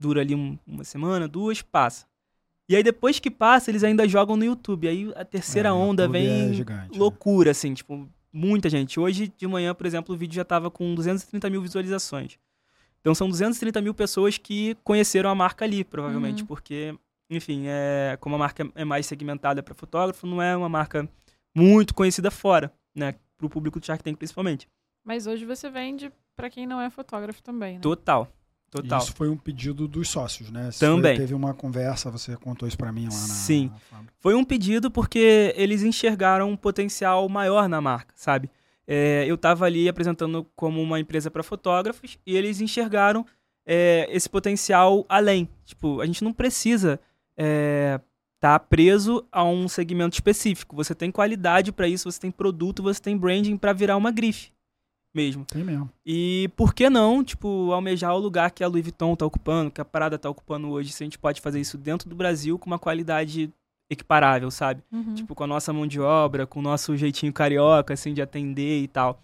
Dura 0.01 0.23
ali 0.23 0.35
um- 0.35 0.59
uma 0.67 0.83
semana, 0.83 1.29
duas, 1.29 1.61
passa. 1.61 2.07
E 2.69 2.75
aí 2.75 2.83
depois 2.83 3.19
que 3.21 3.31
passa, 3.31 3.71
eles 3.71 3.85
ainda 3.85 4.09
jogam 4.09 4.35
no 4.35 4.45
YouTube. 4.45 4.89
Aí 4.89 5.13
a 5.15 5.25
terceira 5.27 5.69
É, 5.69 5.73
onda 5.73 6.05
YouTube 6.05 6.17
é 6.17 6.21
vem 6.23 6.55
gigante, 6.55 6.93
né? 6.93 6.99
loucura, 6.99 7.51
assim, 7.51 7.75
tipo, 7.75 8.09
muita 8.33 8.71
gente. 8.71 8.99
Hoje 8.99 9.31
de 9.37 9.47
manhã, 9.47 9.75
por 9.75 9.85
exemplo, 9.87 10.15
o 10.15 10.19
vídeo 10.19 10.35
já 10.37 10.45
tava 10.45 10.71
com 10.71 10.95
230 10.95 11.51
mil 11.51 11.61
visualizações. 11.61 12.39
Então 13.01 13.15
são 13.15 13.29
230 13.29 13.83
mil 13.83 13.93
pessoas 13.93 14.39
que 14.39 14.75
conheceram 14.83 15.29
a 15.29 15.35
marca 15.35 15.67
ali, 15.67 15.85
provavelmente, 15.85 16.43
Uhum. 16.43 16.47
porque, 16.47 16.95
enfim, 17.29 17.65
é, 17.67 18.17
como 18.21 18.37
a 18.37 18.39
marca 18.39 18.67
é 18.75 18.85
mais 18.87 19.05
segmentada 19.05 19.63
para 19.63 19.75
fotógrafo, 19.75 20.27
não 20.27 20.41
é 20.41 20.57
uma 20.57 20.69
marca 20.69 21.07
muito 21.55 21.93
conhecida 21.95 22.31
fora, 22.31 22.73
né? 22.95 23.15
Pro 23.37 23.49
público 23.49 23.81
do 23.81 23.87
Shark 23.87 24.03
Tank, 24.03 24.17
principalmente. 24.17 24.69
Mas 25.05 25.27
hoje 25.27 25.45
você 25.45 25.69
vende 25.69 26.13
pra 26.37 26.49
quem 26.49 26.67
não 26.67 26.81
é 26.81 26.91
fotógrafo 26.91 27.43
também, 27.43 27.75
né? 27.75 27.81
Total. 27.81 28.29
Total. 28.73 29.01
Isso 29.01 29.13
foi 29.13 29.29
um 29.29 29.37
pedido 29.37 29.87
dos 29.87 30.09
sócios, 30.09 30.51
né? 30.51 30.71
Isso 30.71 30.81
Também. 30.81 31.15
teve 31.15 31.35
uma 31.35 31.53
conversa, 31.53 32.11
você 32.11 32.35
contou 32.39 32.67
isso 32.67 32.79
pra 32.79 32.91
mim 32.91 33.05
lá 33.05 33.11
na, 33.11 33.17
Sim. 33.19 33.71
na. 33.93 34.01
Foi 34.19 34.35
um 34.35 34.43
pedido 34.43 34.91
porque 34.91 35.53
eles 35.59 35.83
enxergaram 35.83 36.49
um 36.49 36.57
potencial 36.57 37.29
maior 37.29 37.69
na 37.69 37.83
marca, 37.83 38.15
sabe? 38.17 38.49
É, 38.87 39.27
eu 39.29 39.35
estava 39.35 39.67
ali 39.67 39.91
apresentando 39.91 40.47
como 40.57 40.81
uma 40.81 40.99
empresa 40.99 41.31
para 41.31 41.43
fotógrafos 41.43 42.19
e 42.27 42.35
eles 42.35 42.63
enxergaram 42.63 43.27
é, 43.67 44.07
esse 44.11 44.29
potencial 44.29 45.05
além. 45.07 45.51
Tipo, 45.67 46.01
a 46.01 46.07
gente 46.07 46.25
não 46.25 46.33
precisa 46.33 46.99
estar 48.43 48.59
preso 48.59 49.25
a 49.31 49.45
um 49.45 49.69
segmento 49.69 50.15
específico. 50.15 50.75
Você 50.75 50.97
tem 50.97 51.13
qualidade 51.13 51.71
para 51.71 51.87
isso, 51.87 52.11
você 52.11 52.19
tem 52.19 52.31
produto, 52.31 52.83
você 52.83 53.01
tem 53.01 53.17
branding 53.17 53.57
para 53.57 53.73
virar 53.73 53.97
uma 53.97 54.11
grife 54.11 54.51
mesmo. 55.15 55.45
Tem 55.45 55.63
mesmo. 55.63 55.91
E 56.05 56.51
por 56.57 56.75
que 56.75 56.89
não, 56.89 57.23
tipo, 57.23 57.71
almejar 57.73 58.15
o 58.15 58.19
lugar 58.19 58.51
que 58.51 58.65
a 58.65 58.67
Louis 58.67 58.83
Vuitton 58.83 59.15
tá 59.15 59.27
ocupando, 59.27 59.71
que 59.71 59.81
a 59.81 59.85
Parada 59.85 60.19
tá 60.19 60.29
ocupando 60.29 60.71
hoje, 60.71 60.91
se 60.91 61.03
a 61.03 61.07
gente 61.07 61.19
pode 61.19 61.41
fazer 61.41 61.61
isso 61.61 61.77
dentro 61.77 62.09
do 62.09 62.17
Brasil 62.17 62.59
com 62.59 62.67
uma 62.67 62.79
qualidade 62.79 63.53
equiparável, 63.91 64.51
sabe? 64.51 64.83
Uhum. 64.91 65.15
Tipo, 65.15 65.35
com 65.35 65.45
a 65.45 65.47
nossa 65.47 65.73
mão 65.73 65.87
de 65.87 66.01
obra, 66.01 66.47
com 66.47 66.61
o 66.61 66.63
nosso 66.63 66.97
jeitinho 66.97 67.33
carioca, 67.33 67.93
assim, 67.93 68.15
de 68.15 68.23
atender 68.23 68.83
e 68.83 68.89
tal. 68.89 69.23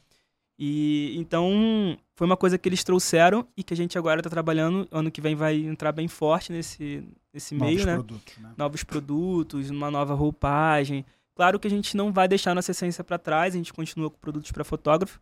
E 0.59 1.17
então 1.17 1.97
foi 2.17 2.27
uma 2.27 2.37
coisa 2.37 2.59
que 2.59 2.69
eles 2.69 2.83
trouxeram 2.83 3.47
e 3.57 3.63
que 3.63 3.73
a 3.73 3.77
gente 3.77 3.97
agora 3.97 4.21
tá 4.21 4.29
trabalhando. 4.29 4.89
Ano 4.91 5.11
que 5.11 5.21
vem 5.21 5.37
vai 5.37 5.57
entrar 5.57 5.93
bem 5.93 6.09
forte 6.09 6.51
nesse, 6.51 7.05
nesse 7.33 7.55
Novos 7.55 7.75
meio, 7.75 7.87
né? 7.87 7.95
produtos, 7.95 8.39
né? 8.39 8.53
novos 8.57 8.83
produtos, 8.83 9.71
uma 9.71 9.91
nova 9.91 10.15
roupagem. 10.15 11.05
Claro 11.35 11.61
que 11.61 11.69
a 11.69 11.71
gente 11.71 11.97
não 11.97 12.13
vai 12.13 12.27
deixar 12.27 12.55
nossa 12.55 12.73
essência 12.73 13.05
para 13.05 13.17
trás, 13.17 13.55
a 13.55 13.57
gente 13.57 13.73
continua 13.73 14.11
com 14.11 14.19
produtos 14.19 14.51
para 14.51 14.65
fotógrafo, 14.65 15.21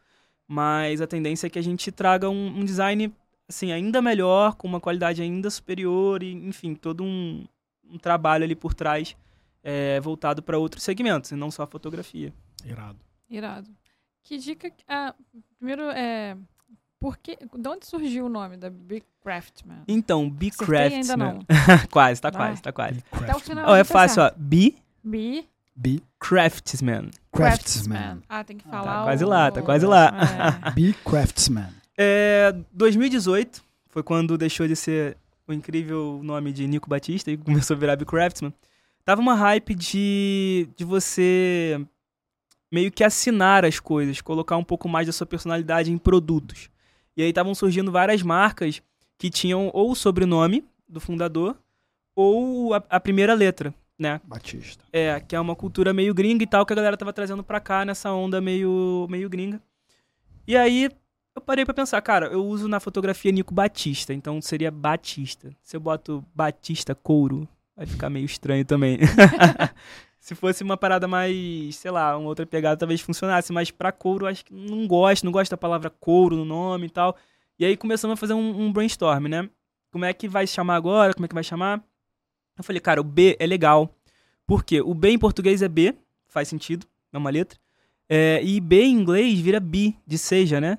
mas 0.49 1.03
a 1.03 1.07
tendência 1.07 1.46
é 1.49 1.51
que 1.51 1.59
a 1.59 1.62
gente 1.62 1.92
traga 1.92 2.31
um, 2.31 2.61
um 2.61 2.64
design 2.64 3.12
assim 3.46 3.70
ainda 3.70 4.01
melhor, 4.01 4.55
com 4.55 4.66
uma 4.66 4.81
qualidade 4.81 5.20
ainda 5.20 5.51
superior 5.51 6.22
e, 6.22 6.33
enfim, 6.33 6.75
todo 6.75 7.05
um, 7.05 7.46
um 7.90 7.99
trabalho 7.99 8.44
ali 8.44 8.55
por 8.55 8.72
trás 8.72 9.14
é, 9.62 10.01
voltado 10.01 10.42
para 10.42 10.57
outros 10.57 10.83
segmentos, 10.83 11.31
e 11.33 11.37
não 11.37 11.51
só 11.51 11.64
a 11.64 11.66
fotografia. 11.66 12.33
Irado. 12.64 12.99
Irado. 13.29 13.68
Que 14.27 14.39
dica. 14.39 14.69
que- 14.71 14.85
Ah, 14.89 15.15
primeiro, 15.59 15.83
é. 15.91 16.37
Por 16.99 17.17
que, 17.19 17.37
de 17.37 17.69
onde 17.69 17.87
surgiu 17.87 18.27
o 18.27 18.29
nome 18.29 18.57
da 18.57 18.71
Big 18.71 19.05
Craftman? 19.23 19.83
Então, 19.87 20.29
Be 20.29 20.49
Acertei 20.49 20.77
ainda 20.97 21.15
Craftsman. 21.15 21.35
não. 21.83 21.89
quase, 21.91 22.21
tá 22.21 22.33
quase, 22.33 22.62
tá 22.62 22.73
quase. 22.73 23.05
Até 23.12 23.37
o 23.37 23.39
final. 23.39 23.67
Vai 23.67 23.81
é 23.81 23.85
fácil, 23.85 24.23
ó. 24.23 24.31
Be 24.37 24.75
Be 25.05 25.47
Be 25.77 26.03
Craftsman. 26.19 27.11
Craftsman. 27.33 28.23
Ah, 28.29 28.43
tem 28.43 28.57
que 28.57 28.65
Ah, 28.67 28.71
falar. 28.71 28.97
tá 28.99 29.03
quase 29.05 29.25
lá, 29.25 29.51
tá 29.53 29.62
quase 29.62 29.87
lá. 29.87 30.12
É. 30.67 30.71
Be 30.73 30.95
Craftsman. 31.05 31.69
É, 31.97 32.53
2018 32.73 33.62
foi 33.91 34.03
quando 34.03 34.37
deixou 34.39 34.67
de 34.67 34.75
ser 34.75 35.17
o 35.47 35.53
incrível 35.53 36.21
nome 36.25 36.51
de 36.51 36.67
Nico 36.67 36.89
Batista 36.89 37.31
e 37.31 37.37
começou 37.37 37.77
a 37.77 37.79
virar 37.79 37.95
Be 37.97 38.05
Craftsman. 38.07 38.53
Tava 39.05 39.21
uma 39.21 39.35
hype 39.35 39.75
de, 39.75 40.69
de 40.77 40.85
você 40.85 41.81
meio 42.71 42.91
que 42.91 43.05
assinar 43.05 43.65
as 43.65 43.81
coisas, 43.81 44.21
colocar 44.21 44.57
um 44.57 44.65
pouco 44.65 44.89
mais 44.89 45.07
da 45.07 45.13
sua 45.13 45.27
personalidade 45.27 45.91
em 45.91 45.99
produtos. 45.99 46.69
E 47.17 47.23
aí 47.23 47.29
estavam 47.29 47.55
surgindo 47.55 47.91
várias 47.91 48.23
marcas 48.23 48.83
que 49.19 49.31
tinham 49.31 49.71
ou 49.73 49.93
o 49.93 49.95
sobrenome 49.95 50.65
do 50.89 51.01
fundador 51.01 51.57
ou 52.15 52.75
a, 52.75 52.83
a 52.91 53.01
primeira 53.01 53.35
letra, 53.35 53.75
né? 53.99 54.21
Batista. 54.25 54.85
É, 54.93 55.21
que 55.21 55.35
é 55.35 55.41
uma 55.41 55.57
cultura 55.57 55.93
meio 55.93 56.13
gringa 56.13 56.45
e 56.45 56.47
tal, 56.47 56.67
que 56.67 56.73
a 56.73 56.77
galera 56.77 56.97
tava 56.97 57.13
trazendo 57.13 57.43
pra 57.43 57.61
cá 57.61 57.85
nessa 57.85 58.13
onda 58.13 58.41
meio, 58.41 59.07
meio 59.09 59.29
gringa. 59.29 59.61
E 60.47 60.57
aí 60.57 60.91
eu 61.35 61.43
parei 61.43 61.65
pra 61.65 61.75
pensar, 61.75 62.01
cara, 62.01 62.27
eu 62.27 62.45
uso 62.45 62.69
na 62.69 62.81
fotografia 62.81 63.33
Nico 63.33 63.53
Batista, 63.53 64.15
então 64.15 64.41
seria 64.41 64.71
Batista. 64.71 65.51
Se 65.63 65.77
eu 65.77 65.81
boto 65.81 66.25
Batista 66.35 66.95
couro, 66.95 67.47
vai 67.77 67.87
ficar 67.87 68.09
meio 68.09 68.25
estranho 68.25 68.65
também. 68.65 68.99
Se 70.27 70.35
fosse 70.35 70.65
uma 70.65 70.77
parada 70.77 71.07
mais, 71.07 71.77
sei 71.77 71.89
lá, 71.89 72.19
uma 72.19 72.27
outra 72.27 72.45
pegada, 72.45 72.77
talvez 72.77 73.01
funcionasse, 73.01 73.53
mas 73.53 73.71
pra 73.71 73.93
couro, 73.93 74.27
acho 74.27 74.45
que 74.45 74.53
não 74.53 74.85
gosto, 74.85 75.23
não 75.23 75.31
gosto 75.31 75.53
da 75.53 75.57
palavra 75.57 75.89
couro 75.89 76.35
no 76.35 76.45
nome 76.45 76.87
e 76.87 76.91
tal. 76.91 77.17
E 77.57 77.65
aí 77.65 77.77
começamos 77.77 78.15
a 78.15 78.17
fazer 78.17 78.35
um, 78.35 78.62
um 78.62 78.73
brainstorm, 78.73 79.29
né? 79.29 79.49
Como 79.89 80.05
é 80.05 80.12
que 80.12 80.27
vai 80.27 80.45
chamar 80.45 80.75
agora? 80.75 81.15
Como 81.15 81.25
é 81.25 81.29
que 81.29 81.35
vai 81.35 81.45
chamar? 81.45 81.81
Eu 82.59 82.65
falei, 82.65 82.81
cara, 82.81 83.01
o 83.01 83.05
B 83.05 83.37
é 83.39 83.47
legal. 83.47 83.89
Por 84.45 84.65
quê? 84.65 84.81
O 84.81 84.95
B 84.95 85.11
em 85.11 85.19
português 85.19 85.62
é 85.62 85.69
B, 85.69 85.95
faz 86.27 86.49
sentido, 86.49 86.89
é 87.12 87.19
uma 87.19 87.31
letra. 87.31 87.57
É, 88.09 88.43
e 88.43 88.59
B 88.59 88.83
em 88.83 88.95
inglês 88.95 89.39
vira 89.39 89.61
B, 89.61 89.95
de 90.05 90.19
seja, 90.19 90.61
né? 90.61 90.77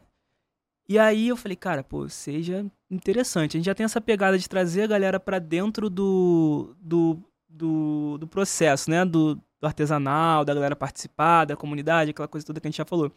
E 0.89 0.99
aí 0.99 1.29
eu 1.29 1.37
falei, 1.37 1.55
cara, 1.55 1.85
pô, 1.85 2.09
seja 2.09 2.65
interessante. 2.91 3.55
A 3.55 3.59
gente 3.59 3.65
já 3.65 3.73
tem 3.73 3.85
essa 3.85 4.01
pegada 4.01 4.37
de 4.37 4.49
trazer 4.49 4.81
a 4.81 4.87
galera 4.87 5.21
para 5.21 5.39
dentro 5.39 5.89
do, 5.89 6.75
do, 6.81 7.17
do, 7.49 8.17
do 8.19 8.27
processo, 8.27 8.89
né? 8.89 9.03
Do, 9.05 9.35
do, 9.35 9.41
artesanal, 9.67 10.43
da 10.45 10.53
galera 10.53 10.75
participar, 10.75 11.45
da 11.45 11.55
comunidade, 11.55 12.11
aquela 12.11 12.27
coisa 12.27 12.45
toda 12.45 12.59
que 12.59 12.67
a 12.67 12.69
gente 12.69 12.77
já 12.77 12.85
falou. 12.85 13.11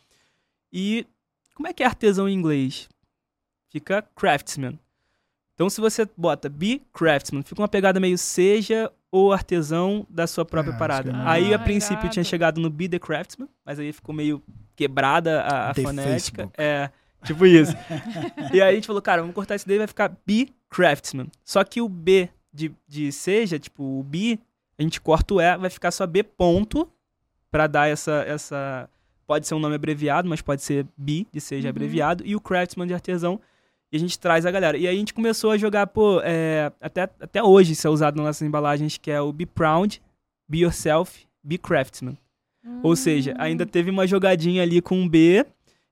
E 0.73 1.07
como 1.55 1.69
é 1.69 1.73
que 1.73 1.83
é 1.83 1.87
artesão 1.87 2.29
em 2.29 2.35
inglês? 2.35 2.89
Fica 3.71 4.03
craftsman. 4.17 4.79
Então, 5.55 5.69
se 5.69 5.81
você 5.81 6.09
bota 6.17 6.49
be 6.49 6.81
craftsman, 6.93 7.43
fica 7.43 7.61
uma 7.61 7.69
pegada 7.69 8.01
meio 8.01 8.17
seja 8.17 8.91
o 9.13 9.31
artesão 9.33 10.07
da 10.09 10.27
sua 10.27 10.45
própria 10.45 10.73
Ah, 10.75 10.79
parada. 10.79 11.11
que 11.11 11.17
eu- 11.17 11.29
aí, 11.29 11.53
a 11.53 11.57
Ah, 11.57 11.59
princípio, 11.59 11.99
irado. 12.03 12.11
tinha 12.11 12.25
chegado 12.25 12.61
no 12.61 12.71
be 12.71 12.89
the 12.89 12.99
craftsman, 12.99 13.49
mas 13.65 13.79
aí 13.79 13.93
ficou 13.93 14.15
meio 14.15 14.43
quebrada 14.75 15.43
a, 15.43 15.71
a 15.71 15.75
fonética. 15.75 16.11
Facebook. 16.13 16.53
É, 16.57 16.91
tipo 17.25 17.45
isso. 17.45 17.73
e 18.55 18.63
aí 18.63 18.71
a 18.71 18.75
gente 18.75 18.87
falou, 18.87 19.03
cara, 19.03 19.21
vamos 19.21 19.35
cortar 19.35 19.57
isso 19.57 19.69
daí, 19.69 19.77
vai 19.79 19.87
ficar 19.87 20.17
be 20.25 20.49
craftsman. 20.71 21.27
Só 21.45 21.63
que 21.65 21.81
o 21.83 21.89
B 21.89 22.31
de, 22.53 22.73
de 22.87 23.13
seja, 23.13 23.59
tipo, 23.59 23.83
o 24.01 24.03
be, 24.03 24.39
a 24.79 24.83
gente 24.83 25.01
corta 25.01 25.35
o 25.35 25.41
E, 25.41 25.57
vai 25.59 25.71
ficar 25.71 25.91
só 25.91 26.07
B 26.07 26.23
ponto, 26.23 26.89
pra 27.51 27.67
dar 27.67 27.89
essa, 27.89 28.25
essa... 28.27 28.89
Pode 29.27 29.47
ser 29.47 29.55
um 29.55 29.61
nome 29.61 29.77
abreviado, 29.77 30.29
mas 30.29 30.41
pode 30.41 30.63
ser 30.63 30.87
B, 30.97 31.27
de 31.33 31.41
seja 31.41 31.69
Uhum. 31.69 31.71
abreviado, 31.71 32.25
e 32.27 32.35
o 32.35 32.41
craftsman 32.41 32.87
de 32.87 32.95
artesão, 32.95 33.41
e 33.93 33.97
a 33.97 34.01
gente 34.01 34.19
traz 34.19 34.45
a 34.47 34.51
galera. 34.51 34.77
E 34.77 34.87
aí 34.87 34.95
a 34.95 34.99
gente 34.99 35.15
começou 35.15 35.51
a 35.53 35.59
jogar, 35.59 35.87
pô, 35.87 36.21
é, 36.23 36.73
até, 36.81 37.03
até 37.03 37.43
hoje 37.43 37.73
isso 37.73 37.87
é 37.87 37.91
usado 37.91 38.17
nas 38.17 38.27
nossas 38.27 38.43
embalagens, 38.47 38.99
que 38.99 39.11
é 39.11 39.21
o 39.21 39.33
Be 39.33 39.47
Proud, 39.47 40.01
Be 40.49 40.61
Yourself, 40.61 41.27
Be 41.43 41.59
Craftsman. 41.59 42.17
Ou 42.83 42.95
seja, 42.95 43.35
ainda 43.39 43.65
teve 43.65 43.91
uma 43.91 44.07
jogadinha 44.07 44.63
ali 44.63 44.81
com 44.83 44.97
um 44.97 45.09
B, 45.09 45.47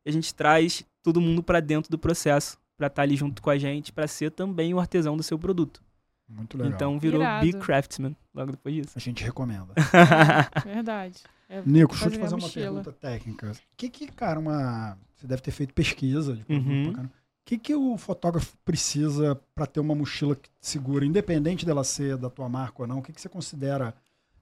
e 0.05 0.09
a 0.09 0.13
gente 0.13 0.35
traz 0.35 0.85
todo 1.03 1.21
mundo 1.21 1.43
pra 1.43 1.61
dentro 1.61 1.91
do 1.91 1.99
processo, 1.99 2.59
pra 2.77 2.89
estar 2.89 3.03
ali 3.03 3.17
junto 3.17 3.41
com 3.41 3.51
a 3.51 3.59
gente, 3.59 3.93
pra 3.93 4.07
ser 4.07 4.31
também 4.31 4.75
o 4.75 4.79
artesão 4.81 5.17
do 5.17 5.23
seu 5.23 5.39
produto. 5.39 5.81
Muito 6.29 6.57
legal. 6.59 6.73
Então 6.75 6.99
virou 6.99 7.21
Irado. 7.23 7.47
Be 7.47 7.53
Craftsman 7.55 8.15
logo 8.35 8.53
depois 8.53 8.75
disso. 8.75 8.93
a 8.97 9.01
gente 9.01 9.25
recomenda. 9.25 9.73
Verdade. 10.65 11.23
É, 11.49 11.63
Nico, 11.65 11.93
deixa 11.93 12.07
eu 12.07 12.11
te 12.11 12.19
fazer 12.19 12.35
uma 12.35 12.41
mochila. 12.43 12.67
pergunta 12.67 12.93
técnica. 12.93 13.51
O 13.53 13.57
que 13.77 13.89
que, 13.89 14.07
cara, 14.09 14.39
uma... 14.39 14.99
Você 15.17 15.27
deve 15.27 15.41
ter 15.43 15.51
feito 15.51 15.73
pesquisa 15.75 16.35
de 16.37 16.45
Uhum. 16.53 16.85
pra 16.85 16.93
caramba. 16.93 17.13
O 17.15 17.45
que 17.49 17.59
que 17.59 17.75
o 17.75 17.97
fotógrafo 17.97 18.55
precisa 18.65 19.41
para 19.55 19.67
ter 19.67 19.81
uma 19.81 19.95
mochila 19.95 20.37
que 20.37 20.51
segura, 20.61 21.07
independente 21.07 21.65
dela 21.65 21.83
ser 21.83 22.19
da 22.19 22.29
tua 22.29 22.47
marca 22.49 22.83
ou 22.83 22.87
não? 22.87 22.99
O 22.99 23.03
que 23.03 23.11
que 23.13 23.21
você 23.21 23.29
considera? 23.29 23.95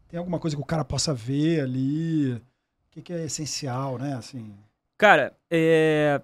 Tem 0.09 0.18
alguma 0.18 0.40
coisa 0.40 0.57
que 0.57 0.62
o 0.62 0.66
cara 0.66 0.85
possa 0.85 1.14
ver 1.14 1.61
ali? 1.61 2.33
O 2.33 2.40
que 2.90 3.03
que 3.03 3.12
é 3.12 3.25
essencial, 3.25 3.96
né? 3.99 4.14
Assim, 4.14 4.53
Cara, 4.99 5.33
é... 5.49 6.20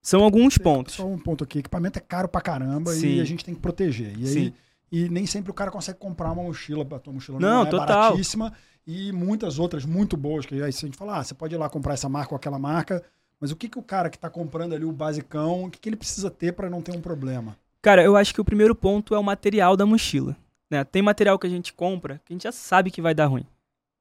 são 0.00 0.22
alguns 0.22 0.56
pontos. 0.56 0.94
Só 0.94 1.06
um 1.06 1.18
ponto 1.18 1.42
aqui. 1.42 1.58
Equipamento 1.58 1.98
é 1.98 2.02
caro 2.02 2.28
pra 2.28 2.40
caramba 2.40 2.92
Sim. 2.92 3.16
e 3.16 3.20
a 3.20 3.24
gente 3.24 3.44
tem 3.44 3.54
que 3.54 3.60
proteger. 3.60 4.12
E 4.16 4.22
aí, 4.22 4.26
Sim. 4.28 4.54
E 4.96 5.08
nem 5.10 5.26
sempre 5.26 5.50
o 5.50 5.54
cara 5.54 5.70
consegue 5.70 5.98
comprar 5.98 6.32
uma 6.32 6.42
mochila, 6.42 6.86
a 6.90 6.98
tua 6.98 7.12
mochila 7.12 7.38
Não, 7.38 7.48
não, 7.48 7.66
é 7.66 7.70
total. 7.70 7.86
baratíssima 7.86 8.52
e 8.86 9.12
muitas 9.12 9.58
outras 9.58 9.84
muito 9.84 10.16
boas, 10.16 10.46
que 10.46 10.54
aí 10.54 10.62
a 10.62 10.70
gente 10.70 10.96
falar, 10.96 11.18
ah, 11.18 11.24
você 11.24 11.34
pode 11.34 11.54
ir 11.54 11.58
lá 11.58 11.68
comprar 11.68 11.92
essa 11.92 12.08
marca 12.08 12.32
ou 12.32 12.36
aquela 12.36 12.58
marca, 12.58 13.02
mas 13.38 13.50
o 13.50 13.56
que 13.56 13.68
que 13.68 13.78
o 13.78 13.82
cara 13.82 14.08
que 14.08 14.18
tá 14.18 14.30
comprando 14.30 14.74
ali 14.74 14.86
o 14.86 14.92
basicão, 14.92 15.64
o 15.64 15.70
que 15.70 15.78
que 15.78 15.88
ele 15.88 15.96
precisa 15.96 16.30
ter 16.30 16.52
para 16.52 16.70
não 16.70 16.80
ter 16.80 16.96
um 16.96 17.00
problema? 17.00 17.58
Cara, 17.82 18.02
eu 18.02 18.16
acho 18.16 18.32
que 18.32 18.40
o 18.40 18.44
primeiro 18.44 18.74
ponto 18.74 19.14
é 19.14 19.18
o 19.18 19.22
material 19.22 19.76
da 19.76 19.84
mochila. 19.84 20.34
Né? 20.70 20.82
Tem 20.82 21.02
material 21.02 21.38
que 21.38 21.46
a 21.46 21.50
gente 21.50 21.74
compra 21.74 22.20
que 22.24 22.32
a 22.32 22.34
gente 22.34 22.44
já 22.44 22.52
sabe 22.52 22.90
que 22.90 23.02
vai 23.02 23.14
dar 23.14 23.26
ruim. 23.26 23.46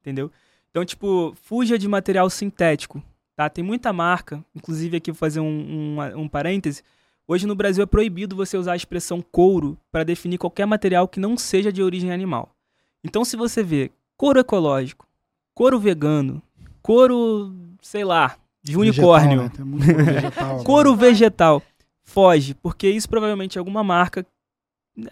Entendeu? 0.01 0.31
Então, 0.71 0.85
tipo, 0.85 1.35
fuja 1.41 1.77
de 1.77 1.87
material 1.87 2.29
sintético. 2.29 3.03
Tá? 3.35 3.49
Tem 3.49 3.63
muita 3.63 3.91
marca, 3.91 4.43
inclusive 4.55 4.97
aqui 4.97 5.11
vou 5.11 5.17
fazer 5.17 5.41
um, 5.41 5.97
um, 5.99 6.21
um 6.21 6.29
parêntese. 6.29 6.83
Hoje 7.27 7.47
no 7.47 7.55
Brasil 7.55 7.83
é 7.83 7.87
proibido 7.87 8.35
você 8.35 8.55
usar 8.55 8.73
a 8.73 8.75
expressão 8.75 9.19
couro 9.19 9.77
para 9.91 10.03
definir 10.03 10.37
qualquer 10.37 10.67
material 10.67 11.07
que 11.07 11.19
não 11.19 11.35
seja 11.37 11.71
de 11.71 11.81
origem 11.81 12.11
animal. 12.11 12.55
Então, 13.03 13.25
se 13.25 13.35
você 13.35 13.63
vê 13.63 13.91
couro 14.15 14.39
ecológico, 14.39 15.07
couro 15.53 15.79
vegano, 15.79 16.41
couro, 16.83 17.51
sei 17.81 18.03
lá, 18.03 18.37
de 18.61 18.77
unicórnio, 18.77 19.41
Vegetal, 19.41 19.65
né? 19.65 19.85
Couro 19.85 20.05
vegetal. 20.05 20.57
Couro 20.65 20.95
vegetal. 20.95 21.63
Foge, 22.03 22.53
porque 22.53 22.87
isso 22.87 23.09
provavelmente 23.09 23.57
é 23.57 23.59
alguma 23.59 23.83
marca. 23.83 24.25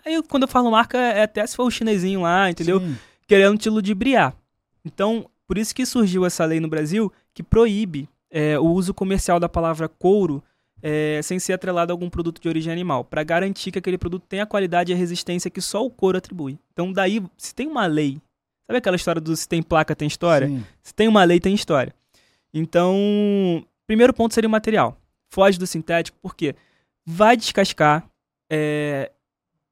Aí 0.06 0.21
quando 0.23 0.43
eu 0.43 0.47
falo 0.47 0.69
marca, 0.69 0.97
é 0.97 1.23
até 1.23 1.45
se 1.45 1.56
for 1.56 1.65
o 1.65 1.71
chinesinho 1.71 2.21
lá, 2.21 2.49
entendeu? 2.49 2.80
Sim. 2.80 2.95
Querendo 3.28 3.58
te 3.58 3.69
ludibriar. 3.69 4.36
Então, 4.86 5.28
por 5.47 5.58
isso 5.58 5.73
que 5.73 5.86
surgiu 5.86 6.26
essa 6.26 6.45
lei 6.45 6.60
no 6.60 6.67
Brasil 6.67 7.12
que 7.34 7.41
proíbe 7.41 8.08
é, 8.30 8.58
o 8.60 8.65
uso 8.65 8.93
comercial 8.93 9.39
da 9.39 9.49
palavra 9.49 9.88
couro 9.88 10.43
é, 10.86 11.22
sem 11.24 11.39
ser 11.39 11.54
atrelado 11.54 11.91
a 11.91 11.93
algum 11.93 12.10
produto 12.10 12.41
de 12.41 12.50
origem 12.50 12.72
animal, 12.72 13.06
para 13.06 13.24
garantir 13.24 13.72
que 13.72 13.80
aquele 13.80 13.98
produto 13.98 14.26
tenha 14.28 14.43
a 14.43 14.46
qualidade 14.46 14.91
e 14.91 14.93
a 14.93 14.98
resistência 14.98 15.50
que 15.50 15.62
só 15.62 15.84
o 15.86 15.89
couro 15.89 16.17
atribui. 16.17 16.60
Então, 16.74 16.91
daí, 16.91 17.24
se 17.38 17.56
tem 17.56 17.67
uma 17.67 17.86
lei, 17.86 18.22
sabe 18.67 18.80
aquela 18.80 18.98
história 18.98 19.22
do 19.22 19.34
se 19.34 19.48
tem 19.48 19.63
placa, 19.63 19.96
tem 19.96 20.08
história? 20.10 20.48
Sim. 20.48 20.65
Se 20.84 20.93
tem 20.93 21.08
uma 21.08 21.24
lei, 21.24 21.39
tem 21.39 21.56
história. 21.56 21.96
Então, 22.54 23.65
primeiro 23.88 24.13
ponto 24.13 24.34
seria 24.34 24.48
o 24.50 24.52
material. 24.52 24.98
Foge 25.32 25.58
do 25.58 25.65
sintético, 25.65 26.17
porque 26.22 26.54
vai 27.06 27.38
descascar. 27.38 28.06
é, 28.52 29.10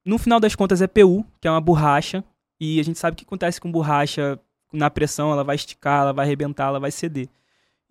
no 0.05 0.17
final 0.17 0.39
das 0.39 0.55
contas 0.55 0.81
é 0.81 0.87
PU, 0.87 1.25
que 1.41 1.47
é 1.47 1.51
uma 1.51 1.61
borracha. 1.61 2.23
E 2.59 2.79
a 2.79 2.83
gente 2.83 2.97
sabe 2.97 3.15
o 3.15 3.17
que 3.17 3.25
acontece 3.25 3.59
com 3.59 3.71
borracha 3.71 4.39
na 4.71 4.89
pressão, 4.89 5.31
ela 5.31 5.43
vai 5.43 5.55
esticar, 5.57 6.01
ela 6.01 6.13
vai 6.13 6.25
arrebentar, 6.25 6.67
ela 6.67 6.79
vai 6.79 6.89
ceder. 6.89 7.27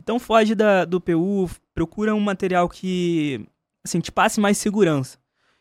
Então 0.00 0.18
foge 0.18 0.54
da, 0.54 0.86
do 0.86 0.98
PU, 0.98 1.48
procura 1.74 2.14
um 2.14 2.20
material 2.20 2.68
que 2.70 3.46
assim, 3.84 4.00
te 4.00 4.10
passe 4.10 4.40
mais 4.40 4.56
segurança. 4.56 5.18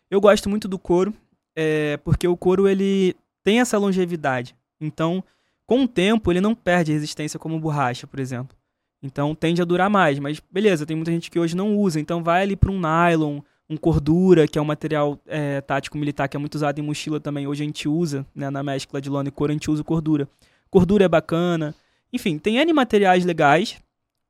Eu 0.09 0.21
gosto 0.21 0.49
muito 0.49 0.65
do 0.65 0.79
couro, 0.79 1.13
é, 1.53 1.97
porque 1.97 2.25
o 2.25 2.37
couro 2.37 2.67
ele 2.67 3.15
tem 3.43 3.59
essa 3.59 3.77
longevidade. 3.77 4.55
Então, 4.79 5.21
com 5.65 5.83
o 5.83 5.87
tempo, 5.87 6.31
ele 6.31 6.39
não 6.39 6.55
perde 6.55 6.93
resistência 6.93 7.37
como 7.37 7.59
borracha, 7.59 8.07
por 8.07 8.19
exemplo. 8.19 8.57
Então 9.03 9.35
tende 9.35 9.61
a 9.61 9.65
durar 9.65 9.89
mais, 9.89 10.19
mas 10.19 10.41
beleza, 10.51 10.85
tem 10.85 10.95
muita 10.95 11.11
gente 11.11 11.29
que 11.29 11.39
hoje 11.39 11.55
não 11.55 11.77
usa, 11.77 11.99
então 11.99 12.23
vai 12.23 12.41
ali 12.41 12.55
para 12.55 12.71
um 12.71 12.79
nylon, 12.79 13.39
um 13.69 13.77
cordura, 13.77 14.47
que 14.47 14.57
é 14.57 14.61
um 14.61 14.65
material 14.65 15.19
é, 15.25 15.61
tático 15.61 15.97
militar 15.97 16.27
que 16.27 16.35
é 16.35 16.39
muito 16.39 16.55
usado 16.55 16.79
em 16.79 16.81
mochila 16.81 17.19
também. 17.19 17.45
Hoje 17.45 17.63
a 17.63 17.65
gente 17.65 17.87
usa, 17.89 18.25
né, 18.33 18.49
na 18.49 18.63
mescla 18.63 19.01
de 19.01 19.09
lona 19.09 19.27
e 19.27 19.31
couro, 19.31 19.51
a 19.51 19.53
gente 19.53 19.69
usa 19.69 19.83
cordura. 19.83 20.27
Cordura 20.69 21.05
é 21.05 21.09
bacana. 21.09 21.75
Enfim, 22.11 22.37
tem 22.37 22.57
N 22.57 22.73
materiais 22.73 23.23
legais 23.25 23.77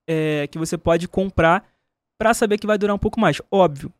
é, 0.10 0.48
que 0.48 0.58
você 0.58 0.76
pode 0.78 1.08
comprar 1.08 1.64
para 2.18 2.34
saber 2.34 2.58
que 2.58 2.66
vai 2.68 2.78
durar 2.78 2.96
um 2.96 3.00
pouco 3.00 3.20
mais. 3.20 3.40
Óbvio, 3.52 3.94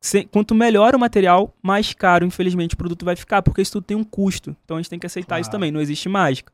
se- 0.00 0.24
quanto 0.24 0.54
melhor 0.54 0.94
o 0.94 0.98
material, 0.98 1.52
mais 1.62 1.92
caro, 1.92 2.24
infelizmente, 2.24 2.74
o 2.74 2.78
produto 2.78 3.04
vai 3.04 3.16
ficar, 3.16 3.42
porque 3.42 3.60
isso 3.60 3.72
tudo 3.72 3.84
tem 3.84 3.96
um 3.96 4.04
custo. 4.04 4.56
Então 4.64 4.76
a 4.76 4.80
gente 4.80 4.88
tem 4.90 4.98
que 4.98 5.06
aceitar 5.06 5.40
isso 5.40 5.50
Claro. 5.50 5.58
também, 5.58 5.72
não 5.72 5.80
existe 5.80 6.08
mágica. 6.08 6.52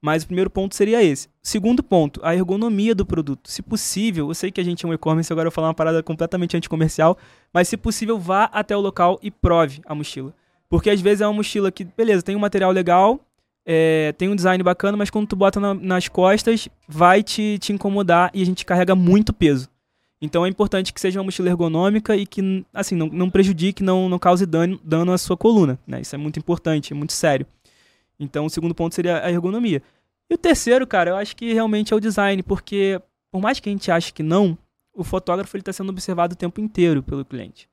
Mas 0.00 0.22
o 0.22 0.26
primeiro 0.26 0.50
ponto 0.50 0.74
seria 0.74 1.02
esse. 1.02 1.28
Segundo 1.42 1.82
ponto, 1.82 2.20
a 2.22 2.34
ergonomia 2.34 2.94
do 2.94 3.04
produto. 3.04 3.50
Se 3.50 3.62
possível, 3.62 4.28
eu 4.28 4.34
sei 4.34 4.50
que 4.50 4.60
a 4.60 4.64
gente 4.64 4.84
é 4.84 4.88
um 4.88 4.92
e-commerce, 4.94 5.32
agora 5.32 5.46
eu 5.48 5.50
vou 5.50 5.54
falar 5.54 5.68
uma 5.68 5.74
parada 5.74 6.02
completamente 6.02 6.56
anticomercial, 6.56 7.16
mas 7.52 7.68
se 7.68 7.76
possível, 7.76 8.18
vá 8.18 8.44
até 8.52 8.76
o 8.76 8.80
local 8.80 9.18
e 9.22 9.30
prove 9.30 9.80
a 9.86 9.94
mochila. 9.94 10.34
Porque 10.68 10.90
às 10.90 11.00
vezes 11.00 11.20
é 11.22 11.26
uma 11.26 11.32
mochila 11.32 11.70
que, 11.72 11.84
beleza, 11.84 12.22
tem 12.22 12.36
um 12.36 12.40
material 12.40 12.70
legal, 12.72 13.20
é, 13.66 14.12
tem 14.16 14.28
um 14.28 14.36
design 14.36 14.62
bacana, 14.62 14.96
mas 14.96 15.10
quando 15.10 15.26
tu 15.26 15.34
bota 15.36 15.58
na- 15.58 15.74
nas 15.74 16.06
costas, 16.08 16.68
vai 16.86 17.22
te, 17.22 17.58
te 17.58 17.72
incomodar 17.72 18.30
e 18.32 18.40
a 18.40 18.46
gente 18.46 18.64
carrega 18.64 18.94
muito 18.94 19.32
peso. 19.32 19.68
Então 20.22 20.46
é 20.46 20.48
importante 20.48 20.94
que 20.94 21.00
seja 21.00 21.18
uma 21.18 21.24
mochila 21.24 21.48
ergonômica 21.50 22.16
e 22.16 22.24
que, 22.24 22.64
assim, 22.72 22.94
não, 22.94 23.08
não 23.08 23.28
prejudique, 23.28 23.82
não, 23.82 24.08
não 24.08 24.18
cause 24.18 24.46
dano, 24.46 24.80
dano 24.82 25.12
à 25.12 25.18
sua 25.18 25.36
coluna. 25.36 25.78
Né? 25.86 26.00
Isso 26.00 26.14
é 26.14 26.18
muito 26.18 26.38
importante, 26.38 26.92
é 26.92 26.96
muito 26.96 27.12
sério. 27.12 27.44
Então 28.18 28.46
o 28.46 28.50
segundo 28.50 28.74
ponto 28.74 28.94
seria 28.94 29.22
a 29.22 29.30
ergonomia. 29.30 29.82
E 30.30 30.34
o 30.34 30.38
terceiro, 30.38 30.86
cara, 30.86 31.10
eu 31.10 31.16
acho 31.16 31.36
que 31.36 31.52
realmente 31.52 31.92
é 31.92 31.96
o 31.96 32.00
design, 32.00 32.42
porque 32.42 33.00
por 33.30 33.42
mais 33.42 33.60
que 33.60 33.68
a 33.68 33.72
gente 33.72 33.90
ache 33.90 34.12
que 34.12 34.22
não, 34.22 34.56
o 34.94 35.04
fotógrafo 35.04 35.54
ele 35.54 35.60
está 35.60 35.72
sendo 35.72 35.90
observado 35.90 36.32
o 36.32 36.36
tempo 36.36 36.60
inteiro 36.60 37.02
pelo 37.02 37.24
cliente. 37.24 37.68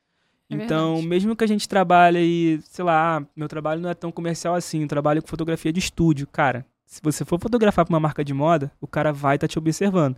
É 0.61 0.65
então, 0.65 0.93
verdade. 0.93 1.07
mesmo 1.07 1.35
que 1.35 1.43
a 1.43 1.47
gente 1.47 1.67
trabalhe 1.67 2.19
e, 2.19 2.61
sei 2.63 2.83
lá, 2.83 3.17
ah, 3.17 3.25
meu 3.35 3.47
trabalho 3.47 3.81
não 3.81 3.89
é 3.89 3.93
tão 3.93 4.11
comercial 4.11 4.55
assim, 4.55 4.81
eu 4.81 4.87
trabalho 4.87 5.21
com 5.21 5.27
fotografia 5.27 5.71
de 5.71 5.79
estúdio. 5.79 6.27
Cara, 6.27 6.65
se 6.85 7.01
você 7.01 7.25
for 7.25 7.39
fotografar 7.39 7.85
para 7.85 7.93
uma 7.93 7.99
marca 7.99 8.23
de 8.23 8.33
moda, 8.33 8.71
o 8.79 8.87
cara 8.87 9.11
vai 9.11 9.35
estar 9.35 9.47
te 9.47 9.57
observando. 9.57 10.15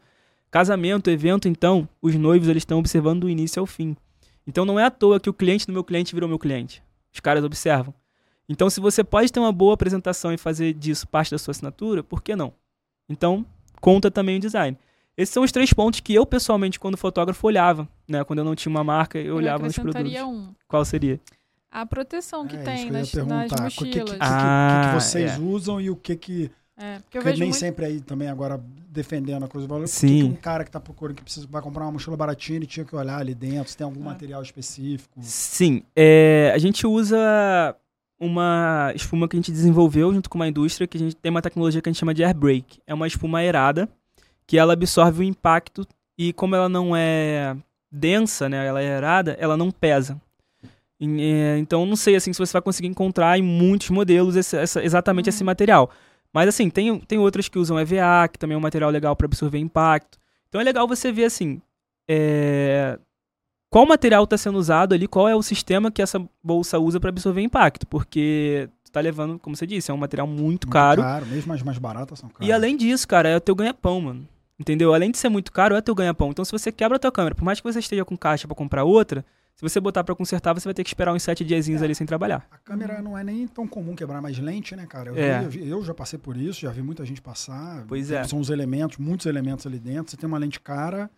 Casamento, 0.51 1.09
evento, 1.09 1.47
então, 1.47 1.87
os 2.01 2.15
noivos 2.15 2.47
eles 2.47 2.61
estão 2.61 2.79
observando 2.79 3.21
do 3.21 3.29
início 3.29 3.59
ao 3.59 3.65
fim. 3.65 3.95
Então 4.47 4.63
não 4.63 4.79
é 4.79 4.85
à 4.85 4.91
toa 4.91 5.19
que 5.19 5.29
o 5.29 5.33
cliente 5.33 5.65
do 5.65 5.73
meu 5.73 5.83
cliente 5.83 6.13
virou 6.13 6.29
meu 6.29 6.39
cliente. 6.39 6.83
Os 7.13 7.19
caras 7.19 7.43
observam. 7.43 7.93
Então, 8.47 8.69
se 8.69 8.79
você 8.79 9.03
pode 9.03 9.31
ter 9.31 9.39
uma 9.39 9.51
boa 9.51 9.73
apresentação 9.73 10.31
e 10.31 10.37
fazer 10.37 10.73
disso 10.73 11.07
parte 11.07 11.31
da 11.31 11.37
sua 11.37 11.51
assinatura, 11.51 12.03
por 12.03 12.21
que 12.21 12.35
não? 12.35 12.53
Então, 13.09 13.45
conta 13.81 14.11
também 14.11 14.37
o 14.37 14.39
design. 14.39 14.77
Esses 15.17 15.33
são 15.33 15.43
os 15.43 15.51
três 15.51 15.71
pontos 15.71 15.99
que 16.01 16.13
eu, 16.13 16.25
pessoalmente, 16.25 16.79
quando 16.79 16.97
fotógrafo, 16.97 17.47
olhava. 17.47 17.87
Né? 18.07 18.23
Quando 18.23 18.39
eu 18.39 18.45
não 18.45 18.55
tinha 18.55 18.69
uma 18.69 18.83
marca, 18.83 19.17
eu, 19.17 19.35
olhava 19.35 19.63
nos 19.65 19.75
produtos. 19.77 20.13
Um. 20.21 20.49
Qual 20.67 20.83
seria? 20.83 21.19
A 21.71 21.85
proteção 21.85 22.45
que 22.47 22.55
É, 22.55 22.59
tem 22.63 22.87
isso 23.01 23.11
que 23.11 23.19
eu 23.19 23.23
ia 23.23 23.29
nas, 23.29 23.51
nas 23.51 23.51
perguntar. 23.51 23.55
O 23.55 23.69
que, 23.71 23.85
mochilas. 23.85 24.09
que, 24.11 24.17
que, 24.17 24.17
Ah, 24.21 24.81
que- 24.83 24.87
que 24.97 25.03
vocês 25.03 25.31
é. 25.31 25.39
usam 25.39 25.79
e 25.81 25.89
o 25.89 25.95
que 25.95 26.15
que. 26.15 26.51
É, 26.77 26.99
porque 26.99 27.17
eu 27.17 27.21
Porque 27.21 27.29
vejo 27.29 27.39
nem 27.39 27.49
muito... 27.49 27.59
sempre 27.59 27.85
aí 27.85 28.01
também 28.01 28.27
agora 28.27 28.61
defendendo 28.89 29.43
a 29.43 29.47
coisa 29.47 29.65
do 29.67 29.73
valor. 29.73 29.87
Sim. 29.87 30.19
que 30.19 30.23
um 30.25 30.35
cara 30.35 30.63
que 30.65 30.71
tá 30.71 30.79
procurando 30.79 31.15
que 31.15 31.23
precisa 31.23 31.47
vai 31.49 31.61
comprar 31.61 31.83
uma 31.85 31.91
mochila 31.93 32.15
baratinha, 32.17 32.57
ele 32.57 32.65
tinha 32.65 32.85
que 32.85 32.93
olhar 32.95 33.17
ali 33.19 33.33
dentro 33.33 33.69
se 33.69 33.77
tem 33.77 33.85
algum 33.85 34.01
É. 34.01 34.03
material 34.05 34.41
específico. 34.41 35.17
Sim, 35.21 35.83
é, 35.95 36.51
a 36.53 36.57
gente 36.57 36.85
usa 36.85 37.17
uma 38.19 38.91
espuma 38.95 39.27
que 39.27 39.35
a 39.35 39.39
gente 39.39 39.51
desenvolveu 39.51 40.13
junto 40.13 40.29
com 40.29 40.37
uma 40.37 40.47
indústria 40.47 40.87
que 40.87 40.97
a 40.97 40.99
gente 40.99 41.15
tem 41.15 41.29
uma 41.29 41.41
tecnologia 41.41 41.81
que 41.81 41.89
a 41.89 41.91
gente 41.91 41.99
chama 41.99 42.13
de 42.13 42.23
air 42.23 42.35
brake. 42.35 42.79
É 42.87 42.93
uma 42.93 43.07
espuma 43.07 43.39
aerada 43.39 43.89
que 44.47 44.57
ela 44.57 44.73
absorve 44.73 45.21
o 45.21 45.23
impacto 45.23 45.85
e 46.17 46.31
como 46.33 46.55
ela 46.55 46.69
não 46.69 46.95
é 46.95 47.55
densa, 47.91 48.47
né, 48.49 48.65
ela 48.65 48.81
é 48.81 48.87
aerada, 48.93 49.35
ela 49.39 49.55
não 49.57 49.71
pesa. 49.71 50.19
É, 50.99 51.57
então 51.57 51.85
não 51.85 51.95
sei 51.95 52.15
assim 52.15 52.31
se 52.31 52.39
você 52.39 52.53
vai 52.53 52.61
conseguir 52.61 52.87
encontrar 52.87 53.37
em 53.37 53.41
muitos 53.41 53.89
modelos 53.89 54.35
esse- 54.35 54.55
essa- 54.57 54.83
exatamente 54.83 55.29
esse 55.29 55.41
Uhum. 55.43 55.45
material. 55.47 55.89
Mas 56.33 56.47
assim, 56.49 56.69
tem, 56.69 56.99
tem 56.99 57.17
outras 57.19 57.47
que 57.49 57.59
usam 57.59 57.79
EVA, 57.79 58.27
que 58.31 58.39
também 58.39 58.55
é 58.55 58.57
um 58.57 58.61
material 58.61 58.89
legal 58.89 59.15
para 59.15 59.25
absorver 59.25 59.57
impacto. 59.59 60.17
Então 60.47 60.59
é 60.59 60.63
legal 60.63 60.87
você 60.87 61.11
ver 61.11 61.25
assim, 61.25 61.61
é, 62.09 62.97
qual 63.69 63.85
material 63.85 64.23
está 64.23 64.37
sendo 64.37 64.57
usado 64.57 64.93
ali, 64.93 65.07
qual 65.07 65.27
é 65.27 65.35
o 65.35 65.41
sistema 65.41 65.91
que 65.91 66.01
essa 66.01 66.21
bolsa 66.43 66.79
usa 66.79 66.99
para 66.99 67.09
absorver 67.09 67.41
impacto, 67.41 67.85
porque 67.87 68.69
tu 68.83 68.91
tá 68.91 69.01
levando, 69.01 69.37
como 69.39 69.55
você 69.55 69.67
disse, 69.67 69.91
é 69.91 69.93
um 69.93 69.97
material 69.97 70.27
muito, 70.27 70.41
Muito 70.41 70.69
caro. 70.69 71.03
mesmo 71.27 71.51
as 71.53 71.61
mais 71.61 71.77
baratas 71.77 72.19
são 72.19 72.29
caras. 72.29 72.47
E 72.47 72.51
além 72.53 72.77
disso, 72.77 73.05
cara, 73.07 73.27
é 73.29 73.35
o 73.35 73.41
teu 73.41 73.53
ganha-pão, 73.55 73.99
mano. 74.01 74.27
Entendeu? 74.59 74.93
Além 74.93 75.11
de 75.11 75.17
ser 75.17 75.29
muito 75.29 75.51
caro, 75.51 75.75
é 75.75 75.81
teu 75.81 75.93
ganha-pão. 75.93 76.29
Então, 76.31 76.45
se 76.45 76.51
você 76.51 76.71
quebra 76.71 76.95
a 76.95 76.99
tua 76.99 77.11
câmera, 77.11 77.35
por 77.35 77.43
mais 77.43 77.59
que 77.59 77.63
você 77.71 77.79
esteja 77.79 78.05
com 78.05 78.15
caixa 78.17 78.47
pra 78.47 78.55
comprar 78.55 78.83
outra, 78.85 79.25
se 79.53 79.61
você 79.61 79.79
botar 79.79 80.03
pra 80.03 80.15
consertar, 80.15 80.53
você 80.53 80.65
vai 80.67 80.73
ter 80.73 80.83
que 80.83 80.89
esperar 80.89 81.13
uns 81.13 81.23
sete 81.23 81.43
diazinhos 81.43 81.81
ali 81.81 81.93
sem 81.95 82.05
trabalhar. 82.07 82.45
A 82.51 82.57
câmera 82.57 83.01
não 83.01 83.17
é 83.17 83.23
nem 83.23 83.47
tão 83.47 83.67
comum 83.67 83.95
quebrar 83.95 84.21
mais 84.21 84.37
lente, 84.39 84.75
né, 84.75 84.85
cara? 84.85 85.09
Eu, 85.09 85.17
É. 85.17 85.39
vi- 85.39 85.43
eu 85.45 85.49
vi- 85.49 85.69
eu 85.69 85.83
já 85.83 85.93
passei 85.93 86.17
por 86.19 86.35
isso, 86.37 86.61
já 86.61 86.71
vi 86.71 86.81
muita 86.81 87.05
gente 87.05 87.21
passar. 87.21 87.83
Pois 87.87 88.11
é. 88.11 88.23
São 88.23 88.39
os 88.39 88.49
elementos, 88.49 88.97
muitos 88.97 89.25
elementos 89.25 89.65
ali 89.67 89.79
dentro. 89.79 90.11
Você 90.11 90.17
tem 90.17 90.27
uma 90.27 90.37
lente 90.37 90.59
cara, 90.59 91.09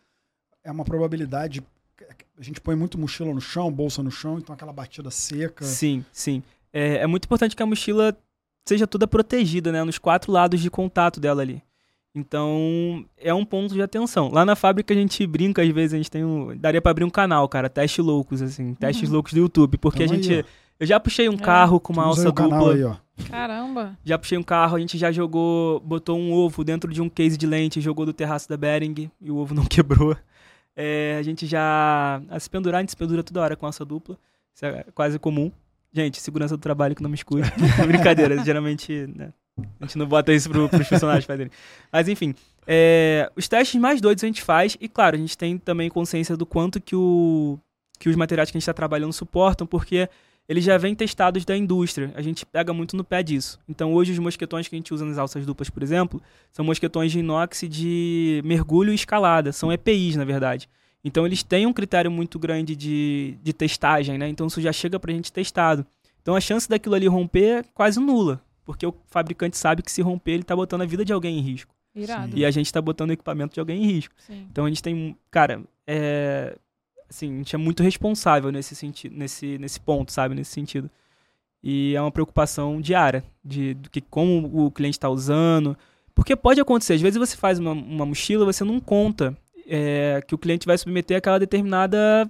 é 0.63 0.71
uma 0.71 0.83
probabilidade. 0.83 1.63
A 2.39 2.43
gente 2.43 2.61
põe 2.61 2.75
muito 2.75 2.97
mochila 2.97 3.33
no 3.33 3.41
chão, 3.41 3.71
bolsa 3.71 4.03
no 4.03 4.11
chão, 4.11 4.38
então 4.38 4.53
aquela 4.53 4.71
batida 4.73 5.09
seca. 5.09 5.65
Sim, 5.65 6.05
sim. 6.11 6.43
É, 6.71 6.97
é 6.97 7.07
muito 7.07 7.25
importante 7.25 7.55
que 7.55 7.63
a 7.63 7.65
mochila 7.65 8.15
seja 8.67 8.85
toda 8.85 9.07
protegida, 9.07 9.71
né? 9.71 9.83
Nos 9.83 9.97
quatro 9.97 10.31
lados 10.31 10.59
de 10.59 10.69
contato 10.69 11.19
dela 11.19 11.41
ali. 11.41 11.63
Então, 12.16 13.05
é 13.18 13.34
um 13.34 13.45
ponto 13.45 13.74
de 13.74 13.82
atenção. 13.82 14.30
Lá 14.32 14.43
na 14.43 14.55
fábrica 14.55 14.93
a 14.93 14.97
gente 14.97 15.26
brinca, 15.28 15.62
às 15.62 15.70
vezes, 15.70 15.93
a 15.93 15.97
gente 15.97 16.10
tem 16.10 16.26
um. 16.26 16.55
Daria 16.58 16.82
pra 16.82 16.89
abrir 16.91 17.03
um 17.03 17.10
canal, 17.10 17.47
cara. 17.47 17.70
Teste 17.70 18.01
loucos, 18.01 18.41
assim. 18.41 18.74
Testes 18.74 19.08
Uhum. 19.10 19.16
loucos 19.16 19.34
do 19.34 19.39
YouTube. 19.39 19.78
Porque 19.78 19.99
Tamo 20.05 20.14
a 20.14 20.16
aí, 20.18 20.24
gente. 20.24 20.45
ó. 20.45 20.51
eu 20.80 20.88
já 20.88 20.99
puxei 20.99 21.30
um 21.30 21.34
É. 21.34 21.38
carro 21.38 21.80
com 21.80 21.93
uma 21.93 22.03
Temos 22.03 22.20
aí 22.20 22.26
alça 22.26 22.32
dupla. 22.43 22.74
aí, 22.74 22.84
ó. 22.84 22.95
Caramba. 23.30 23.97
Já 24.03 24.18
puxei 24.18 24.38
um 24.38 24.43
carro, 24.43 24.76
a 24.78 24.80
gente 24.80 24.97
já 24.97 25.12
jogou, 25.12 25.80
botou 25.80 26.18
um 26.18 26.32
ovo 26.34 26.64
dentro 26.64 26.91
de 26.91 27.01
um 27.01 27.10
case 27.10 27.36
de 27.38 27.47
lente, 27.47 27.82
jogou 27.82 28.05
do 28.05 28.14
terraço 28.14 28.47
da 28.47 28.55
Bering 28.58 29.10
e 29.22 29.32
o 29.32 29.38
ovo 29.38 29.53
não 29.55 29.66
quebrou. 29.70 30.16
É, 30.76 31.18
a 31.20 31.24
gente 31.24 31.45
já. 31.45 32.22
A 32.30 32.39
se 32.39 32.49
pendurar, 32.49 32.80
a 32.80 32.82
gente 32.82 32.91
se 32.91 32.97
pendura 32.97 33.24
toda 33.24 33.41
hora 33.41 33.55
com 33.55 33.66
alça 33.66 33.84
dupla. 33.86 34.18
Isso 34.53 34.66
é 34.66 34.86
quase 34.93 35.20
comum. 35.20 35.51
Gente, 35.93 36.20
segurança 36.22 36.55
do 36.58 36.62
trabalho 36.62 36.95
que 36.95 37.01
não 37.01 37.10
me 37.10 37.16
escute. 37.16 37.47
Brincadeira, 37.88 38.43
geralmente, 38.43 39.08
né? 39.16 39.32
A 39.80 39.86
gente 39.86 39.97
não 39.97 40.05
bota 40.05 40.34
isso 40.34 40.49
pro, 40.49 40.70
pros 40.70 40.88
funcionários 40.88 41.26
fazerem. 41.28 41.51
Mas 41.91 42.08
enfim, 42.08 42.36
é, 42.66 43.32
os 43.36 43.47
testes 43.47 43.80
mais 43.80 44.01
doidos 44.01 44.24
a 44.24 44.28
gente 44.28 44.41
faz, 44.41 44.78
e 44.80 44.88
claro, 44.88 45.16
a 45.16 45.20
gente 45.20 45.38
tem 45.38 45.58
também 45.58 45.89
consciência 45.89 46.36
do 46.36 46.45
quanto 46.45 46.82
que, 46.82 46.95
o, 46.95 47.58
que 47.99 48.10
os 48.10 48.16
materiais 48.16 48.51
que 48.51 48.58
a 48.58 48.60
gente 48.60 48.64
está 48.64 48.74
trabalhando 48.74 49.14
suportam, 49.14 49.66
porque 49.66 50.10
eles 50.49 50.64
já 50.64 50.78
vêm 50.78 50.95
testados 50.95 51.43
da 51.43 51.58
indústria. 51.58 52.12
A 52.16 52.22
gente 52.22 52.45
pega 52.45 52.72
muito 52.74 52.95
no 52.95 53.03
pé 53.03 53.22
disso. 53.22 53.60
Então 53.68 53.93
hoje 53.93 54.14
os 54.14 54.20
mosquetões 54.20 54.68
que 54.68 54.76
a 54.76 54.78
gente 54.78 54.93
usa 54.93 55.05
nas 55.05 55.18
alças 55.18 55.45
duplas, 55.45 55.70
por 55.70 55.84
exemplo, 55.84 56.22
são 56.51 56.64
mosquetões 56.64 57.12
de 57.12 57.20
inox 57.20 57.64
de 57.70 58.41
mergulho 58.45 58.91
e 58.91 58.95
escalada. 58.95 59.51
São 59.51 59.72
EPIs, 59.72 60.16
na 60.16 60.24
verdade. 60.24 60.70
Então 61.03 61.26
eles 61.26 61.43
têm 61.43 61.66
um 61.66 61.74
critério 61.74 62.10
muito 62.10 62.39
grande 62.39 62.76
de, 62.76 63.38
de 63.43 63.53
testagem, 63.53 64.18
né? 64.18 64.28
Então 64.30 64.47
isso 64.47 64.62
já 64.62 64.72
chega 64.72 64.99
pra 64.99 65.12
gente 65.12 65.32
testado. 65.32 65.86
Então 66.22 66.36
a 66.36 66.41
chance 66.41 66.68
daquilo 66.68 66.95
ali 66.95 67.08
romper 67.08 67.60
é 67.60 67.64
quase 67.74 67.99
nula. 67.99 68.41
Porque 68.68 68.86
o 68.86 68.93
fabricante 69.07 69.57
sabe 69.57 69.82
que 69.82 69.89
se 69.89 70.01
romper, 70.01 70.34
ele 70.34 70.43
tá 70.43 70.53
botando 70.53 70.82
a 70.82 70.86
vida 70.86 71.05
de 71.05 71.13
alguém 71.13 71.39
em 71.39 71.41
risco. 71.41 71.74
Irado. 71.95 72.38
E 72.38 72.45
a 72.45 72.51
gente 72.51 72.72
tá 72.72 72.82
botando 72.82 73.11
o 73.11 73.13
equipamento 73.13 73.53
de 73.53 73.61
alguém 73.61 73.82
em 73.82 73.88
risco. 73.88 74.13
Sim. 74.18 74.45
Então 74.51 74.65
a 74.65 74.68
gente 74.68 74.84
tem, 74.84 75.18
cara, 75.32 75.63
é, 75.88 76.53
assim, 77.09 77.34
a 77.34 77.38
gente 77.38 77.55
é 77.55 77.57
muito 77.57 77.82
responsável 77.82 78.51
nesse 78.51 78.76
sentido, 78.76 79.15
nesse, 79.15 79.57
nesse 79.57 79.80
ponto, 79.80 80.11
sabe, 80.11 80.36
nesse 80.36 80.51
sentido. 80.51 80.91
E 81.63 81.95
é 81.95 82.01
uma 82.01 82.11
preocupação 82.11 82.82
diária 82.82 83.24
de, 83.41 83.74
do 83.76 83.89
que 83.89 84.01
como 84.01 84.65
o 84.65 84.70
cliente 84.70 84.97
está 84.97 85.09
usando, 85.09 85.78
porque 86.13 86.36
pode 86.36 86.59
acontecer. 86.59 86.95
Às 86.95 87.01
vezes 87.01 87.18
você 87.18 87.38
faz 87.38 87.59
uma, 87.59 87.72
uma 87.72 88.05
mochila, 88.05 88.43
você 88.43 88.65
não 88.65 88.82
conta 88.82 89.34
é, 89.65 90.22
que 90.28 90.36
o 90.36 90.38
cliente 90.38 90.68
vai 90.68 90.78
submeter 90.78 91.18
aquela 91.18 91.39
determinada 91.39 92.30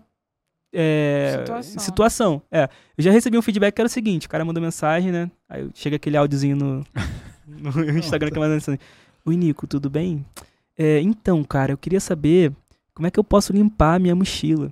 é, 0.74 1.38
Situação. 1.40 1.80
situação. 1.80 2.42
É, 2.52 2.70
eu 2.98 3.04
já 3.04 3.12
recebi 3.12 3.38
um 3.38 3.42
feedback 3.42 3.74
que 3.76 3.82
era 3.82 3.88
o 3.88 3.92
seguinte: 3.92 4.28
o 4.28 4.30
cara 4.30 4.44
mandou 4.46 4.62
mensagem, 4.62 5.12
né? 5.12 5.32
Aí 5.50 5.70
chega 5.74 5.96
aquele 5.96 6.18
áudiozinho 6.18 6.56
no, 6.56 6.86
no 7.48 7.98
Instagram 7.98 8.32
que 8.32 8.40
manda 8.40 8.54
mensagem. 8.54 8.80
Oi, 9.26 9.36
Nico, 9.36 9.68
tudo 9.68 9.90
bem? 9.90 10.26
É, 10.78 11.00
então, 11.02 11.44
cara, 11.44 11.72
eu 11.74 11.78
queria 11.78 12.00
saber 12.00 12.54
como 12.94 13.08
é 13.08 13.12
que 13.12 13.20
eu 13.20 13.24
posso 13.24 13.52
limpar 13.54 13.96
a 13.96 14.00
minha 14.00 14.16
mochila. 14.16 14.70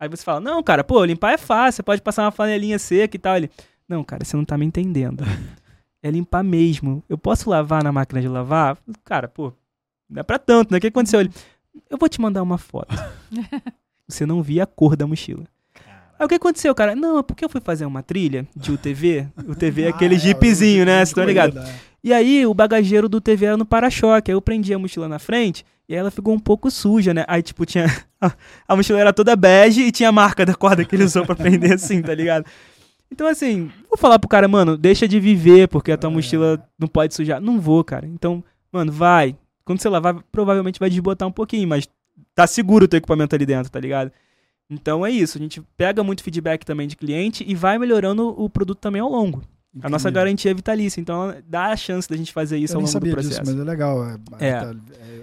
Aí 0.00 0.08
você 0.08 0.22
fala, 0.22 0.40
não, 0.40 0.62
cara, 0.62 0.84
pô, 0.84 1.04
limpar 1.04 1.32
é 1.32 1.38
fácil, 1.38 1.76
você 1.76 1.82
pode 1.82 2.00
passar 2.00 2.22
uma 2.22 2.30
flanelinha 2.30 2.78
seca 2.78 3.16
e 3.16 3.18
tal. 3.18 3.36
Ele, 3.36 3.50
não, 3.88 4.04
cara, 4.04 4.24
você 4.24 4.36
não 4.36 4.44
tá 4.44 4.56
me 4.56 4.64
entendendo. 4.66 5.24
É 6.00 6.12
limpar 6.12 6.44
mesmo. 6.44 7.02
Eu 7.08 7.18
posso 7.18 7.50
lavar 7.50 7.82
na 7.82 7.90
máquina 7.90 8.20
de 8.20 8.28
lavar? 8.28 8.78
Cara, 9.04 9.26
pô, 9.26 9.52
não 10.08 10.20
é 10.20 10.22
pra 10.22 10.38
tanto, 10.38 10.70
né? 10.70 10.78
O 10.78 10.80
que 10.80 10.86
aconteceu? 10.86 11.18
Ele, 11.18 11.30
eu 11.90 11.98
vou 11.98 12.08
te 12.08 12.20
mandar 12.20 12.40
uma 12.40 12.56
foto. 12.56 12.94
Você 14.08 14.24
não 14.26 14.42
via 14.42 14.62
a 14.64 14.66
cor 14.66 14.96
da 14.96 15.06
mochila. 15.06 15.44
Aí 16.18 16.24
o 16.26 16.28
que 16.28 16.34
aconteceu, 16.34 16.74
cara? 16.74 16.96
Não, 16.96 17.18
é 17.18 17.22
porque 17.22 17.44
eu 17.44 17.48
fui 17.48 17.60
fazer 17.60 17.84
uma 17.86 18.02
trilha 18.02 18.46
de 18.56 18.72
UTV. 18.72 19.28
UTV 19.46 19.82
é 19.86 19.88
aquele 19.88 20.16
Ah, 20.16 20.18
jeepzinho, 20.18 20.82
o 20.82 20.86
né? 20.86 20.92
jeep 20.92 21.06
Vocês 21.06 21.08
estão 21.10 21.24
de 21.24 21.28
ligados? 21.28 21.56
é. 21.56 21.74
E 22.02 22.12
aí 22.12 22.46
o 22.46 22.54
bagageiro 22.54 23.08
do 23.08 23.20
TV 23.20 23.46
era 23.46 23.56
no 23.56 23.66
para-choque. 23.66 24.30
Aí 24.30 24.34
eu 24.34 24.40
prendi 24.42 24.72
a 24.72 24.78
mochila 24.78 25.08
na 25.08 25.18
frente 25.18 25.64
e 25.88 25.92
aí 25.94 25.98
ela 26.00 26.10
ficou 26.10 26.32
um 26.34 26.38
pouco 26.38 26.70
suja, 26.70 27.12
né? 27.14 27.24
Aí, 27.28 27.42
tipo, 27.42 27.64
tinha. 27.66 27.86
A 28.66 28.74
mochila 28.74 28.98
era 28.98 29.12
toda 29.12 29.36
bege 29.36 29.82
e 29.82 29.92
tinha 29.92 30.08
a 30.08 30.12
marca 30.12 30.44
da 30.44 30.54
corda 30.54 30.84
que 30.84 30.94
ele 30.96 31.04
usou 31.04 31.24
pra 31.24 31.36
prender 31.36 31.72
assim, 31.74 32.02
tá 32.02 32.12
ligado? 32.14 32.44
Então, 33.12 33.26
assim, 33.28 33.70
vou 33.88 33.96
falar 33.96 34.18
pro 34.18 34.28
cara, 34.28 34.48
mano, 34.48 34.76
deixa 34.76 35.06
de 35.06 35.18
viver, 35.20 35.68
porque 35.68 35.92
a 35.92 35.96
tua 35.96 36.10
É. 36.10 36.12
mochila 36.12 36.62
não 36.78 36.88
pode 36.88 37.14
sujar. 37.14 37.40
Não 37.40 37.60
vou, 37.60 37.82
cara. 37.84 38.06
Então, 38.06 38.42
mano, 38.72 38.90
vai. 38.90 39.36
Quando 39.64 39.80
você 39.80 39.88
lavar, 39.88 40.16
provavelmente 40.32 40.80
vai 40.80 40.90
desbotar 40.90 41.28
um 41.28 41.32
pouquinho, 41.32 41.68
mas 41.68 41.88
tá 42.38 42.46
seguro 42.46 42.84
o 42.84 42.88
teu 42.88 42.98
equipamento 42.98 43.34
ali 43.34 43.44
dentro, 43.44 43.70
tá 43.70 43.80
ligado? 43.80 44.12
Então 44.70 45.04
é 45.04 45.10
isso, 45.10 45.36
a 45.38 45.40
gente 45.40 45.60
pega 45.76 46.04
muito 46.04 46.22
feedback 46.22 46.64
também 46.64 46.86
de 46.86 46.96
cliente 46.96 47.44
e 47.46 47.54
vai 47.54 47.78
melhorando 47.78 48.28
o 48.40 48.48
produto 48.48 48.78
também 48.78 49.00
ao 49.00 49.10
longo. 49.10 49.42
A 49.82 49.88
nossa 49.88 50.08
Entendi. 50.08 50.14
garantia 50.14 50.50
é 50.50 50.54
vitalícia, 50.54 51.00
então 51.00 51.34
dá 51.46 51.66
a 51.66 51.76
chance 51.76 52.08
da 52.08 52.16
gente 52.16 52.32
fazer 52.32 52.58
isso 52.58 52.74
Eu 52.74 52.80
ao 52.80 52.86
longo 52.86 53.00
do 53.00 53.10
processo. 53.10 53.40
disso, 53.42 53.42
mas 53.44 53.60
é 53.60 53.64
legal. 53.64 54.06
É, 54.08 54.14
É. 54.38 54.52
tá- 54.60 54.74
é, 55.00 55.20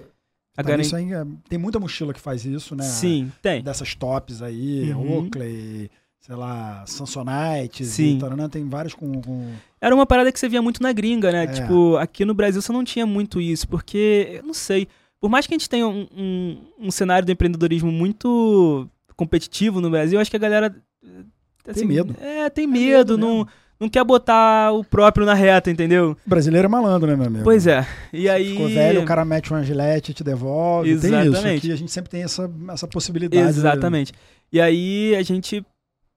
A 0.58 0.62
garan- 0.62 0.78
nisso 0.78 0.96
aí, 0.96 1.12
é, 1.12 1.24
tem 1.48 1.58
muita 1.58 1.78
mochila 1.80 2.12
que 2.12 2.20
faz 2.20 2.44
isso, 2.44 2.74
né? 2.76 2.84
Sim, 2.84 3.30
tem. 3.40 3.62
Dessas 3.62 3.94
tops 3.94 4.42
aí, 4.42 4.92
Uhum. 4.92 5.24
Oakley, 5.24 5.90
sei 6.20 6.34
lá, 6.36 6.84
Samsonite, 6.86 7.84
Sim. 7.84 8.18
Taranã, 8.18 8.48
tem 8.48 8.68
várias 8.68 8.94
com, 8.94 9.20
com- 9.22 9.52
Era 9.80 9.94
uma 9.94 10.06
parada 10.06 10.30
que 10.32 10.40
você 10.40 10.48
via 10.48 10.60
muito 10.62 10.82
na 10.82 10.92
gringa, 10.92 11.30
né? 11.30 11.44
É. 11.44 11.46
Tipo, 11.46 11.96
aqui 11.96 12.24
no 12.24 12.34
Brasil 12.34 12.60
você 12.60 12.72
não 12.72 12.84
tinha 12.84 13.06
muito 13.06 13.40
isso, 13.40 13.68
porque, 13.68 14.38
eu 14.40 14.42
não 14.42 14.54
sei, 14.54 14.88
por 15.20 15.28
mais 15.30 15.46
que 15.46 15.54
a 15.54 15.58
gente 15.58 15.68
tenha 15.68 15.86
um, 15.86 16.06
um, 16.16 16.58
um 16.86 16.90
cenário 16.90 17.24
do 17.26 17.32
empreendedorismo 17.32 17.90
muito 17.92 18.88
competitivo 19.16 19.80
no 19.80 19.90
Brasil, 19.90 20.16
eu 20.18 20.20
acho 20.20 20.30
que 20.30 20.36
a 20.36 20.40
galera. 20.40 20.74
eh, 21.04 21.70
assim, 21.70 21.84
medo. 21.86 22.14
É, 22.20 22.48
tem 22.50 22.66
medo 22.66 22.84
medo, 22.84 23.18
não, 23.18 23.36
mesmo. 23.38 23.48
não 23.80 23.88
quer 23.88 24.04
botar 24.04 24.72
o 24.72 24.84
próprio 24.84 25.24
na 25.26 25.34
reta, 25.34 25.70
entendeu? 25.70 26.16
Brasileiro 26.26 26.66
é 26.66 26.68
malandro, 26.68 27.08
né, 27.08 27.16
meu 27.16 27.26
amigo? 27.26 27.44
Pois 27.44 27.66
é. 27.66 27.86
E 28.12 28.28
aí. 28.28 28.50
Ficou 28.52 28.68
velho, 28.68 29.02
o 29.02 29.04
cara 29.06 29.24
mete 29.24 29.50
uma 29.50 29.62
gilete 29.62 30.10
e 30.10 30.14
te 30.14 30.22
devolve. 30.22 30.88
Tem 30.88 30.96
isso. 30.96 31.06
Exatamente. 31.28 31.58
Aqui 31.58 31.72
a 31.72 31.76
gente 31.76 31.90
sempre 31.90 32.10
tem 32.10 32.22
essa, 32.22 32.50
essa 32.70 32.86
possibilidade. 32.86 33.42
né? 33.42 33.48
Exatamente. 33.48 34.12
E 34.52 34.60
aí 34.60 35.16
a 35.16 35.22
gente 35.22 35.64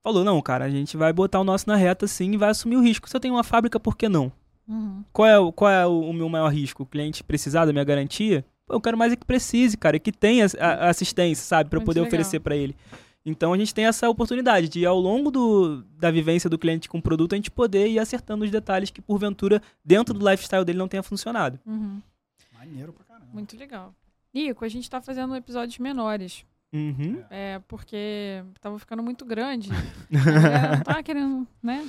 falou, 0.03 0.23
não, 0.23 0.41
cara, 0.41 0.65
a 0.65 0.69
gente 0.69 0.95
vai 0.97 1.11
botar 1.13 1.39
o 1.39 1.43
nosso 1.43 1.67
na 1.67 1.75
reta 1.75 2.05
sim 2.05 2.31
e 2.33 2.37
vai 2.37 2.49
assumir 2.49 2.75
o 2.77 2.81
risco. 2.81 3.09
Se 3.09 3.15
eu 3.15 3.19
tenho 3.19 3.33
uma 3.33 3.43
fábrica, 3.43 3.79
por 3.79 3.95
que 3.97 4.07
não? 4.09 4.31
Uhum. 4.67 5.03
Qual 5.11 5.27
é, 5.27 5.39
o- 5.39 5.51
qual 5.51 5.71
é 5.71 5.85
o, 5.87 6.01
o 6.01 6.13
meu 6.13 6.29
maior 6.29 6.49
risco? 6.49 6.83
O 6.83 6.85
cliente 6.85 7.23
precisar 7.23 7.65
da 7.65 7.71
minha 7.73 7.83
garantia? 7.83 8.45
Eu 8.69 8.79
quero 8.81 8.97
mais 8.97 9.13
é 9.13 9.15
que 9.15 9.25
precise, 9.25 9.75
cara, 9.77 9.97
e 9.97 9.99
que 9.99 10.11
tenha 10.11 10.45
a- 10.59 10.67
a 10.85 10.89
assistência, 10.89 11.43
sabe, 11.43 11.69
para 11.69 11.79
poder 11.81 11.99
legal. 12.01 12.07
oferecer 12.07 12.39
para 12.39 12.55
ele. 12.55 12.75
Então 13.25 13.51
a 13.53 13.57
gente 13.57 13.73
tem 13.73 13.85
essa 13.85 14.09
oportunidade 14.09 14.69
de, 14.69 14.85
ao 14.85 14.97
longo 14.99 15.29
do, 15.29 15.83
da 15.97 16.09
vivência 16.09 16.49
do 16.49 16.57
cliente 16.57 16.87
com 16.87 16.97
o 16.99 17.01
produto, 17.01 17.33
a 17.33 17.35
gente 17.35 17.51
poder 17.51 17.87
ir 17.87 17.99
acertando 17.99 18.45
os 18.45 18.49
detalhes 18.51 18.89
que, 18.89 19.01
porventura, 19.01 19.61
dentro 19.83 20.13
do 20.13 20.27
lifestyle 20.29 20.63
dele 20.63 20.77
não 20.79 20.87
tenha 20.87 21.03
funcionado. 21.03 21.59
Uhum. 21.65 22.01
Maneiro 22.57 22.93
pra 22.93 23.03
caramba. 23.05 23.27
Muito 23.33 23.57
legal. 23.57 23.93
Nico, 24.33 24.63
a 24.63 24.69
gente 24.69 24.89
tá 24.89 25.01
fazendo 25.01 25.35
episódios 25.35 25.77
menores. 25.79 26.45
Uhum. 26.71 27.21
É, 27.29 27.59
porque 27.67 28.43
tava 28.61 28.77
ficando 28.79 29.01
muito 29.01 29.25
grande. 29.25 29.69
Não 30.11 30.81
tá 30.83 31.01
querendo, 31.01 31.47
né? 31.63 31.87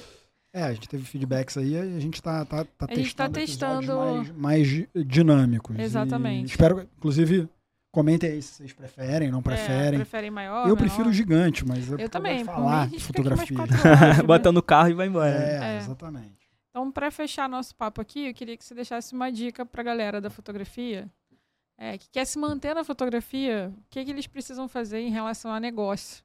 É, 0.52 0.64
a 0.64 0.72
gente 0.72 0.88
teve 0.88 1.04
feedbacks 1.04 1.56
aí, 1.56 1.76
a 1.78 2.00
gente 2.00 2.20
tá, 2.20 2.44
tá, 2.44 2.64
tá 2.64 2.86
A 2.90 2.94
gente 2.94 3.14
tá 3.14 3.28
testando 3.28 3.96
mais, 3.96 4.30
mais 4.32 4.66
di- 4.68 4.88
dinâmicos. 5.06 5.76
E 5.78 5.80
Exatamente. 5.82 6.50
espero, 6.50 6.88
inclusive, 6.98 7.48
comentem 7.92 8.30
aí 8.32 8.42
se 8.42 8.54
vocês 8.54 8.72
preferem, 8.72 9.30
não 9.30 9.38
É, 9.38 9.42
preferem. 9.42 9.98
preferem 10.00 10.30
maior, 10.30 10.62
eu 10.62 10.74
menor. 10.74 10.76
prefiro 10.78 11.08
o 11.08 11.12
gigante, 11.12 11.64
mas 11.64 11.88
eu, 11.88 11.98
Eu 12.00 12.08
também. 12.08 12.42
a 12.42 12.44
falar 12.44 12.88
de 12.88 12.98
fotografia. 12.98 13.56
quatro 13.56 13.76
horas, 13.76 14.22
Bota 14.26 14.50
no 14.50 14.60
carro 14.62 14.88
e 14.90 14.94
vai 14.94 15.06
embora. 15.06 15.30
É, 15.30 15.74
É. 15.74 15.78
exatamente. 15.78 16.50
Então, 16.70 16.90
para 16.90 17.10
fechar 17.12 17.48
nosso 17.48 17.74
papo 17.76 18.00
aqui, 18.00 18.26
eu 18.28 18.34
queria 18.34 18.56
que 18.56 18.64
você 18.64 18.74
deixasse 18.74 19.12
uma 19.12 19.30
dica 19.30 19.64
pra 19.64 19.82
galera 19.84 20.20
da 20.20 20.30
fotografia 20.30 21.08
é, 21.78 21.96
que 21.96 22.08
quer 22.10 22.24
se 22.24 22.38
manter 22.38 22.74
na 22.74 22.82
fotografia, 22.84 23.72
o 23.76 23.82
que, 23.88 24.04
que 24.04 24.10
eles 24.10 24.26
precisam 24.26 24.68
fazer 24.68 24.98
em 24.98 25.10
relação 25.10 25.52
a 25.52 25.58
negócio. 25.60 26.22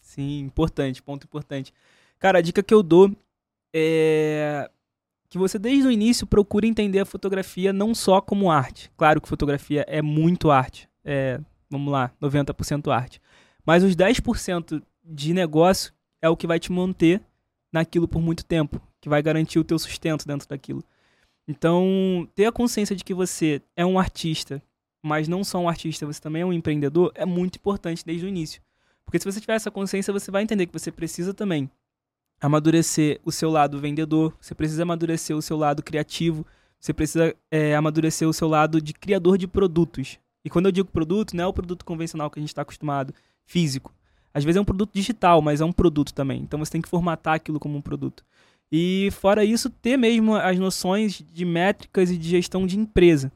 Sim, 0.00 0.40
importante, 0.40 1.02
ponto 1.02 1.24
importante. 1.24 1.72
Cara, 2.20 2.38
a 2.38 2.42
dica 2.42 2.62
que 2.62 2.72
eu 2.72 2.82
dou 2.82 3.10
é 3.74 4.70
que 5.30 5.38
você 5.38 5.58
desde 5.58 5.86
o 5.86 5.92
início 5.92 6.26
procure 6.26 6.66
entender 6.66 6.98
a 6.98 7.04
fotografia 7.04 7.72
não 7.72 7.94
só 7.94 8.20
como 8.20 8.50
arte. 8.50 8.90
Claro 8.96 9.20
que 9.20 9.28
fotografia 9.28 9.84
é 9.88 10.02
muito 10.02 10.50
arte. 10.50 10.88
É, 11.04 11.40
vamos 11.70 11.90
lá, 11.90 12.12
90% 12.20 12.92
arte. 12.92 13.22
Mas 13.64 13.84
os 13.84 13.94
10% 13.94 14.82
de 15.04 15.32
negócio 15.32 15.92
é 16.20 16.28
o 16.28 16.36
que 16.36 16.46
vai 16.48 16.58
te 16.58 16.70
manter 16.70 17.22
naquilo 17.72 18.08
por 18.08 18.20
muito 18.20 18.44
tempo, 18.44 18.82
que 19.00 19.08
vai 19.08 19.22
garantir 19.22 19.58
o 19.58 19.64
teu 19.64 19.78
sustento 19.78 20.26
dentro 20.26 20.48
daquilo. 20.48 20.84
Então, 21.46 22.28
ter 22.34 22.46
a 22.46 22.52
consciência 22.52 22.96
de 22.96 23.04
que 23.04 23.14
você 23.14 23.62
é 23.76 23.86
um 23.86 23.98
artista, 23.98 24.60
mas 25.02 25.28
não 25.28 25.44
só 25.44 25.58
um 25.58 25.68
artista, 25.68 26.04
você 26.04 26.20
também 26.20 26.42
é 26.42 26.46
um 26.46 26.52
empreendedor, 26.52 27.12
é 27.14 27.24
muito 27.24 27.56
importante 27.56 28.04
desde 28.04 28.26
o 28.26 28.28
início. 28.28 28.60
Porque 29.04 29.18
se 29.18 29.24
você 29.24 29.40
tiver 29.40 29.54
essa 29.54 29.70
consciência, 29.70 30.12
você 30.12 30.30
vai 30.30 30.42
entender 30.42 30.66
que 30.66 30.72
você 30.72 30.90
precisa 30.90 31.32
também 31.32 31.70
amadurecer 32.40 33.20
o 33.24 33.30
seu 33.30 33.50
lado 33.50 33.78
vendedor, 33.78 34.34
você 34.40 34.54
precisa 34.54 34.82
amadurecer 34.82 35.36
o 35.36 35.42
seu 35.42 35.56
lado 35.56 35.82
criativo, 35.82 36.46
você 36.80 36.92
precisa 36.92 37.34
é, 37.50 37.74
amadurecer 37.74 38.26
o 38.26 38.32
seu 38.32 38.48
lado 38.48 38.80
de 38.80 38.94
criador 38.94 39.36
de 39.36 39.46
produtos. 39.46 40.18
E 40.44 40.48
quando 40.48 40.66
eu 40.66 40.72
digo 40.72 40.88
produto, 40.90 41.36
não 41.36 41.44
é 41.44 41.46
o 41.46 41.52
produto 41.52 41.84
convencional 41.84 42.30
que 42.30 42.38
a 42.38 42.42
gente 42.42 42.48
está 42.48 42.62
acostumado, 42.62 43.12
físico. 43.44 43.92
Às 44.32 44.44
vezes 44.44 44.56
é 44.56 44.60
um 44.60 44.64
produto 44.64 44.92
digital, 44.94 45.42
mas 45.42 45.60
é 45.60 45.64
um 45.64 45.72
produto 45.72 46.14
também. 46.14 46.40
Então 46.40 46.58
você 46.58 46.72
tem 46.72 46.80
que 46.80 46.88
formatar 46.88 47.34
aquilo 47.34 47.60
como 47.60 47.76
um 47.76 47.82
produto. 47.82 48.24
E 48.72 49.10
fora 49.12 49.44
isso, 49.44 49.68
ter 49.68 49.96
mesmo 49.96 50.36
as 50.36 50.58
noções 50.58 51.22
de 51.32 51.44
métricas 51.44 52.10
e 52.10 52.16
de 52.16 52.28
gestão 52.28 52.66
de 52.66 52.78
empresa. 52.78 53.30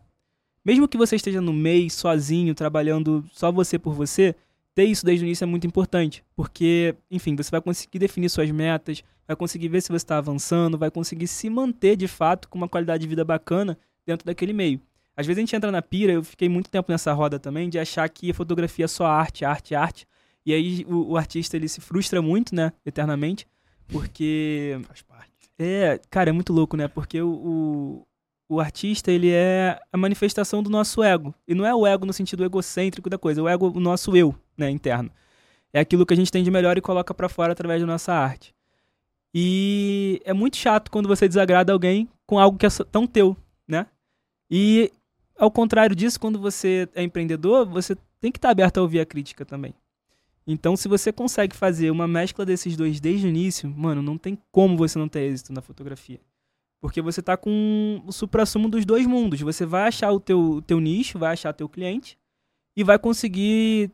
Mesmo 0.64 0.88
que 0.88 0.96
você 0.96 1.16
esteja 1.16 1.40
no 1.40 1.52
mês, 1.52 1.92
sozinho, 1.92 2.54
trabalhando 2.54 3.24
só 3.32 3.52
você 3.52 3.78
por 3.78 3.92
você, 3.92 4.34
ter 4.74 4.84
isso 4.84 5.06
desde 5.06 5.24
o 5.24 5.26
início 5.26 5.44
é 5.44 5.46
muito 5.46 5.66
importante, 5.66 6.24
porque, 6.34 6.94
enfim, 7.10 7.36
você 7.36 7.50
vai 7.50 7.60
conseguir 7.60 7.98
definir 7.98 8.28
suas 8.28 8.50
metas, 8.50 9.04
vai 9.26 9.36
conseguir 9.36 9.68
ver 9.68 9.80
se 9.80 9.88
você 9.88 9.96
está 9.96 10.18
avançando, 10.18 10.76
vai 10.76 10.90
conseguir 10.90 11.28
se 11.28 11.48
manter 11.48 11.96
de 11.96 12.08
fato 12.08 12.48
com 12.48 12.58
uma 12.58 12.68
qualidade 12.68 13.02
de 13.02 13.08
vida 13.08 13.24
bacana 13.24 13.78
dentro 14.04 14.26
daquele 14.26 14.52
meio. 14.52 14.80
Às 15.16 15.26
vezes 15.26 15.38
a 15.38 15.42
gente 15.42 15.54
entra 15.54 15.70
na 15.70 15.80
pira, 15.80 16.12
eu 16.12 16.24
fiquei 16.24 16.48
muito 16.48 16.68
tempo 16.68 16.90
nessa 16.90 17.12
roda 17.12 17.38
também, 17.38 17.68
de 17.68 17.78
achar 17.78 18.08
que 18.08 18.30
a 18.30 18.34
fotografia 18.34 18.86
é 18.86 18.88
só 18.88 19.06
arte, 19.06 19.44
arte, 19.44 19.74
arte, 19.74 20.06
e 20.44 20.52
aí 20.52 20.84
o, 20.88 21.12
o 21.12 21.16
artista 21.16 21.56
ele 21.56 21.68
se 21.68 21.80
frustra 21.80 22.20
muito, 22.20 22.54
né, 22.54 22.72
eternamente, 22.84 23.46
porque 23.88 24.78
Faz 24.88 25.02
parte. 25.02 25.30
é, 25.58 26.00
cara, 26.10 26.30
é 26.30 26.32
muito 26.32 26.52
louco, 26.52 26.76
né? 26.76 26.88
Porque 26.88 27.22
o, 27.22 27.28
o, 27.30 28.06
o 28.56 28.60
artista, 28.60 29.12
ele 29.12 29.30
é 29.30 29.78
a 29.92 29.96
manifestação 29.96 30.62
do 30.62 30.68
nosso 30.68 31.02
ego. 31.02 31.32
E 31.46 31.54
não 31.54 31.64
é 31.64 31.74
o 31.74 31.86
ego 31.86 32.04
no 32.04 32.12
sentido 32.12 32.44
egocêntrico 32.44 33.08
da 33.08 33.16
coisa, 33.16 33.42
o 33.42 33.48
ego, 33.48 33.70
o 33.74 33.80
nosso 33.80 34.16
eu, 34.16 34.34
né, 34.56 34.70
interno. 34.70 35.10
É 35.72 35.80
aquilo 35.80 36.06
que 36.06 36.14
a 36.14 36.16
gente 36.16 36.30
tem 36.30 36.44
de 36.44 36.50
melhor 36.50 36.78
e 36.78 36.80
coloca 36.80 37.12
pra 37.12 37.28
fora 37.28 37.52
através 37.52 37.80
da 37.80 37.86
nossa 37.86 38.12
arte. 38.12 38.54
E 39.34 40.22
é 40.24 40.32
muito 40.32 40.56
chato 40.56 40.90
quando 40.90 41.08
você 41.08 41.26
desagrada 41.26 41.72
alguém 41.72 42.08
com 42.26 42.38
algo 42.38 42.56
que 42.56 42.64
é 42.66 42.68
tão 42.90 43.06
teu, 43.06 43.36
né? 43.66 43.86
E 44.48 44.92
ao 45.36 45.50
contrário 45.50 45.96
disso, 45.96 46.20
quando 46.20 46.38
você 46.38 46.88
é 46.94 47.02
empreendedor, 47.02 47.66
você 47.66 47.96
tem 48.20 48.30
que 48.30 48.38
estar 48.38 48.50
aberto 48.50 48.78
a 48.78 48.82
ouvir 48.82 49.00
a 49.00 49.06
crítica 49.06 49.44
também. 49.44 49.74
Então, 50.46 50.76
se 50.76 50.88
você 50.88 51.12
consegue 51.12 51.56
fazer 51.56 51.90
uma 51.90 52.06
mescla 52.06 52.44
desses 52.44 52.76
dois 52.76 53.00
desde 53.00 53.26
o 53.26 53.30
início, 53.30 53.68
mano, 53.68 54.02
não 54.02 54.18
tem 54.18 54.38
como 54.52 54.76
você 54.76 54.98
não 54.98 55.08
ter 55.08 55.22
êxito 55.22 55.52
na 55.52 55.62
fotografia. 55.62 56.20
Porque 56.80 57.00
você 57.00 57.22
tá 57.22 57.36
com 57.36 58.02
o 58.06 58.12
supra-sumo 58.12 58.68
dos 58.68 58.84
dois 58.84 59.06
mundos. 59.06 59.40
Você 59.40 59.64
vai 59.64 59.88
achar 59.88 60.12
o 60.12 60.20
teu, 60.20 60.62
teu 60.66 60.78
nicho, 60.78 61.18
vai 61.18 61.32
achar 61.32 61.52
teu 61.54 61.68
cliente 61.68 62.18
e 62.76 62.84
vai 62.84 62.98
conseguir 62.98 63.90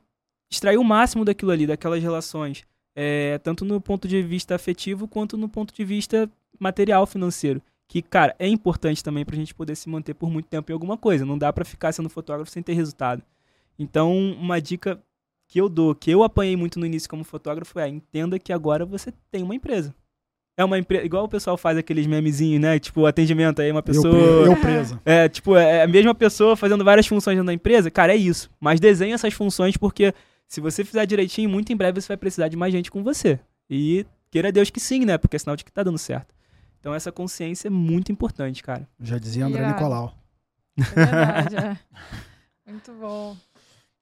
extrair 0.51 0.77
o 0.77 0.85
máximo 0.85 1.25
daquilo 1.25 1.51
ali, 1.51 1.67
daquelas 1.67 2.03
relações. 2.03 2.65
É, 2.95 3.39
tanto 3.39 3.65
no 3.65 3.81
ponto 3.81 4.09
de 4.09 4.21
vista 4.23 4.55
afetivo 4.55 5.07
quanto 5.07 5.37
no 5.37 5.49
ponto 5.49 5.73
de 5.73 5.85
vista 5.85 6.29
material 6.59 7.07
financeiro. 7.07 7.63
Que, 7.89 8.03
cara, 8.03 8.35
é 8.39 8.47
importante 8.47 9.03
também 9.03 9.25
pra 9.25 9.37
gente 9.37 9.55
poder 9.55 9.75
se 9.75 9.89
manter 9.89 10.15
por 10.15 10.31
muito 10.31 10.47
tempo 10.47 10.71
em 10.71 10.75
alguma 10.75 10.97
coisa. 10.97 11.25
Não 11.25 11.39
dá 11.39 11.53
pra 11.53 11.65
ficar 11.65 11.93
sendo 11.93 12.09
fotógrafo 12.09 12.51
sem 12.51 12.63
ter 12.63 12.75
resultado. 12.75 13.23
Então, 13.79 14.17
uma 14.35 14.61
dica 14.61 15.01
que 15.49 15.61
eu 15.61 15.69
dou, 15.69 15.95
que 15.95 16.11
eu 16.11 16.23
apanhei 16.23 16.57
muito 16.57 16.79
no 16.79 16.87
início 16.87 17.09
como 17.09 17.25
fotógrafo, 17.25 17.79
é 17.81 17.89
entenda 17.89 18.39
que 18.39 18.53
agora 18.53 18.85
você 18.85 19.13
tem 19.31 19.43
uma 19.43 19.55
empresa. 19.55 19.95
É 20.57 20.65
uma 20.65 20.79
empresa, 20.79 21.05
igual 21.05 21.25
o 21.25 21.29
pessoal 21.29 21.57
faz 21.57 21.79
aqueles 21.79 22.07
memezinhos, 22.07 22.61
né? 22.61 22.79
Tipo, 22.79 23.07
atendimento 23.07 23.61
aí, 23.61 23.73
uma 23.73 23.83
pessoa. 23.83 24.15
eu 24.15 24.57
presa. 24.57 25.01
É, 25.05 25.29
tipo, 25.29 25.57
é 25.57 25.83
a 25.83 25.87
mesma 25.89 26.15
pessoa 26.15 26.55
fazendo 26.55 26.85
várias 26.85 27.07
funções 27.07 27.35
dentro 27.35 27.47
da 27.47 27.55
empresa. 27.55 27.91
Cara, 27.91 28.13
é 28.13 28.17
isso. 28.17 28.51
Mas 28.61 28.79
desenha 28.79 29.15
essas 29.15 29.33
funções 29.33 29.77
porque 29.77 30.13
se 30.51 30.61
você 30.61 30.85
fizer 30.85 31.07
direitinho, 31.07 31.49
muito 31.49 31.73
em 31.73 31.77
breve 31.77 32.01
você 32.01 32.09
vai 32.09 32.17
precisar 32.17 32.49
de 32.49 32.57
mais 32.57 32.73
gente 32.73 32.91
com 32.91 33.05
você. 33.05 33.39
E 33.71 34.05
queira 34.33 34.51
Deus 34.51 34.69
que 34.69 34.81
sim, 34.81 35.05
né? 35.05 35.17
Porque 35.17 35.37
é 35.37 35.39
sinal 35.39 35.55
de 35.55 35.65
que 35.65 35.71
tá 35.71 35.85
dando 35.85 35.97
certo. 35.97 36.35
Então 36.81 36.93
essa 36.93 37.13
consciência 37.13 37.69
é 37.69 37.71
muito 37.71 38.11
importante, 38.11 38.61
cara. 38.61 38.89
Já 38.99 39.17
dizia 39.17 39.47
André 39.47 39.61
Irado. 39.61 39.75
Nicolau. 39.75 40.19
É 40.77 40.83
verdade, 40.83 41.57
é. 41.57 41.79
Muito 42.69 42.93
bom. 42.95 43.37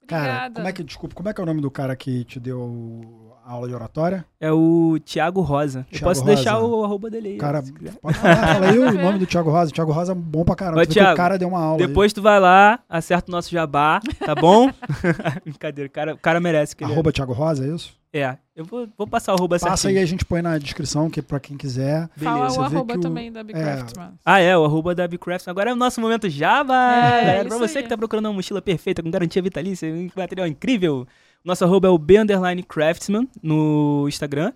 Cara, 0.07 0.23
Obrigada. 0.23 0.55
como 0.55 0.69
é 0.69 0.73
que, 0.73 0.83
desculpa, 0.83 1.15
como 1.15 1.29
é 1.29 1.35
que 1.35 1.41
é 1.41 1.43
o 1.43 1.47
nome 1.47 1.61
do 1.61 1.71
cara 1.71 1.95
que 1.95 2.25
te 2.25 2.41
deu 2.41 3.28
aula 3.53 3.69
de 3.69 3.75
oratória? 3.75 4.25
É 4.41 4.53
o 4.53 4.99
Thiago 5.05 5.41
Rosa. 5.41 5.81
Eu 5.91 5.99
Thiago 5.99 6.05
posso 6.05 6.21
Rosa. 6.23 6.35
deixar 6.35 6.59
o 6.61 6.85
arroba 6.85 7.11
dele 7.11 7.29
aí. 7.31 7.37
O 7.37 7.39
cara, 7.39 7.63
pode 8.03 8.19
falar, 8.19 8.37
fala 8.55 8.71
aí 8.71 8.79
o 8.79 8.93
nome 9.01 9.19
do 9.19 9.27
Thiago 9.27 9.51
Rosa. 9.51 9.71
O 9.71 9.75
Thiago 9.75 9.93
Rosa 9.93 10.13
é 10.13 10.15
bom 10.15 10.45
pra 10.45 10.55
caramba. 10.55 10.83
Ô, 10.83 10.87
Thiago, 10.87 11.13
o 11.13 11.17
cara 11.17 11.39
deu 11.39 11.49
uma 11.49 11.61
aula. 11.61 11.81
aí. 11.83 11.87
Depois 11.87 12.13
tu 12.13 12.21
vai 12.23 12.39
lá, 12.39 12.79
acerta 12.89 13.31
o 13.31 13.33
nosso 13.33 13.51
jabá, 13.51 14.01
tá 14.25 14.35
bom? 14.35 14.71
Brincadeira, 15.45 15.89
o 15.89 15.93
cara, 15.93 16.15
o 16.15 16.19
cara 16.19 16.41
merece 16.41 16.75
que 16.77 16.85
ele 16.85 16.93
Arroba 16.93 17.13
Thiago 17.13 17.33
Rosa, 17.33 17.65
é 17.67 17.75
isso? 17.75 17.97
É, 18.11 18.39
eu 18.57 18.65
vou, 18.65 18.89
vou 18.97 19.07
passar 19.07 19.33
o 19.33 19.37
arroba 19.37 19.59
Passa 19.59 19.77
certinho. 19.77 19.99
aí, 19.99 20.03
a 20.03 20.07
gente 20.07 20.25
põe 20.25 20.41
na 20.41 20.57
descrição, 20.57 21.11
que 21.11 21.21
é 21.21 21.23
pra 21.23 21.39
quem 21.39 21.59
quiser. 21.59 22.09
Fala 22.17 22.39
Beleza. 22.39 22.59
o 22.59 22.63
Você 22.65 22.71
vê 22.71 22.77
arroba 22.77 22.93
que 22.95 22.99
o- 22.99 23.03
também 23.03 23.31
da 23.31 23.45
Big 23.45 23.59
é. 23.59 23.63
Craftsman. 23.63 24.13
Ah, 24.25 24.41
é, 24.41 24.57
o 24.57 24.65
arroba 24.65 24.95
da 24.95 25.07
Bcraft. 25.07 25.47
Agora 25.47 25.69
é 25.71 25.73
o 25.75 25.77
nosso 25.77 26.01
momento 26.01 26.27
Java, 26.27 26.73
É, 26.75 27.21
galera. 27.21 27.45
Pra 27.49 27.59
você 27.59 27.79
aí. 27.79 27.83
que 27.85 27.91
tá 27.91 27.99
procurando 27.99 28.25
uma 28.25 28.33
mochila 28.33 28.63
perfeita, 28.63 29.03
com 29.03 29.11
garantia 29.11 29.43
vitalícia, 29.43 29.87
um 29.93 30.09
material 30.17 30.47
incrível. 30.47 31.07
Nosso 31.45 31.65
arroba 31.65 31.89
é 31.89 31.91
o 31.91 31.99
B 31.99 32.19
underline 32.19 32.63
Craftsman 32.63 33.29
no 33.43 34.07
Instagram. 34.09 34.53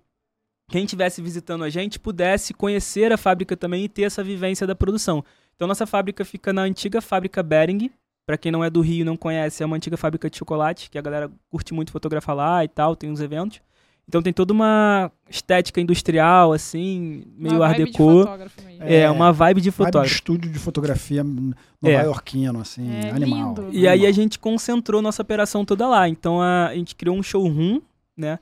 quem 0.69 0.83
estivesse 0.83 1.19
visitando 1.19 1.63
a 1.63 1.69
gente 1.71 1.97
pudesse 1.99 2.53
conhecer 2.53 3.11
a 3.11 3.17
fábrica 3.17 3.57
também 3.57 3.85
e 3.85 3.89
ter 3.89 4.03
essa 4.03 4.23
vivência 4.23 4.67
da 4.67 4.75
produção. 4.75 5.25
Então, 5.55 5.67
nossa 5.67 5.87
fábrica 5.87 6.23
fica 6.23 6.53
na 6.53 6.61
antiga 6.61 7.01
fábrica 7.01 7.41
Bering. 7.41 7.89
Pra 8.27 8.37
quem 8.37 8.51
não 8.51 8.63
é 8.63 8.69
do 8.69 8.81
Rio 8.81 9.01
e 9.01 9.03
não 9.03 9.17
conhece, 9.17 9.63
é 9.63 9.65
uma 9.65 9.77
antiga 9.77 9.97
fábrica 9.97 10.29
de 10.29 10.37
chocolate, 10.37 10.91
que 10.91 10.97
a 10.99 11.01
galera 11.01 11.31
curte 11.49 11.73
muito 11.73 11.91
fotografar 11.91 12.35
lá 12.35 12.63
e 12.63 12.67
tal, 12.67 12.95
tem 12.95 13.09
uns 13.09 13.19
eventos. 13.21 13.61
Então 14.07 14.21
tem 14.21 14.31
toda 14.31 14.53
uma 14.53 15.11
estética 15.29 15.81
industrial, 15.81 16.53
assim, 16.53 17.23
meio 17.37 17.57
Uma 17.57 17.67
art 17.67 17.77
de 17.77 17.85
deco. 17.85 17.97
fotógrafo 17.97 18.61
mesmo. 18.61 18.83
É, 18.83 19.01
É, 19.01 19.11
uma 19.11 19.33
vibe 19.33 19.59
de 19.59 19.69
Vibe 19.69 19.71
de 19.71 19.85
fotógrafo. 19.85 20.15
estúdio 20.15 20.49
de 20.51 20.57
fotografia 20.59 21.23
nova 21.25 21.49
É. 21.83 22.03
iorquino, 22.03 22.61
assim, 22.61 22.89
É, 22.89 23.09
animal. 23.11 23.49
lindo. 23.49 23.69
E 23.73 23.85
aí 23.85 24.05
a 24.05 24.11
gente 24.13 24.39
concentrou 24.39 25.01
nossa 25.01 25.21
operação 25.21 25.65
toda 25.65 25.85
lá. 25.89 26.07
Então 26.07 26.41
a, 26.41 26.67
a 26.67 26.75
gente 26.75 26.95
criou 26.95 27.17
um 27.17 27.21
showroom, 27.23 27.81
né? 28.15 28.39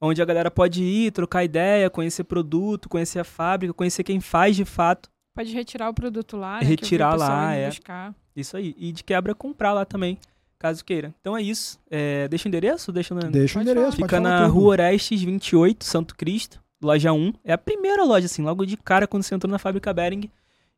Onde 0.00 0.20
a 0.20 0.24
galera 0.24 0.50
pode 0.50 0.82
ir, 0.82 1.12
trocar 1.12 1.44
ideia, 1.44 1.88
conhecer 1.88 2.24
produto, 2.24 2.88
conhecer 2.88 3.20
a 3.20 3.24
fábrica, 3.24 3.72
conhecer 3.72 4.02
quem 4.02 4.20
faz 4.20 4.56
de 4.56 4.64
fato. 4.64 5.08
Pode 5.36 5.52
retirar 5.54 5.88
o 5.90 5.94
produto 5.94 6.36
lá, 6.36 6.58
né? 6.60 6.66
Retirar 6.66 7.14
lá, 7.16 7.52
é. 7.54 7.68
buscar. 7.68 8.12
Isso 8.34 8.56
aí. 8.56 8.74
E 8.76 8.90
de 8.90 9.04
quebra 9.04 9.32
comprar 9.32 9.72
lá 9.72 9.84
também, 9.84 10.18
caso 10.64 10.84
queira. 10.84 11.14
Então 11.20 11.36
é 11.36 11.42
isso. 11.42 11.78
É, 11.90 12.26
deixa 12.28 12.46
o 12.46 12.48
endereço? 12.48 12.90
Deixa 12.92 13.14
no... 13.14 13.20
Deixa 13.30 13.58
o 13.58 13.62
endereço, 13.62 13.96
Fica 13.96 14.18
na 14.20 14.42
tudo. 14.46 14.52
Rua 14.54 14.68
Orestes 14.70 15.22
28, 15.22 15.84
Santo 15.84 16.14
Cristo, 16.16 16.58
loja 16.82 17.12
1. 17.12 17.32
É 17.44 17.52
a 17.52 17.58
primeira 17.58 18.02
loja, 18.04 18.26
assim, 18.26 18.42
logo 18.42 18.64
de 18.64 18.76
cara 18.76 19.06
quando 19.06 19.22
você 19.22 19.34
entrou 19.34 19.50
na 19.50 19.58
Fábrica 19.58 19.92
Bering. 19.92 20.30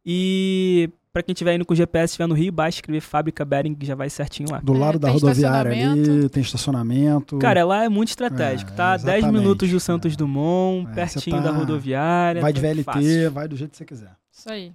E 0.05 0.91
pra 1.13 1.23
quem 1.23 1.33
estiver 1.33 1.55
indo 1.55 1.65
com 1.65 1.73
o 1.73 1.77
GPS, 1.77 2.13
estiver 2.13 2.27
no 2.27 2.35
Rio, 2.35 2.53
basta 2.53 2.79
escrever 2.79 3.01
Fábrica 3.01 3.45
Bering, 3.45 3.75
que 3.75 3.85
já 3.87 3.95
vai 3.95 4.09
certinho 4.11 4.51
lá. 4.51 4.59
Do 4.61 4.75
É, 4.75 4.79
lado 4.79 4.99
da 4.99 5.09
tem 5.09 5.15
rodoviária 5.19 5.71
ali, 5.73 5.81
estacionamento. 5.81 6.29
tem 6.31 6.43
estacionamento. 6.43 7.39
Cara, 7.39 7.65
lá 7.65 7.85
é 7.85 7.89
muito 7.89 8.09
estratégico, 8.11 8.71
É, 8.73 8.75
tá? 8.75 8.97
10 8.97 9.03
exatamente, 9.19 9.41
minutos 9.43 9.71
do 9.71 9.81
Santos 9.81 10.13
é. 10.13 10.17
Dumont, 10.17 10.89
É, 10.91 10.95
pertinho 10.95 11.37
você 11.37 11.43
da 11.43 11.53
tá- 11.53 11.59
rodoviária. 11.59 12.41
vai 12.41 12.53
de 12.53 12.61
tá 12.61 12.67
VLT, 12.69 12.85
fácil. 12.85 13.31
vai 13.33 13.49
do 13.49 13.57
jeito 13.57 13.71
que 13.73 13.77
você 13.79 13.85
quiser. 13.85 14.11
Isso 14.33 14.51
aí. 14.51 14.73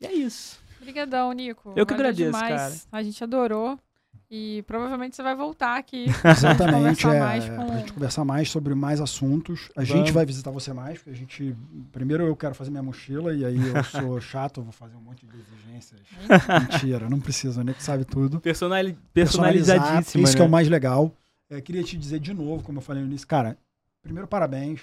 E 0.00 0.06
é 0.06 0.12
isso. 0.12 0.58
Obrigadão, 0.80 1.30
Nico. 1.32 1.72
Eu 1.76 1.84
que 1.84 1.92
Valeu 1.92 2.08
agradeço, 2.10 2.32
demais. 2.32 2.54
cara. 2.56 2.74
A 2.92 3.02
gente 3.02 3.22
adorou. 3.22 3.78
E 4.32 4.62
provavelmente 4.64 5.16
você 5.16 5.22
vai 5.24 5.34
voltar 5.34 5.76
aqui. 5.76 6.06
Exatamente, 6.24 7.02
conversar 7.02 7.14
é, 7.16 7.20
mais 7.20 7.48
com- 7.48 7.66
pra 7.66 7.76
gente 7.78 7.92
conversar 7.92 8.24
mais 8.24 8.48
sobre 8.48 8.74
mais 8.76 9.00
assuntos. 9.00 9.68
A 9.76 9.82
gente 9.82 9.96
Vamos. 9.96 10.10
vai 10.12 10.24
visitar 10.24 10.52
você 10.52 10.72
mais, 10.72 10.98
porque 10.98 11.10
a 11.10 11.14
gente. 11.14 11.56
Primeiro 11.90 12.24
eu 12.24 12.36
quero 12.36 12.54
fazer 12.54 12.70
minha 12.70 12.82
mochila, 12.82 13.34
e 13.34 13.44
aí 13.44 13.56
eu 13.56 13.82
sou 13.84 14.20
chato, 14.20 14.62
vou 14.62 14.70
fazer 14.72 14.94
um 14.94 15.00
monte 15.00 15.26
de 15.26 15.32
exigências. 15.36 16.00
Mentira, 16.70 17.08
não 17.10 17.18
precisa, 17.20 17.64
né? 17.64 17.72
Que 17.74 17.82
sabe 17.82 18.04
tudo. 18.04 18.40
Personali 18.40 18.96
Personalizar, 19.12 19.76
personalizadíssima, 19.78 20.24
Isso 20.24 20.36
que 20.36 20.42
é 20.42 20.44
o 20.44 20.48
né? 20.48 20.52
mais 20.52 20.68
legal. 20.68 21.12
É, 21.50 21.60
queria 21.60 21.82
te 21.82 21.96
dizer 21.96 22.20
de 22.20 22.32
novo, 22.32 22.62
como 22.62 22.78
eu 22.78 22.82
falei 22.82 23.02
no 23.02 23.08
início, 23.08 23.26
cara, 23.26 23.58
primeiro 24.00 24.28
parabéns. 24.28 24.82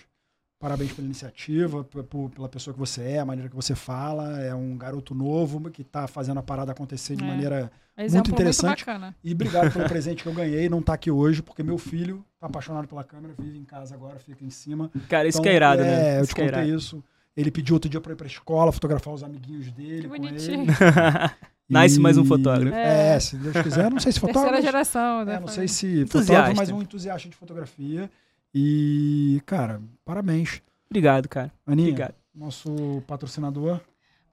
Parabéns 0.59 0.91
pela 0.91 1.05
iniciativa, 1.05 1.83
pela 1.83 2.49
pessoa 2.49 2.73
que 2.73 2.79
você 2.79 3.01
é, 3.03 3.19
a 3.19 3.25
maneira 3.25 3.47
que 3.49 3.55
você 3.55 3.75
fala. 3.75 4.39
É 4.41 4.55
um 4.55 4.75
garoto 4.75 5.13
novo 5.13 5.69
que 5.69 5.83
está 5.83 6.07
fazendo 6.07 6.39
a 6.39 6.43
parada 6.43 6.71
acontecer 6.71 7.15
de 7.15 7.23
É. 7.23 7.27
maneira 7.27 7.71
Exemplo 7.95 8.31
interessante. 8.31 8.67
Muito 8.69 8.85
bacana. 8.87 9.15
E 9.23 9.33
obrigado 9.33 9.71
pelo 9.71 9.85
presente 9.89 10.23
que 10.23 10.29
eu 10.29 10.33
ganhei. 10.33 10.67
Não 10.67 10.81
tá 10.81 10.93
aqui 10.93 11.11
hoje, 11.11 11.43
porque 11.43 11.61
meu 11.61 11.77
filho 11.77 12.25
tá 12.39 12.47
apaixonado 12.47 12.87
pela 12.87 13.03
câmera, 13.03 13.35
vive 13.37 13.57
em 13.57 13.63
casa 13.65 13.93
agora, 13.93 14.17
fica 14.17 14.43
em 14.43 14.49
cima. 14.49 14.89
Cara, 15.07 15.27
isso 15.27 15.37
Então, 15.37 15.43
que 15.43 15.49
é 15.49 15.55
irado, 15.55 15.81
é, 15.81 15.85
né? 15.85 16.19
eu 16.19 16.23
Isso 16.23 16.33
te 16.33 16.41
é 16.41 16.45
contei 16.45 16.63
irado. 16.63 16.77
isso. 16.77 17.03
Ele 17.35 17.51
pediu 17.51 17.75
outro 17.75 17.87
dia 17.87 18.01
pra 18.01 18.13
ir 18.13 18.15
pra 18.15 18.25
escola, 18.25 18.71
fotografar 18.71 19.13
os 19.13 19.23
amiguinhos 19.23 19.71
dele. 19.71 20.01
Que 20.01 20.07
com 20.07 20.15
bonitinho. 20.15 20.63
ele. 20.63 20.71
Nice, 21.69 21.97
E- 21.97 22.01
mais 22.01 22.17
um 22.17 22.23
fotógrafo. 22.23 22.73
É, 22.73 23.15
É. 23.15 23.19
se 23.19 23.35
Deus 23.35 23.57
quiser. 23.61 23.91
Não 23.91 23.99
sei 23.99 24.11
se 24.13 24.19
Terceira 24.21 24.33
fotógrafo. 24.39 24.63
geração, 24.63 25.25
né? 25.25 25.33
É, 25.35 25.39
não 25.41 25.49
sei 25.49 25.67
se 25.67 25.85
Entusiasta. 26.01 26.33
fotógrafo, 26.33 26.55
mas 26.55 26.69
um 26.71 26.81
entusiasta 26.81 27.27
de 27.29 27.35
fotografia. 27.35 28.09
E, 28.53 29.41
cara, 29.45 29.81
parabéns. 30.03 30.61
Obrigado, 30.89 31.27
cara. 31.27 31.51
Aninha, 31.65 31.89
Obrigado. 31.89 32.15
nosso 32.33 33.03
patrocinador. 33.07 33.81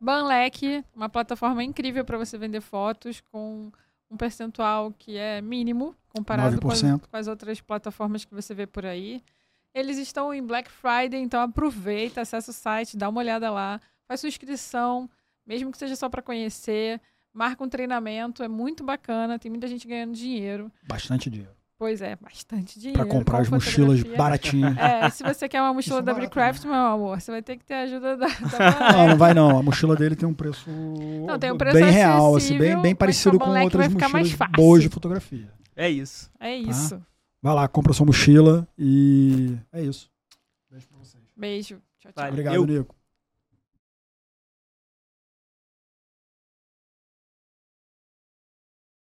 Banlec, 0.01 0.85
uma 0.95 1.09
plataforma 1.09 1.65
incrível 1.65 2.05
para 2.05 2.19
você 2.19 2.37
vender 2.37 2.61
fotos 2.61 3.21
com 3.33 3.71
um 4.11 4.17
percentual 4.17 4.93
que 4.99 5.17
é 5.17 5.41
mínimo 5.41 5.95
comparado 6.09 6.61
com 6.61 6.71
as, 6.71 6.83
9%. 6.83 7.01
com 7.11 7.17
as 7.17 7.27
outras 7.27 7.61
plataformas 7.61 8.25
que 8.25 8.35
você 8.35 8.55
vê 8.55 8.67
por 8.67 8.87
aí. 8.87 9.23
Eles 9.75 9.99
estão 9.99 10.33
em 10.33 10.43
Black 10.43 10.71
Friday, 10.71 11.21
então 11.21 11.41
aproveita, 11.41 12.21
acessa 12.21 12.53
o 12.53 12.55
site, 12.55 12.97
dá 12.97 13.09
uma 13.09 13.21
olhada 13.21 13.51
lá, 13.51 13.81
faz 14.07 14.21
sua 14.21 14.29
inscrição, 14.29 15.11
mesmo 15.45 15.73
que 15.73 15.79
seja 15.79 15.97
só 15.97 16.09
para 16.09 16.23
conhecer, 16.23 17.01
marca 17.33 17.65
um 17.65 17.69
treinamento, 17.69 18.45
é 18.45 18.49
muito 18.49 18.85
bacana, 18.85 19.39
tem 19.39 19.51
muita 19.51 19.67
gente 19.67 19.89
ganhando 19.89 20.13
dinheiro. 20.15 20.71
Bastante 20.87 21.29
dinheiro. 21.29 21.53
Pois 21.85 22.01
é, 22.01 22.17
bastante 22.17 22.81
dinheiro. 22.81 22.99
Pra 22.99 23.07
comprar 23.07 23.37
com 23.37 23.43
as 23.43 23.51
mochilas 23.51 24.03
baratinhas. 24.03 24.75
É, 24.81 25.11
se 25.11 25.23
você 25.23 25.47
quer 25.47 25.61
uma 25.61 25.75
mochila 25.75 25.99
é 25.99 26.03
da 26.03 26.15
barato, 26.15 26.31
Craft, 26.33 26.65
meu 26.65 26.73
amor, 26.73 27.21
você 27.21 27.31
vai 27.31 27.43
ter 27.43 27.59
que 27.59 27.65
ter 27.67 27.75
a 27.75 27.81
ajuda 27.83 28.17
da, 28.17 28.27
da 28.27 28.89
Não, 28.97 29.09
não 29.09 29.17
vai 29.19 29.35
não. 29.35 29.59
A 29.59 29.63
mochila 29.63 29.95
dele 29.95 30.17
tem 30.17 30.27
um 30.27 30.33
preço, 30.33 30.65
Não, 30.71 31.39
tem 31.39 31.53
um 31.53 31.59
preço 31.59 31.79
bem 31.79 31.91
real, 31.91 32.37
assim, 32.37 32.57
bem, 32.57 32.81
bem 32.81 32.95
parecido 32.95 33.39
com 33.39 33.51
outras 33.51 33.83
vai 33.83 33.91
ficar 33.91 34.09
mais 34.09 34.29
mochilas 34.29 34.33
fácil. 34.39 34.55
boas 34.57 34.83
de 34.83 34.89
fotografia. 34.89 35.53
É 35.77 35.91
isso. 35.91 36.31
É 36.41 36.57
isso. 36.57 37.03
Vai 37.43 37.55
lá, 37.55 37.69
compra 37.69 37.93
sua 37.93 38.07
mochila 38.07 38.67
e 38.79 39.55
é 39.71 39.83
isso. 39.83 40.11
Beijo 40.71 40.89
pra 40.89 40.99
vocês. 41.01 41.23
Beijo. 41.37 41.75
Tchau, 42.01 42.13
tchau. 42.13 42.13
Vale. 42.17 42.31
Obrigado, 42.31 42.55
Eu- 42.55 42.67
Nico. 42.67 42.97